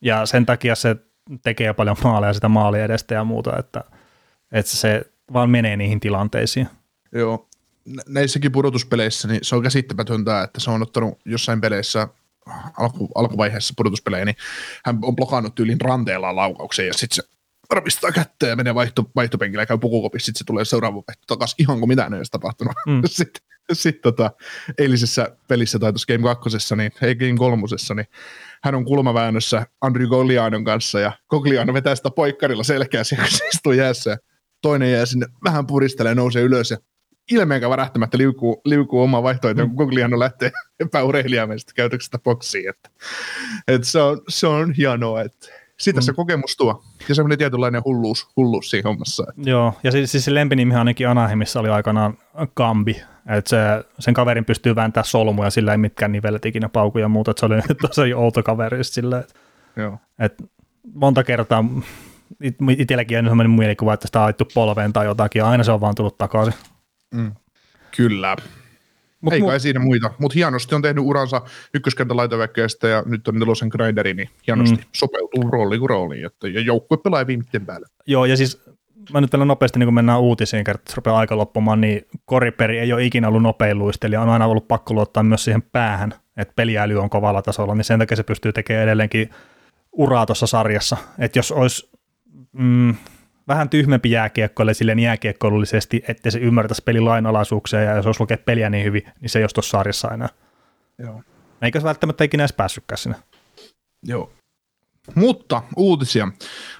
Ja 0.00 0.26
sen 0.26 0.46
takia 0.46 0.74
se 0.74 0.96
tekee 1.42 1.72
paljon 1.72 1.96
maaleja 2.04 2.32
sitä 2.32 2.48
maalia 2.48 2.84
edestä 2.84 3.14
ja 3.14 3.24
muuta, 3.24 3.58
että, 3.58 3.84
että 4.52 4.72
se 4.72 5.04
vaan 5.32 5.50
menee 5.50 5.76
niihin 5.76 6.00
tilanteisiin. 6.00 6.68
Joo. 7.12 7.48
Näissäkin 8.08 8.52
pudotuspeleissä 8.52 9.28
niin 9.28 9.40
se 9.42 9.56
on 9.56 9.62
käsittämätöntä, 9.62 10.42
että 10.42 10.60
se 10.60 10.70
on 10.70 10.82
ottanut 10.82 11.18
jossain 11.24 11.60
peleissä 11.60 12.08
alku, 12.78 13.08
alkuvaiheessa 13.14 13.74
pudotuspelejä, 13.76 14.24
niin 14.24 14.36
hän 14.84 14.98
on 15.02 15.16
blokannut 15.16 15.54
tyylin 15.54 15.80
ranteella 15.80 16.36
laukauksen 16.36 16.86
ja 16.86 16.94
sitten 16.94 17.16
se 17.16 17.22
varmistaa 17.70 18.12
kättä 18.12 18.46
ja 18.46 18.56
menee 18.56 18.74
vaihto, 18.74 19.10
vaihtopenkille 19.16 19.62
ja 19.62 19.66
käy 19.66 19.78
pukukopissa, 19.78 20.26
sitten 20.26 20.38
se 20.38 20.44
tulee 20.44 20.64
seuraava 20.64 20.94
vaihto 20.94 21.22
takaisin 21.26 21.56
ihan 21.58 21.78
kuin 21.78 21.88
mitään 21.88 22.14
ei 22.14 22.18
olisi 22.18 22.32
tapahtunut. 22.32 22.74
Mm. 22.86 23.02
sitten 23.06 23.42
sitten 23.72 24.02
tota, 24.02 24.30
eilisessä 24.78 25.36
pelissä 25.48 25.78
tai 25.78 25.92
tuossa 25.92 26.12
Game 26.12 26.22
2, 26.22 26.74
niin, 26.76 26.92
ei 27.02 27.14
Game 27.14 27.36
3, 27.38 27.62
niin 27.96 28.06
hän 28.64 28.74
on 28.74 28.84
kulmaväännössä 28.84 29.66
Andrew 29.80 30.08
Goglianon 30.08 30.64
kanssa 30.64 31.00
ja 31.00 31.12
Gogliano 31.28 31.74
vetää 31.74 31.94
sitä 31.94 32.10
poikkarilla 32.10 32.64
selkeästi, 32.64 33.16
kun 33.16 33.24
se 33.28 33.48
istuu 33.48 33.72
jäässä. 33.72 34.18
Toinen 34.62 34.92
jää 34.92 35.06
sinne, 35.06 35.26
vähän 35.44 35.66
puristelee, 35.66 36.14
nousee 36.14 36.42
ylös 36.42 36.70
ja 36.70 36.76
ilmeenkä 37.30 37.70
värähtämättä 37.70 38.18
liukuu, 38.18 38.60
liukuu 38.64 39.02
oma 39.02 39.22
vaihtoehto, 39.22 39.66
kun 39.66 39.76
Gogliano 39.76 40.18
lähtee 40.18 40.52
epäurheilijamaisesta 40.80 41.72
käytöksestä 41.76 42.18
boksiin. 42.18 42.68
Että, 42.68 42.90
että 43.68 43.88
se, 43.88 44.00
on, 44.00 44.20
se 44.28 44.46
on 44.46 44.72
hienoa, 44.72 45.22
että 45.22 45.48
sitä 45.80 46.00
mm. 46.00 46.02
se 46.02 46.12
kokemus 46.12 46.56
tuo. 46.56 46.82
Ja 47.08 47.14
semmoinen 47.14 47.38
tietynlainen 47.38 47.82
hulluus, 47.84 48.28
hulluus 48.36 48.70
siinä 48.70 48.88
hommassa. 48.88 49.24
Että. 49.28 49.50
Joo, 49.50 49.74
ja 49.82 49.92
siis, 49.92 50.12
siis 50.12 50.24
se 50.24 50.34
lempinimi 50.34 50.74
ainakin 50.74 51.08
Anaheimissa 51.08 51.60
oli 51.60 51.68
aikanaan 51.68 52.18
Kambi, 52.54 53.02
että 53.26 53.48
se, 53.48 53.56
sen 53.98 54.14
kaverin 54.14 54.44
pystyy 54.44 54.74
vääntämään 54.74 55.06
solmuja, 55.06 55.50
sillä 55.50 55.72
ei 55.72 55.78
mitkään 55.78 56.12
nivelet 56.12 56.46
ikinä 56.46 56.68
paukuja 56.68 57.04
ja 57.04 57.08
muuta, 57.08 57.30
että 57.30 57.40
se 57.40 57.46
oli 57.46 57.60
tosi 57.88 58.14
outo 58.14 58.42
kaveri 58.42 58.84
sillä, 58.84 59.18
että, 59.18 59.34
Joo. 59.76 59.98
että 60.18 60.44
monta 60.94 61.24
kertaa 61.24 61.64
itselläkin 62.78 63.18
on 63.18 63.24
sellainen 63.24 63.50
mielikuva, 63.50 63.94
että 63.94 64.06
sitä 64.06 64.20
on 64.20 64.26
aittu 64.26 64.44
polveen 64.54 64.92
tai 64.92 65.06
jotakin, 65.06 65.40
ja 65.40 65.48
aina 65.48 65.64
se 65.64 65.72
on 65.72 65.80
vaan 65.80 65.94
tullut 65.94 66.18
takaisin. 66.18 66.54
Mm. 67.14 67.32
Kyllä. 67.96 68.36
Mut 69.20 69.32
Ei 69.32 69.40
kai 69.40 69.60
siinä 69.60 69.80
muita, 69.80 70.10
mutta 70.18 70.34
hienosti 70.34 70.74
on 70.74 70.82
tehnyt 70.82 71.04
uransa 71.04 71.42
ykköskentän 71.74 72.16
laitoväkkeestä 72.16 72.88
ja 72.88 73.02
nyt 73.06 73.28
on 73.28 73.34
nelosen 73.34 73.68
grinderi, 73.68 74.14
niin 74.14 74.28
hienosti 74.46 74.76
mm. 74.76 74.82
sopeutuu 74.92 75.50
rooliin 75.50 75.80
kuin 75.80 75.90
rooliin, 75.90 76.26
että, 76.26 76.48
ja 76.48 76.60
joukkue 76.60 76.98
pelaa 76.98 77.26
viimeisten 77.26 77.66
päälle. 77.66 77.86
Joo, 78.06 78.24
ja 78.24 78.36
siis 78.36 78.62
mä 79.12 79.20
nyt 79.20 79.32
vielä 79.32 79.44
nopeasti, 79.44 79.78
niin 79.78 79.86
kun 79.86 79.94
mennään 79.94 80.20
uutisiin, 80.20 80.64
kertaa 80.64 80.84
se 80.88 80.96
rupeaa 80.96 81.18
aika 81.18 81.36
loppumaan, 81.36 81.80
niin 81.80 82.06
Koriperi 82.24 82.78
ei 82.78 82.92
ole 82.92 83.04
ikinä 83.04 83.28
ollut 83.28 83.42
nopein 83.42 83.78
luistelija, 83.78 84.22
on 84.22 84.28
aina 84.28 84.46
ollut 84.46 84.68
pakko 84.68 84.94
luottaa 84.94 85.22
myös 85.22 85.44
siihen 85.44 85.62
päähän, 85.62 86.14
että 86.36 86.52
peliäly 86.56 86.98
on 86.98 87.10
kovalla 87.10 87.42
tasolla, 87.42 87.74
niin 87.74 87.84
sen 87.84 87.98
takia 87.98 88.16
se 88.16 88.22
pystyy 88.22 88.52
tekemään 88.52 88.84
edelleenkin 88.84 89.30
uraa 89.92 90.26
tuossa 90.26 90.46
sarjassa. 90.46 90.96
Että 91.18 91.38
jos 91.38 91.52
olisi 91.52 91.90
mm, 92.52 92.94
vähän 93.48 93.68
tyhmempi 93.68 94.10
jääkiekkoille 94.10 94.74
silleen 94.74 94.98
jääkiekkoilullisesti, 94.98 96.02
ettei 96.08 96.32
se 96.32 96.38
ymmärtäisi 96.38 96.82
pelin 96.82 97.04
lainalaisuuksia 97.04 97.80
ja 97.80 97.96
jos 97.96 98.06
olisi 98.06 98.20
lukea 98.20 98.38
peliä 98.38 98.70
niin 98.70 98.84
hyvin, 98.84 99.02
niin 99.20 99.30
se 99.30 99.38
ei 99.38 99.42
olisi 99.42 99.54
tuossa 99.54 99.78
sarjassa 99.78 100.08
enää. 100.08 100.28
Joo. 100.98 101.22
Eikä 101.62 101.80
se 101.80 101.84
välttämättä 101.84 102.24
ikinä 102.24 102.42
edes 102.42 102.52
päässytkään 102.52 102.98
sinne. 102.98 103.16
Joo. 104.02 104.32
Mutta 105.14 105.62
uutisia. 105.76 106.28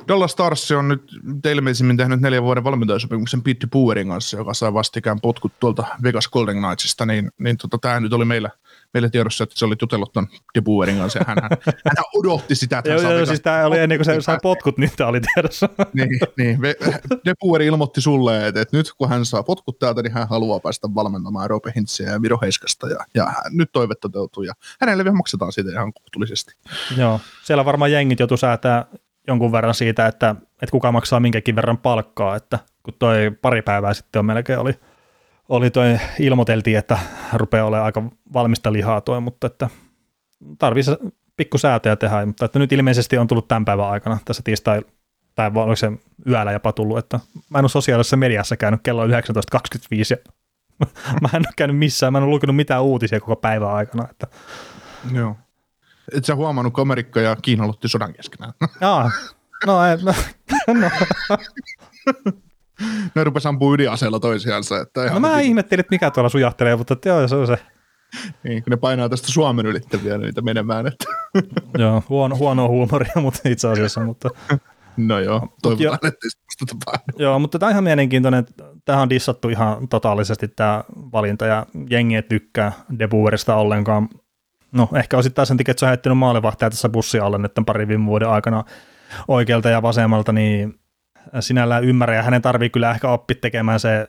Dallas 0.08 0.32
Stars 0.32 0.70
on 0.70 0.88
nyt 0.88 1.02
ilmeisimmin 1.50 1.96
tehnyt 1.96 2.20
neljän 2.20 2.42
vuoden 2.42 2.64
valmentajasopimuksen 2.64 3.42
Pete 3.42 3.66
Puerin 3.70 4.08
kanssa, 4.08 4.36
joka 4.36 4.54
sai 4.54 4.74
vastikään 4.74 5.20
potkut 5.20 5.52
tuolta 5.60 5.84
Vegas 6.02 6.28
Golden 6.28 6.62
Knightsista, 6.62 7.06
niin, 7.06 7.30
niin 7.38 7.56
tota, 7.56 7.78
tämä 7.78 8.00
nyt 8.00 8.12
oli 8.12 8.24
meillä– 8.24 8.50
meille 8.94 9.10
tiedossa, 9.10 9.44
että 9.44 9.58
se 9.58 9.64
oli 9.64 9.74
jutellut 9.82 10.12
tuon 10.12 10.26
De 10.54 10.60
Boerin 10.60 10.98
kanssa, 10.98 11.18
ja 11.18 11.24
hän, 11.28 11.38
hän, 11.42 11.50
hän 11.66 12.04
odotti 12.14 12.54
sitä, 12.54 12.78
että 12.78 12.90
hän 12.90 13.02
joo, 13.02 13.12
joo, 13.12 13.26
siis 13.26 13.40
tämä 13.40 13.66
oli 13.66 13.78
ennen 13.78 13.98
kuin 13.98 14.04
se 14.04 14.20
sai 14.20 14.38
potkut, 14.42 14.78
niin 14.78 14.90
tämä 14.96 15.08
oli 15.08 15.20
tiedossa. 15.34 15.68
niin, 15.92 16.08
niin. 16.36 16.58
De 17.24 17.34
Boer 17.40 17.62
ilmoitti 17.62 18.00
sulle, 18.00 18.46
että, 18.46 18.60
että 18.60 18.76
nyt 18.76 18.92
kun 18.98 19.08
hän 19.08 19.24
saa 19.24 19.42
potkut 19.42 19.78
täältä, 19.78 20.02
niin 20.02 20.12
hän 20.12 20.28
haluaa 20.28 20.60
päästä 20.60 20.88
valmentamaan 20.94 21.50
Roope 21.50 21.72
Hintsiä 21.76 22.10
ja 22.10 22.18
Miro 22.18 22.38
Heiskasta, 22.42 22.88
ja, 22.88 22.98
ja 23.14 23.24
hän, 23.24 23.44
nyt 23.50 23.72
toive 23.72 23.94
toteutuu, 23.94 24.42
ja 24.42 24.52
hänelle 24.80 25.04
vielä 25.04 25.16
maksetaan 25.16 25.52
siitä 25.52 25.70
ihan 25.70 25.92
kohtuullisesti. 25.92 26.54
Joo, 26.96 27.20
siellä 27.44 27.64
varmaan 27.64 27.92
jengit 27.92 28.18
joutu 28.18 28.36
säätää 28.36 28.84
jonkun 29.28 29.52
verran 29.52 29.74
siitä, 29.74 30.06
että, 30.06 30.36
että 30.62 30.70
kuka 30.70 30.92
maksaa 30.92 31.20
minkäkin 31.20 31.56
verran 31.56 31.78
palkkaa, 31.78 32.36
että 32.36 32.58
kun 32.82 32.94
toi 32.98 33.30
pari 33.42 33.62
päivää 33.62 33.94
sitten 33.94 34.20
on 34.20 34.26
melkein 34.26 34.58
oli– 34.58 34.74
oli 35.48 35.70
toi, 35.70 35.98
ilmoiteltiin, 36.18 36.78
että 36.78 36.98
rupeaa 37.32 37.66
olemaan 37.66 37.86
aika 37.86 38.02
valmista 38.32 38.72
lihaa 38.72 39.00
toi, 39.00 39.20
mutta 39.20 39.46
että 39.46 39.68
tarvitsisi 40.58 40.98
pikku 41.36 41.58
säätöjä 41.58 41.96
tehdä, 41.96 42.26
mutta 42.26 42.44
että 42.44 42.58
nyt 42.58 42.72
ilmeisesti 42.72 43.18
on 43.18 43.26
tullut 43.26 43.48
tämän 43.48 43.64
päivän 43.64 43.86
aikana 43.86 44.18
tässä 44.24 44.42
tiistai, 44.44 44.82
tai 45.34 45.50
oliko 45.54 45.76
se 45.76 45.92
yöllä 46.28 46.52
jopa 46.52 46.72
tullut, 46.72 46.98
että 46.98 47.20
mä 47.50 47.58
en 47.58 47.64
ole 47.64 47.68
sosiaalisessa 47.68 48.16
mediassa 48.16 48.56
käynyt 48.56 48.80
kello 48.82 49.06
19.25 49.06 49.12
ja 50.10 50.16
mä 51.22 51.28
en 51.32 51.40
ole 51.40 51.54
käynyt 51.56 51.78
missään, 51.78 52.12
mä 52.12 52.18
en 52.18 52.24
ole 52.24 52.30
lukenut 52.30 52.56
mitään 52.56 52.82
uutisia 52.82 53.20
koko 53.20 53.36
päivän 53.36 53.70
aikana. 53.70 54.08
Että. 54.10 54.26
Joo. 55.12 55.36
Et 56.12 56.24
sä 56.24 56.34
huomannut, 56.34 56.74
kun 56.74 56.82
Amerikka 56.82 57.20
ja 57.20 57.36
Kiina 57.36 57.64
aloitti 57.64 57.88
sodan 57.88 58.12
keskenään? 58.12 58.52
Jaa, 58.80 59.10
no, 59.66 59.84
ei, 59.84 59.96
no, 59.96 60.14
no 62.24 62.32
ne 63.14 63.24
rupes 63.24 63.46
ampua 63.46 63.74
ydinaseella 63.74 64.20
toisiansa. 64.20 64.80
Että 64.80 65.10
no 65.10 65.20
mä 65.20 65.36
niin. 65.36 65.46
ihmettelin, 65.46 65.80
että 65.80 65.94
mikä 65.94 66.10
tuolla 66.10 66.28
sujahtelee, 66.28 66.76
mutta 66.76 66.94
että 66.94 67.08
joo, 67.08 67.28
se 67.28 67.36
on 67.36 67.46
se. 67.46 67.58
Niin, 68.44 68.62
kun 68.62 68.70
ne 68.70 68.76
painaa 68.76 69.08
tästä 69.08 69.32
Suomen 69.32 69.66
ylittäviä 69.66 70.18
niitä 70.18 70.42
menemään. 70.42 70.86
Että. 70.86 71.04
joo, 71.82 72.02
huono, 72.08 72.36
huono 72.36 72.68
huumoria 72.68 73.12
mutta 73.16 73.48
itse 73.48 73.68
asiassa, 73.68 74.00
mutta... 74.00 74.30
No 74.96 75.18
joo, 75.18 75.48
toivotaan, 75.62 75.98
jo, 76.02 76.08
ettei 76.08 76.30
sitä 76.30 76.64
tapahdu. 76.66 77.02
Joo, 77.18 77.38
mutta 77.38 77.58
tämä 77.58 77.68
on 77.68 77.72
ihan 77.72 77.84
mielenkiintoinen. 77.84 78.46
Tähän 78.84 79.02
on 79.02 79.10
dissattu 79.10 79.48
ihan 79.48 79.88
totaalisesti 79.88 80.48
tämä 80.48 80.84
valinta 80.90 81.46
ja 81.46 81.66
jengi 81.90 82.16
ei 82.16 82.22
tykkää 82.22 82.72
Debuerista 82.98 83.56
ollenkaan. 83.56 84.08
No 84.72 84.88
ehkä 84.94 85.16
osittain 85.16 85.46
sen 85.46 85.56
takia, 85.56 85.70
että 85.70 85.80
se 85.80 85.86
on 85.86 85.88
heittänyt 85.88 86.18
maalivahtia 86.18 86.70
tässä 86.70 86.88
bussia 86.88 87.26
alle 87.26 87.38
nyt 87.38 87.52
parin 87.66 87.88
viime 87.88 88.06
vuoden 88.06 88.28
aikana 88.28 88.64
oikealta 89.28 89.68
ja 89.68 89.82
vasemmalta, 89.82 90.32
niin 90.32 90.74
sinällään 91.40 91.84
ymmärrä, 91.84 92.14
ja 92.14 92.22
hänen 92.22 92.42
tarvii 92.42 92.70
kyllä 92.70 92.90
ehkä 92.90 93.08
oppia 93.08 93.36
tekemään 93.40 93.80
se 93.80 94.08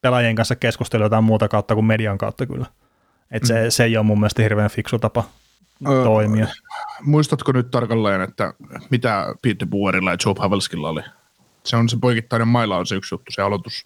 pelaajien 0.00 0.36
kanssa 0.36 0.56
keskustelu 0.56 1.02
jotain 1.02 1.24
muuta 1.24 1.48
kautta 1.48 1.74
kuin 1.74 1.86
median 1.86 2.18
kautta 2.18 2.46
kyllä. 2.46 2.66
Et 3.30 3.44
se, 3.44 3.64
mm. 3.64 3.70
se 3.70 3.84
ei 3.84 3.96
ole 3.96 4.06
mun 4.06 4.20
mielestä 4.20 4.42
hirveän 4.42 4.70
fiksu 4.70 4.98
tapa 4.98 5.24
öö, 5.88 6.04
toimia. 6.04 6.46
Muistatko 7.00 7.52
nyt 7.52 7.70
tarkalleen, 7.70 8.20
että 8.20 8.54
mitä 8.90 9.34
Peter 9.42 9.68
Buerilla 9.68 10.10
ja 10.10 10.16
Joe 10.26 10.34
Pavelskilla 10.34 10.88
oli? 10.88 11.02
Se 11.64 11.76
on 11.76 11.88
se 11.88 11.96
poikittainen 12.00 12.48
maila 12.48 12.76
on 12.76 12.86
se 12.86 12.94
yksi 12.94 13.14
juttu. 13.14 13.32
Se 13.32 13.42
aloitus, 13.42 13.84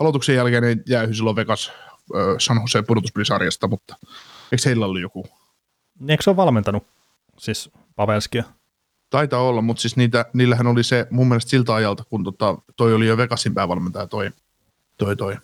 aloituksen 0.00 0.34
jälkeen 0.34 0.64
ei 0.64 0.76
jäyhy 0.88 1.14
silloin 1.14 1.36
Vegas 1.36 1.72
äh, 2.16 2.22
San 2.38 2.60
Jose 2.60 2.82
pudotuspelisarjasta, 2.82 3.68
mutta 3.68 3.96
eikö 4.52 4.62
heillä 4.66 4.86
ollut 4.86 5.00
joku? 5.00 5.26
Eikö 6.08 6.22
se 6.22 6.30
ole 6.30 6.36
valmentanut 6.36 6.86
siis 7.38 7.70
Pavelskia? 7.96 8.44
Taitaa 9.10 9.40
olla, 9.40 9.62
mutta 9.62 9.80
siis 9.80 9.96
niitä, 9.96 10.24
niillähän 10.32 10.66
oli 10.66 10.84
se 10.84 11.06
mun 11.10 11.28
mielestä 11.28 11.50
siltä 11.50 11.74
ajalta, 11.74 12.04
kun 12.04 12.24
tota, 12.24 12.58
toi 12.76 12.94
oli 12.94 13.06
jo 13.06 13.16
Vegasin 13.16 13.54
päävalmentaja 13.54 14.06
toi, 14.06 14.30
toi, 14.98 15.16
toi. 15.16 15.36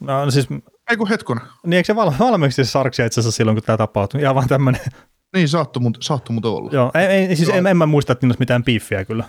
No 0.00 0.30
siis... 0.30 0.48
Ei 0.90 0.96
kun 0.96 1.08
hetkona. 1.08 1.40
Niin 1.66 1.72
eikö 1.72 1.86
se 1.86 1.96
val- 1.96 2.12
valmiiksi 2.18 2.64
Sarksia 2.64 3.06
itse 3.06 3.20
asiassa 3.20 3.36
silloin, 3.36 3.56
kun 3.56 3.64
tämä 3.64 3.76
tapahtui? 3.76 4.20
Ihan 4.20 4.34
vaan 4.34 4.48
tämmöinen... 4.48 4.80
Niin, 5.34 5.48
saattoi 5.48 5.80
muuten, 5.82 6.02
saattoi 6.02 6.34
muuten 6.34 6.50
olla. 6.50 6.70
Joo, 6.72 6.90
ei, 6.94 7.06
ei, 7.06 7.36
siis 7.36 7.48
Joo. 7.48 7.58
En, 7.58 7.66
en, 7.66 7.76
mä 7.76 7.86
muista, 7.86 8.12
että 8.12 8.26
olisi 8.26 8.38
mitään 8.38 8.64
piiffiä 8.64 9.04
kyllä. 9.04 9.24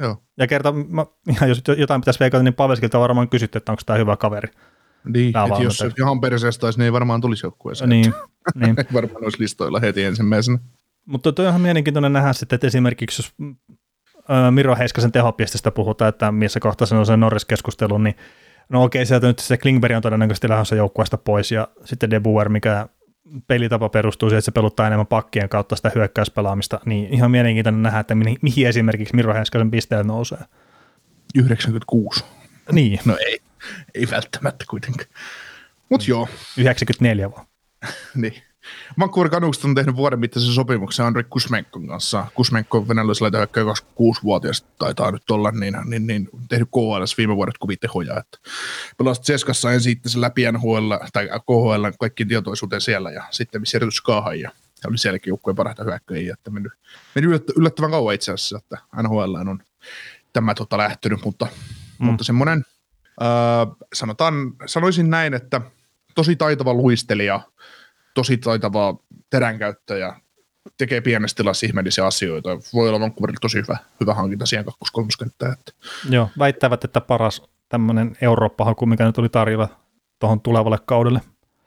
Joo. 0.00 0.22
Ja 0.38 0.46
kerta, 0.46 0.72
mä, 0.72 1.06
jos 1.48 1.62
jotain 1.78 2.00
pitäisi 2.00 2.20
veikata, 2.20 2.42
niin 2.42 2.54
Paveskilta 2.54 3.00
varmaan 3.00 3.28
kysytty, 3.28 3.58
että 3.58 3.72
onko 3.72 3.82
tämä 3.86 3.98
hyvä 3.98 4.16
kaveri. 4.16 4.48
Niin, 5.04 5.28
että 5.28 5.62
jos 5.62 5.76
se 5.76 5.90
ihan 5.98 6.20
perseestä 6.20 6.66
olisi, 6.66 6.78
niin 6.78 6.84
ei 6.84 6.92
varmaan 6.92 7.20
tulisi 7.20 7.46
joukkueeseen. 7.46 7.90
Niin, 7.90 8.14
niin. 8.54 8.76
varmaan 8.92 9.24
olisi 9.24 9.40
listoilla 9.40 9.80
heti 9.80 10.04
ensimmäisenä. 10.04 10.58
Mutta 11.04 11.32
toi 11.32 11.46
on 11.46 11.50
ihan 11.50 11.60
mielenkiintoinen 11.60 12.12
nähdä 12.12 12.32
sitten, 12.32 12.56
että 12.56 12.66
esimerkiksi 12.66 13.22
jos 13.22 13.34
Miro 14.50 14.76
Heiskasen 14.76 15.12
tehopistestä 15.12 15.70
puhutaan, 15.70 16.08
että 16.08 16.32
missä 16.32 16.60
kohtaa 16.60 16.86
se 16.86 16.94
on 16.94 17.06
se 17.06 17.16
Norris-keskustelu, 17.16 17.98
niin 17.98 18.16
no 18.68 18.84
okei, 18.84 19.06
sieltä 19.06 19.26
nyt 19.26 19.38
se 19.38 19.56
Klingberg 19.56 19.96
on 19.96 20.02
todennäköisesti 20.02 20.48
lähdössä 20.48 20.76
joukkueesta 20.76 21.18
pois, 21.18 21.52
ja 21.52 21.68
sitten 21.84 22.10
De 22.10 22.20
Boer, 22.20 22.48
mikä 22.48 22.88
pelitapa 23.46 23.88
perustuu 23.88 24.28
siihen, 24.28 24.38
että 24.38 24.44
se 24.44 24.52
peluttaa 24.52 24.86
enemmän 24.86 25.06
pakkien 25.06 25.48
kautta 25.48 25.76
sitä 25.76 25.92
hyökkäyspelaamista, 25.94 26.80
niin 26.84 27.14
ihan 27.14 27.30
mielenkiintoinen 27.30 27.82
nähdä, 27.82 28.00
että 28.00 28.14
mihin, 28.14 28.38
mihin 28.42 28.68
esimerkiksi 28.68 29.16
Miro 29.16 29.34
Heiskasen 29.34 29.70
pisteellä 29.70 30.04
nousee. 30.04 30.44
96. 31.34 32.24
Niin. 32.72 33.00
No 33.04 33.16
ei, 33.16 33.38
ei 33.94 34.06
välttämättä 34.10 34.64
kuitenkaan. 34.70 35.08
Mutta 35.88 36.06
joo. 36.08 36.28
94 36.58 37.30
vaan. 37.30 37.46
niin. 38.14 38.42
Vancouver 38.98 39.30
Canucks 39.30 39.64
on 39.64 39.74
tehnyt 39.74 39.96
vuoden 39.96 40.20
mittaisen 40.20 40.52
sopimuksen 40.52 41.06
Andrei 41.06 41.24
Kusmenkon 41.24 41.86
kanssa. 41.86 42.26
Kusmenko 42.34 42.78
on 42.78 42.88
venäläisellä 42.88 43.30
26-vuotias 43.46 44.66
taitaa 44.78 45.10
nyt 45.10 45.30
olla, 45.30 45.50
niin, 45.50 45.76
niin, 45.84 46.06
niin 46.06 46.28
tehnyt 46.48 46.68
KHL 46.68 47.04
viime 47.18 47.36
vuodet 47.36 47.58
kuvitehoja. 47.58 48.18
Että 48.18 48.38
pelasi 48.98 49.22
Ceskassa 49.22 49.72
ensin 49.72 49.92
sitten 49.92 50.12
se 50.12 50.20
läpi 50.20 50.52
NHL, 50.52 50.92
tai 51.12 51.28
KHL 51.28 51.86
kaikki 52.00 52.24
tietoisuuteen 52.24 52.80
siellä 52.80 53.10
ja 53.10 53.24
sitten 53.30 53.62
eritys 53.74 54.00
Kaahan 54.00 54.40
ja, 54.40 54.50
ja 54.82 54.88
oli 54.88 54.98
sielläkin 54.98 55.30
joukkueen 55.30 55.56
parhaita 55.56 55.84
hyökkäjiä, 55.84 56.32
että 56.32 56.50
mennyt, 56.50 56.72
mennyt 57.14 57.44
yllättävän 57.56 57.90
kauan 57.90 58.14
itse 58.14 58.32
asiassa, 58.32 58.58
että 58.58 58.78
NHL 59.02 59.34
on 59.34 59.58
tämä 60.32 60.54
tota 60.54 60.78
lähtenyt, 60.78 61.24
mutta, 61.24 61.46
mm. 61.98 62.06
mutta 62.06 62.24
semmoinen, 62.24 62.64
äh, 63.22 63.76
sanotaan, 63.92 64.34
sanoisin 64.66 65.10
näin, 65.10 65.34
että 65.34 65.60
tosi 66.14 66.36
taitava 66.36 66.74
luistelija– 66.74 67.40
tosi 68.14 68.36
taitavaa 68.36 68.96
teränkäyttäjä, 69.30 70.20
tekee 70.78 71.00
pienessä 71.00 71.36
tilassa 71.36 71.66
ihmeellisiä 71.66 72.06
asioita. 72.06 72.48
Voi 72.74 72.88
olla 72.88 73.00
Vancouverilla 73.00 73.38
tosi 73.40 73.58
hyvä, 73.58 73.76
hyvä 74.00 74.14
hankinta 74.14 74.46
siihen 74.46 74.64
kakkoskolmoskenttään. 74.64 75.52
Että. 75.52 75.72
Joo, 76.10 76.28
väittävät, 76.38 76.84
että 76.84 77.00
paras 77.00 77.42
tämmöinen 77.68 78.16
Eurooppa-haku, 78.20 78.86
mikä 78.86 79.04
nyt 79.04 79.18
oli 79.18 79.28
tarjolla 79.28 79.68
tuohon 80.18 80.40
tulevalle 80.40 80.78
kaudelle. 80.86 81.20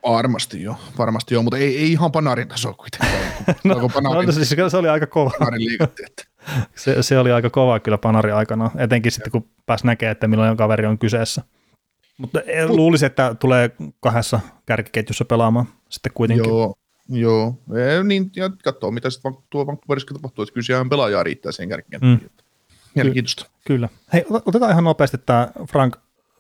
Varmasti 0.04 0.64
joo, 0.64 0.76
varmasti 0.98 1.34
joo, 1.34 1.43
mutta 1.43 1.58
ei, 1.58 1.78
ei 1.78 1.91
ihan 1.91 2.12
panarin 2.12 2.48
taso 2.48 2.74
kuitenkaan. 2.74 3.14
no, 3.64 3.89
panarin, 3.93 4.26
no, 4.26 4.32
siis 4.32 4.56
se 4.70 4.78
oli 4.78 4.89
aika 4.89 5.08
kova. 5.08 5.32
liikatti, 5.58 6.04
että. 6.06 6.24
se, 6.76 7.04
se, 7.04 7.20
oli 7.20 7.32
aika 7.32 7.50
kova 7.50 7.80
kyllä 7.80 7.98
panari 7.98 8.32
aikana, 8.32 8.72
etenkin 8.78 9.12
sitten 9.12 9.32
kun 9.32 9.50
pääsi 9.66 9.86
näkemään, 9.86 10.12
että 10.12 10.28
milloin 10.28 10.58
kaveri 10.58 10.86
on 10.86 10.98
kyseessä. 10.98 11.41
Mutta 12.18 12.39
luulisin, 12.68 13.05
että 13.05 13.36
tulee 13.39 13.72
kahdessa 13.99 14.39
kärkiketjussa 14.65 15.26
pelaamaan 15.26 15.65
sitten 15.89 16.11
kuitenkin. 16.15 16.49
Joo, 16.49 16.76
joo. 17.09 17.57
E, 17.76 18.03
niin, 18.03 18.32
ja 18.36 18.49
katsoo, 18.63 18.91
mitä 18.91 19.09
sitten 19.09 19.38
tuo 19.49 19.68
Vancouverissa 19.68 20.13
tapahtuu, 20.13 20.43
että 20.43 20.53
kyllä 20.53 20.65
siellä 20.65 20.86
pelaajaa 20.89 21.24
riittää 21.24 21.51
siihen 21.51 21.70
kärkiketjuun. 21.70 22.13
Mm. 22.13 22.30
Mielenkiintoista. 22.95 23.45
Kyllä. 23.68 23.89
Hei, 24.13 24.26
otetaan 24.30 24.72
ihan 24.72 24.84
nopeasti 24.84 25.18
tämä 25.18 25.47
Frank 25.72 25.95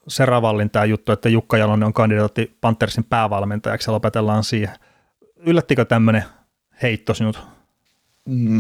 Seravallin 0.07 0.69
tämä 0.69 0.85
juttu, 0.85 1.11
että 1.11 1.29
Jukka 1.29 1.57
Jalonen 1.57 1.85
on 1.85 1.93
kandidaatti 1.93 2.57
Panthersin 2.61 3.03
päävalmentajaksi 3.03 3.89
ja 3.89 3.93
lopetellaan 3.93 4.43
siihen. 4.43 4.75
Yllättikö 5.35 5.85
tämmöinen 5.85 6.23
heitto 6.81 7.13
sinut? 7.13 7.39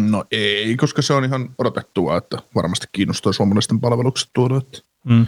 No 0.09 0.25
ei, 0.31 0.75
koska 0.75 1.01
se 1.01 1.13
on 1.13 1.25
ihan 1.25 1.49
odotettua, 1.57 2.17
että 2.17 2.37
varmasti 2.55 2.87
kiinnostaa 2.91 3.33
suomalaisten 3.33 3.79
palvelukset 3.79 4.29
tuoda. 4.33 4.57
Että. 4.57 4.79
Mm. 5.03 5.25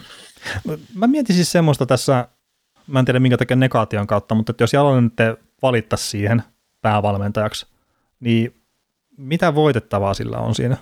Mä 0.96 1.08
mietin 1.08 1.36
siis 1.36 1.52
semmoista 1.52 1.86
tässä, 1.86 2.28
mä 2.88 3.00
en 3.00 3.06
tiedä 3.06 3.20
minkä 3.20 3.38
takia 3.38 3.56
negaation 3.58 4.08
kautta, 4.08 4.36
mutta 4.36 4.52
että 4.52 4.64
jos 4.64 4.74
Jalonen 4.74 5.04
nyt 5.04 5.40
valittaisi 5.62 6.08
siihen 6.08 6.44
päävalmentajaksi, 6.82 7.68
niin 8.20 8.62
mitä 9.18 9.56
voitettavaa 9.56 10.14
sillä 10.14 10.38
on 10.38 10.56
siinä? 10.56 10.78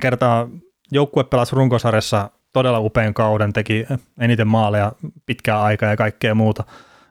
Kertaa 0.00 0.48
joukkue 0.92 1.24
pelasi 1.24 1.56
runkosarjassa 1.56 2.30
todella 2.52 2.80
upean 2.80 3.14
kauden, 3.14 3.52
teki 3.52 3.86
eniten 4.20 4.48
maaleja 4.48 4.92
pitkää 5.26 5.62
aikaa 5.62 5.90
ja 5.90 5.96
kaikkea 5.96 6.34
muuta. 6.34 6.64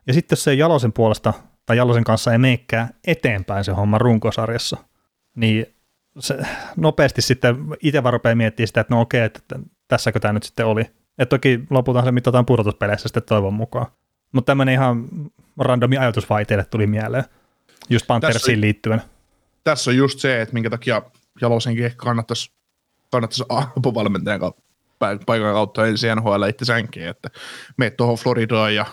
Ja 0.07 0.13
sitten 0.13 0.37
se 0.37 0.53
Jalosen 0.53 0.93
puolesta, 0.93 1.33
tai 1.65 1.77
Jalosen 1.77 2.03
kanssa 2.03 2.31
ei 2.31 2.37
meikkää 2.37 2.89
eteenpäin 3.07 3.63
se 3.63 3.71
homma 3.71 3.97
runkosarjassa, 3.97 4.77
niin 5.35 5.65
se 6.19 6.37
nopeasti 6.75 7.21
sitten 7.21 7.55
itse 7.81 8.03
vaan 8.03 8.13
rupeaa 8.13 8.35
miettimään 8.35 8.67
sitä, 8.67 8.81
että 8.81 8.95
no 8.95 9.01
okei, 9.01 9.21
että 9.21 9.59
tässäkö 9.87 10.19
tämä 10.19 10.33
nyt 10.33 10.43
sitten 10.43 10.65
oli. 10.65 10.91
Että 11.17 11.29
toki 11.29 11.59
lopulta 11.69 12.03
se 12.03 12.11
mitataan 12.11 12.45
pudotuspeleissä 12.45 13.07
sitten 13.07 13.23
toivon 13.23 13.53
mukaan. 13.53 13.85
Mutta 14.31 14.45
tämmöinen 14.45 14.73
ihan 14.73 15.05
randomi 15.59 15.97
ajatus 15.97 16.27
tuli 16.69 16.87
mieleen, 16.87 17.23
just 17.89 18.07
Panthersiin 18.07 18.61
liittyen. 18.61 19.01
Tässä 19.63 19.91
on 19.91 19.97
just 19.97 20.19
se, 20.19 20.41
että 20.41 20.53
minkä 20.53 20.69
takia 20.69 21.01
Jalosenkin 21.41 21.85
ehkä 21.85 21.97
kannattaisi, 21.97 22.51
kannattaisi 23.11 23.43
apuvalmentajan 23.49 24.39
paikan 25.25 25.53
kautta 25.53 25.87
ensin 25.87 26.09
NHL 26.15 26.43
itse 26.49 26.65
sänkiin, 26.65 27.07
että 27.07 27.29
meet 27.77 27.97
tuohon 27.97 28.17
Floridaan 28.17 28.75
ja 28.75 28.85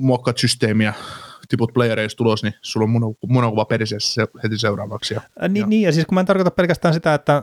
muokkaat 0.00 0.38
systeemiä, 0.38 0.94
tiput 1.48 1.72
playereista 1.74 2.16
tulos, 2.16 2.42
niin 2.42 2.54
sulla 2.62 2.84
on 2.84 3.14
munakuva 3.28 3.64
periseessä 3.64 4.26
heti 4.42 4.58
seuraavaksi. 4.58 5.14
Ja, 5.14 5.20
Ä, 5.42 5.48
niin, 5.48 5.60
ja. 5.60 5.66
niin, 5.66 5.82
ja 5.82 5.92
siis 5.92 6.06
kun 6.06 6.14
mä 6.14 6.20
en 6.20 6.26
tarkoita 6.26 6.50
pelkästään 6.50 6.94
sitä, 6.94 7.14
että, 7.14 7.42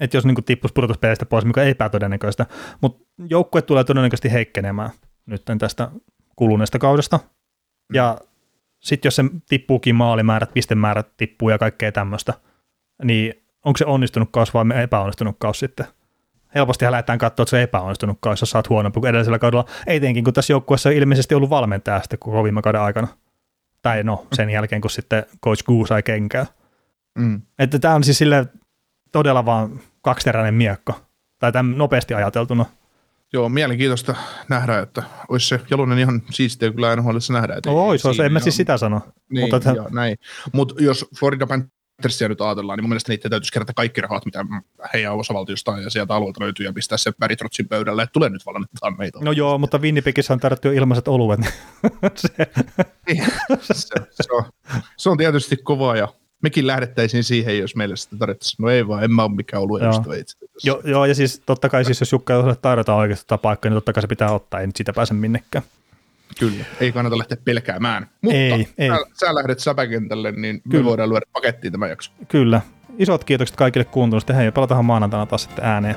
että 0.00 0.16
jos 0.16 0.26
niin 0.26 0.44
tippuisi 0.44 0.74
pudotuspeleistä 0.74 1.26
pois, 1.26 1.44
mikä 1.44 1.62
ei 1.62 1.70
epätodennäköistä, 1.70 2.46
mutta 2.80 3.04
joukkue 3.30 3.62
tulee 3.62 3.84
todennäköisesti 3.84 4.32
heikkenemään 4.32 4.90
nyt 5.26 5.42
tästä 5.58 5.90
kuluneesta 6.36 6.78
kaudesta. 6.78 7.16
Mm. 7.16 7.94
Ja 7.94 8.18
sitten 8.80 9.06
jos 9.06 9.16
se 9.16 9.24
tippuukin 9.48 9.94
maalimäärät, 9.94 10.52
pistemäärät 10.54 11.16
tippuu 11.16 11.50
ja 11.50 11.58
kaikkea 11.58 11.92
tämmöistä, 11.92 12.34
niin 13.04 13.34
onko 13.64 13.76
se 13.76 13.84
onnistunut 13.84 14.28
kaus 14.32 14.54
vai 14.54 14.82
epäonnistunut 14.82 15.36
kaus 15.38 15.58
sitten? 15.58 15.86
helposti 16.54 16.84
lähdetään 16.90 17.18
katsoa, 17.18 17.42
että 17.42 17.50
se 17.50 17.56
on 17.56 17.62
epäonnistunut 17.62 18.18
jos 18.24 18.40
sä 18.50 18.58
oot 18.58 18.68
huonompi 18.68 19.00
kuin 19.00 19.10
edellisellä 19.10 19.38
kaudella. 19.38 19.64
Etenkin 19.86 20.24
kun 20.24 20.32
tässä 20.32 20.52
joukkueessa 20.52 20.88
on 20.88 20.94
ilmeisesti 20.94 21.34
ollut 21.34 21.50
valmentaja 21.50 22.00
sitten 22.00 22.18
koko 22.18 22.44
viime 22.44 22.62
kauden 22.62 22.80
aikana. 22.80 23.08
Tai 23.82 24.02
no, 24.02 24.26
sen 24.32 24.50
jälkeen 24.50 24.80
kun 24.80 24.90
sitten 24.90 25.26
Coach 25.44 25.64
Goo 25.64 25.86
sai 25.86 26.02
kenkää. 26.02 26.46
Mm. 27.18 27.42
Että 27.58 27.78
tämä 27.78 27.94
on 27.94 28.04
siis 28.04 28.18
sille 28.18 28.46
todella 29.12 29.44
vaan 29.44 29.80
kaksiteräinen 30.02 30.54
miekka. 30.54 30.94
Tai 31.38 31.52
tämän 31.52 31.78
nopeasti 31.78 32.14
ajateltuna. 32.14 32.66
Joo, 33.32 33.48
mielenkiintoista 33.48 34.14
nähdä, 34.48 34.78
että 34.78 35.02
olisi 35.28 35.48
se 35.48 35.60
Jalonen 35.70 35.98
ihan 35.98 36.22
siistiä 36.30 36.72
kyllä 36.72 36.96
NHL 36.96 37.16
nähdä. 37.32 37.54
Että 37.54 37.70
no, 37.70 37.88
olisi, 37.88 38.08
olisi, 38.08 38.22
en 38.22 38.32
mä 38.32 38.40
siis 38.40 38.56
sitä 38.56 38.76
sano. 38.76 39.00
Niin, 39.30 39.50
mutta, 39.50 39.72
joo, 39.72 39.88
näin. 39.90 40.16
Mutta 40.52 40.74
jos 40.78 41.06
Florida 41.18 41.46
Panthersia 41.46 42.28
nyt 42.28 42.40
ajatellaan, 42.40 42.76
niin 42.76 42.84
mun 42.84 42.88
mielestä 42.88 43.12
niitä 43.12 43.28
täytyisi 43.28 43.52
kerätä 43.52 43.72
kaikki 43.76 44.00
rahat, 44.00 44.24
mitä 44.24 44.44
heidän 44.94 45.14
osavaltiostaan 45.14 45.82
ja 45.82 45.90
sieltä 45.90 46.14
alueelta 46.14 46.40
löytyy 46.40 46.66
ja 46.66 46.72
pistää 46.72 46.98
se 46.98 47.12
Väritrotsin 47.20 47.68
pöydälle, 47.68 48.02
että 48.02 48.12
tulee 48.12 48.30
nyt 48.30 48.46
valmentaa 48.46 48.90
meitä. 48.90 49.18
No 49.22 49.32
joo, 49.32 49.58
mutta 49.58 49.78
Winnipegissä 49.78 50.32
on 50.32 50.40
tarjottu 50.40 50.68
jo 50.68 50.74
ilmaiset 50.74 51.08
oluet. 51.08 51.40
se. 52.14 52.28
se, 53.60 53.74
se, 54.10 54.32
on, 54.32 54.44
se, 54.96 55.10
on 55.10 55.18
tietysti 55.18 55.56
kova 55.56 55.96
ja 55.96 56.08
mekin 56.42 56.66
lähdettäisiin 56.66 57.24
siihen, 57.24 57.58
jos 57.58 57.76
meille 57.76 57.96
sitä 57.96 58.16
tarvittaisiin. 58.16 58.56
No 58.64 58.70
ei 58.70 58.88
vaan, 58.88 59.04
en 59.04 59.12
mä 59.12 59.22
ole 59.22 59.34
mikään 59.34 59.62
ollut 59.62 59.80
joo. 59.80 60.12
itse. 60.18 60.36
Jo, 60.64 60.80
joo, 60.84 61.04
ja 61.04 61.14
siis 61.14 61.42
totta 61.46 61.68
kai 61.68 61.84
siis, 61.84 62.00
jos 62.00 62.12
Jukka 62.12 62.34
ei 62.34 62.40
tarjota 62.62 62.94
oikeastaan 62.94 63.38
paikkaa, 63.38 63.70
niin 63.70 63.76
totta 63.76 63.92
kai 63.92 64.02
se 64.02 64.06
pitää 64.06 64.32
ottaa, 64.32 64.60
ei 64.60 64.66
nyt 64.66 64.76
siitä 64.76 64.92
pääse 64.92 65.14
minnekään. 65.14 65.64
Kyllä, 66.38 66.64
ei 66.80 66.92
kannata 66.92 67.18
lähteä 67.18 67.38
pelkäämään. 67.44 68.10
Mutta 68.22 68.36
ei, 68.36 68.68
ei. 68.78 68.88
Sä, 68.88 68.96
sä 69.20 69.34
lähdet 69.34 69.58
säpäkentälle, 69.58 70.32
niin 70.32 70.62
Kyllä. 70.70 70.84
me 70.84 70.88
voidaan 70.88 71.10
lyödä 71.10 71.26
pakettiin 71.32 71.72
tämä 71.72 71.88
jakso. 71.88 72.12
Kyllä. 72.28 72.60
Isot 72.98 73.24
kiitokset 73.24 73.56
kaikille 73.56 73.84
kuuntelusta. 73.84 74.32
Hei, 74.32 74.52
palataan 74.52 74.84
maanantaina 74.84 75.26
taas 75.26 75.42
sitten 75.42 75.64
ääneen. 75.64 75.96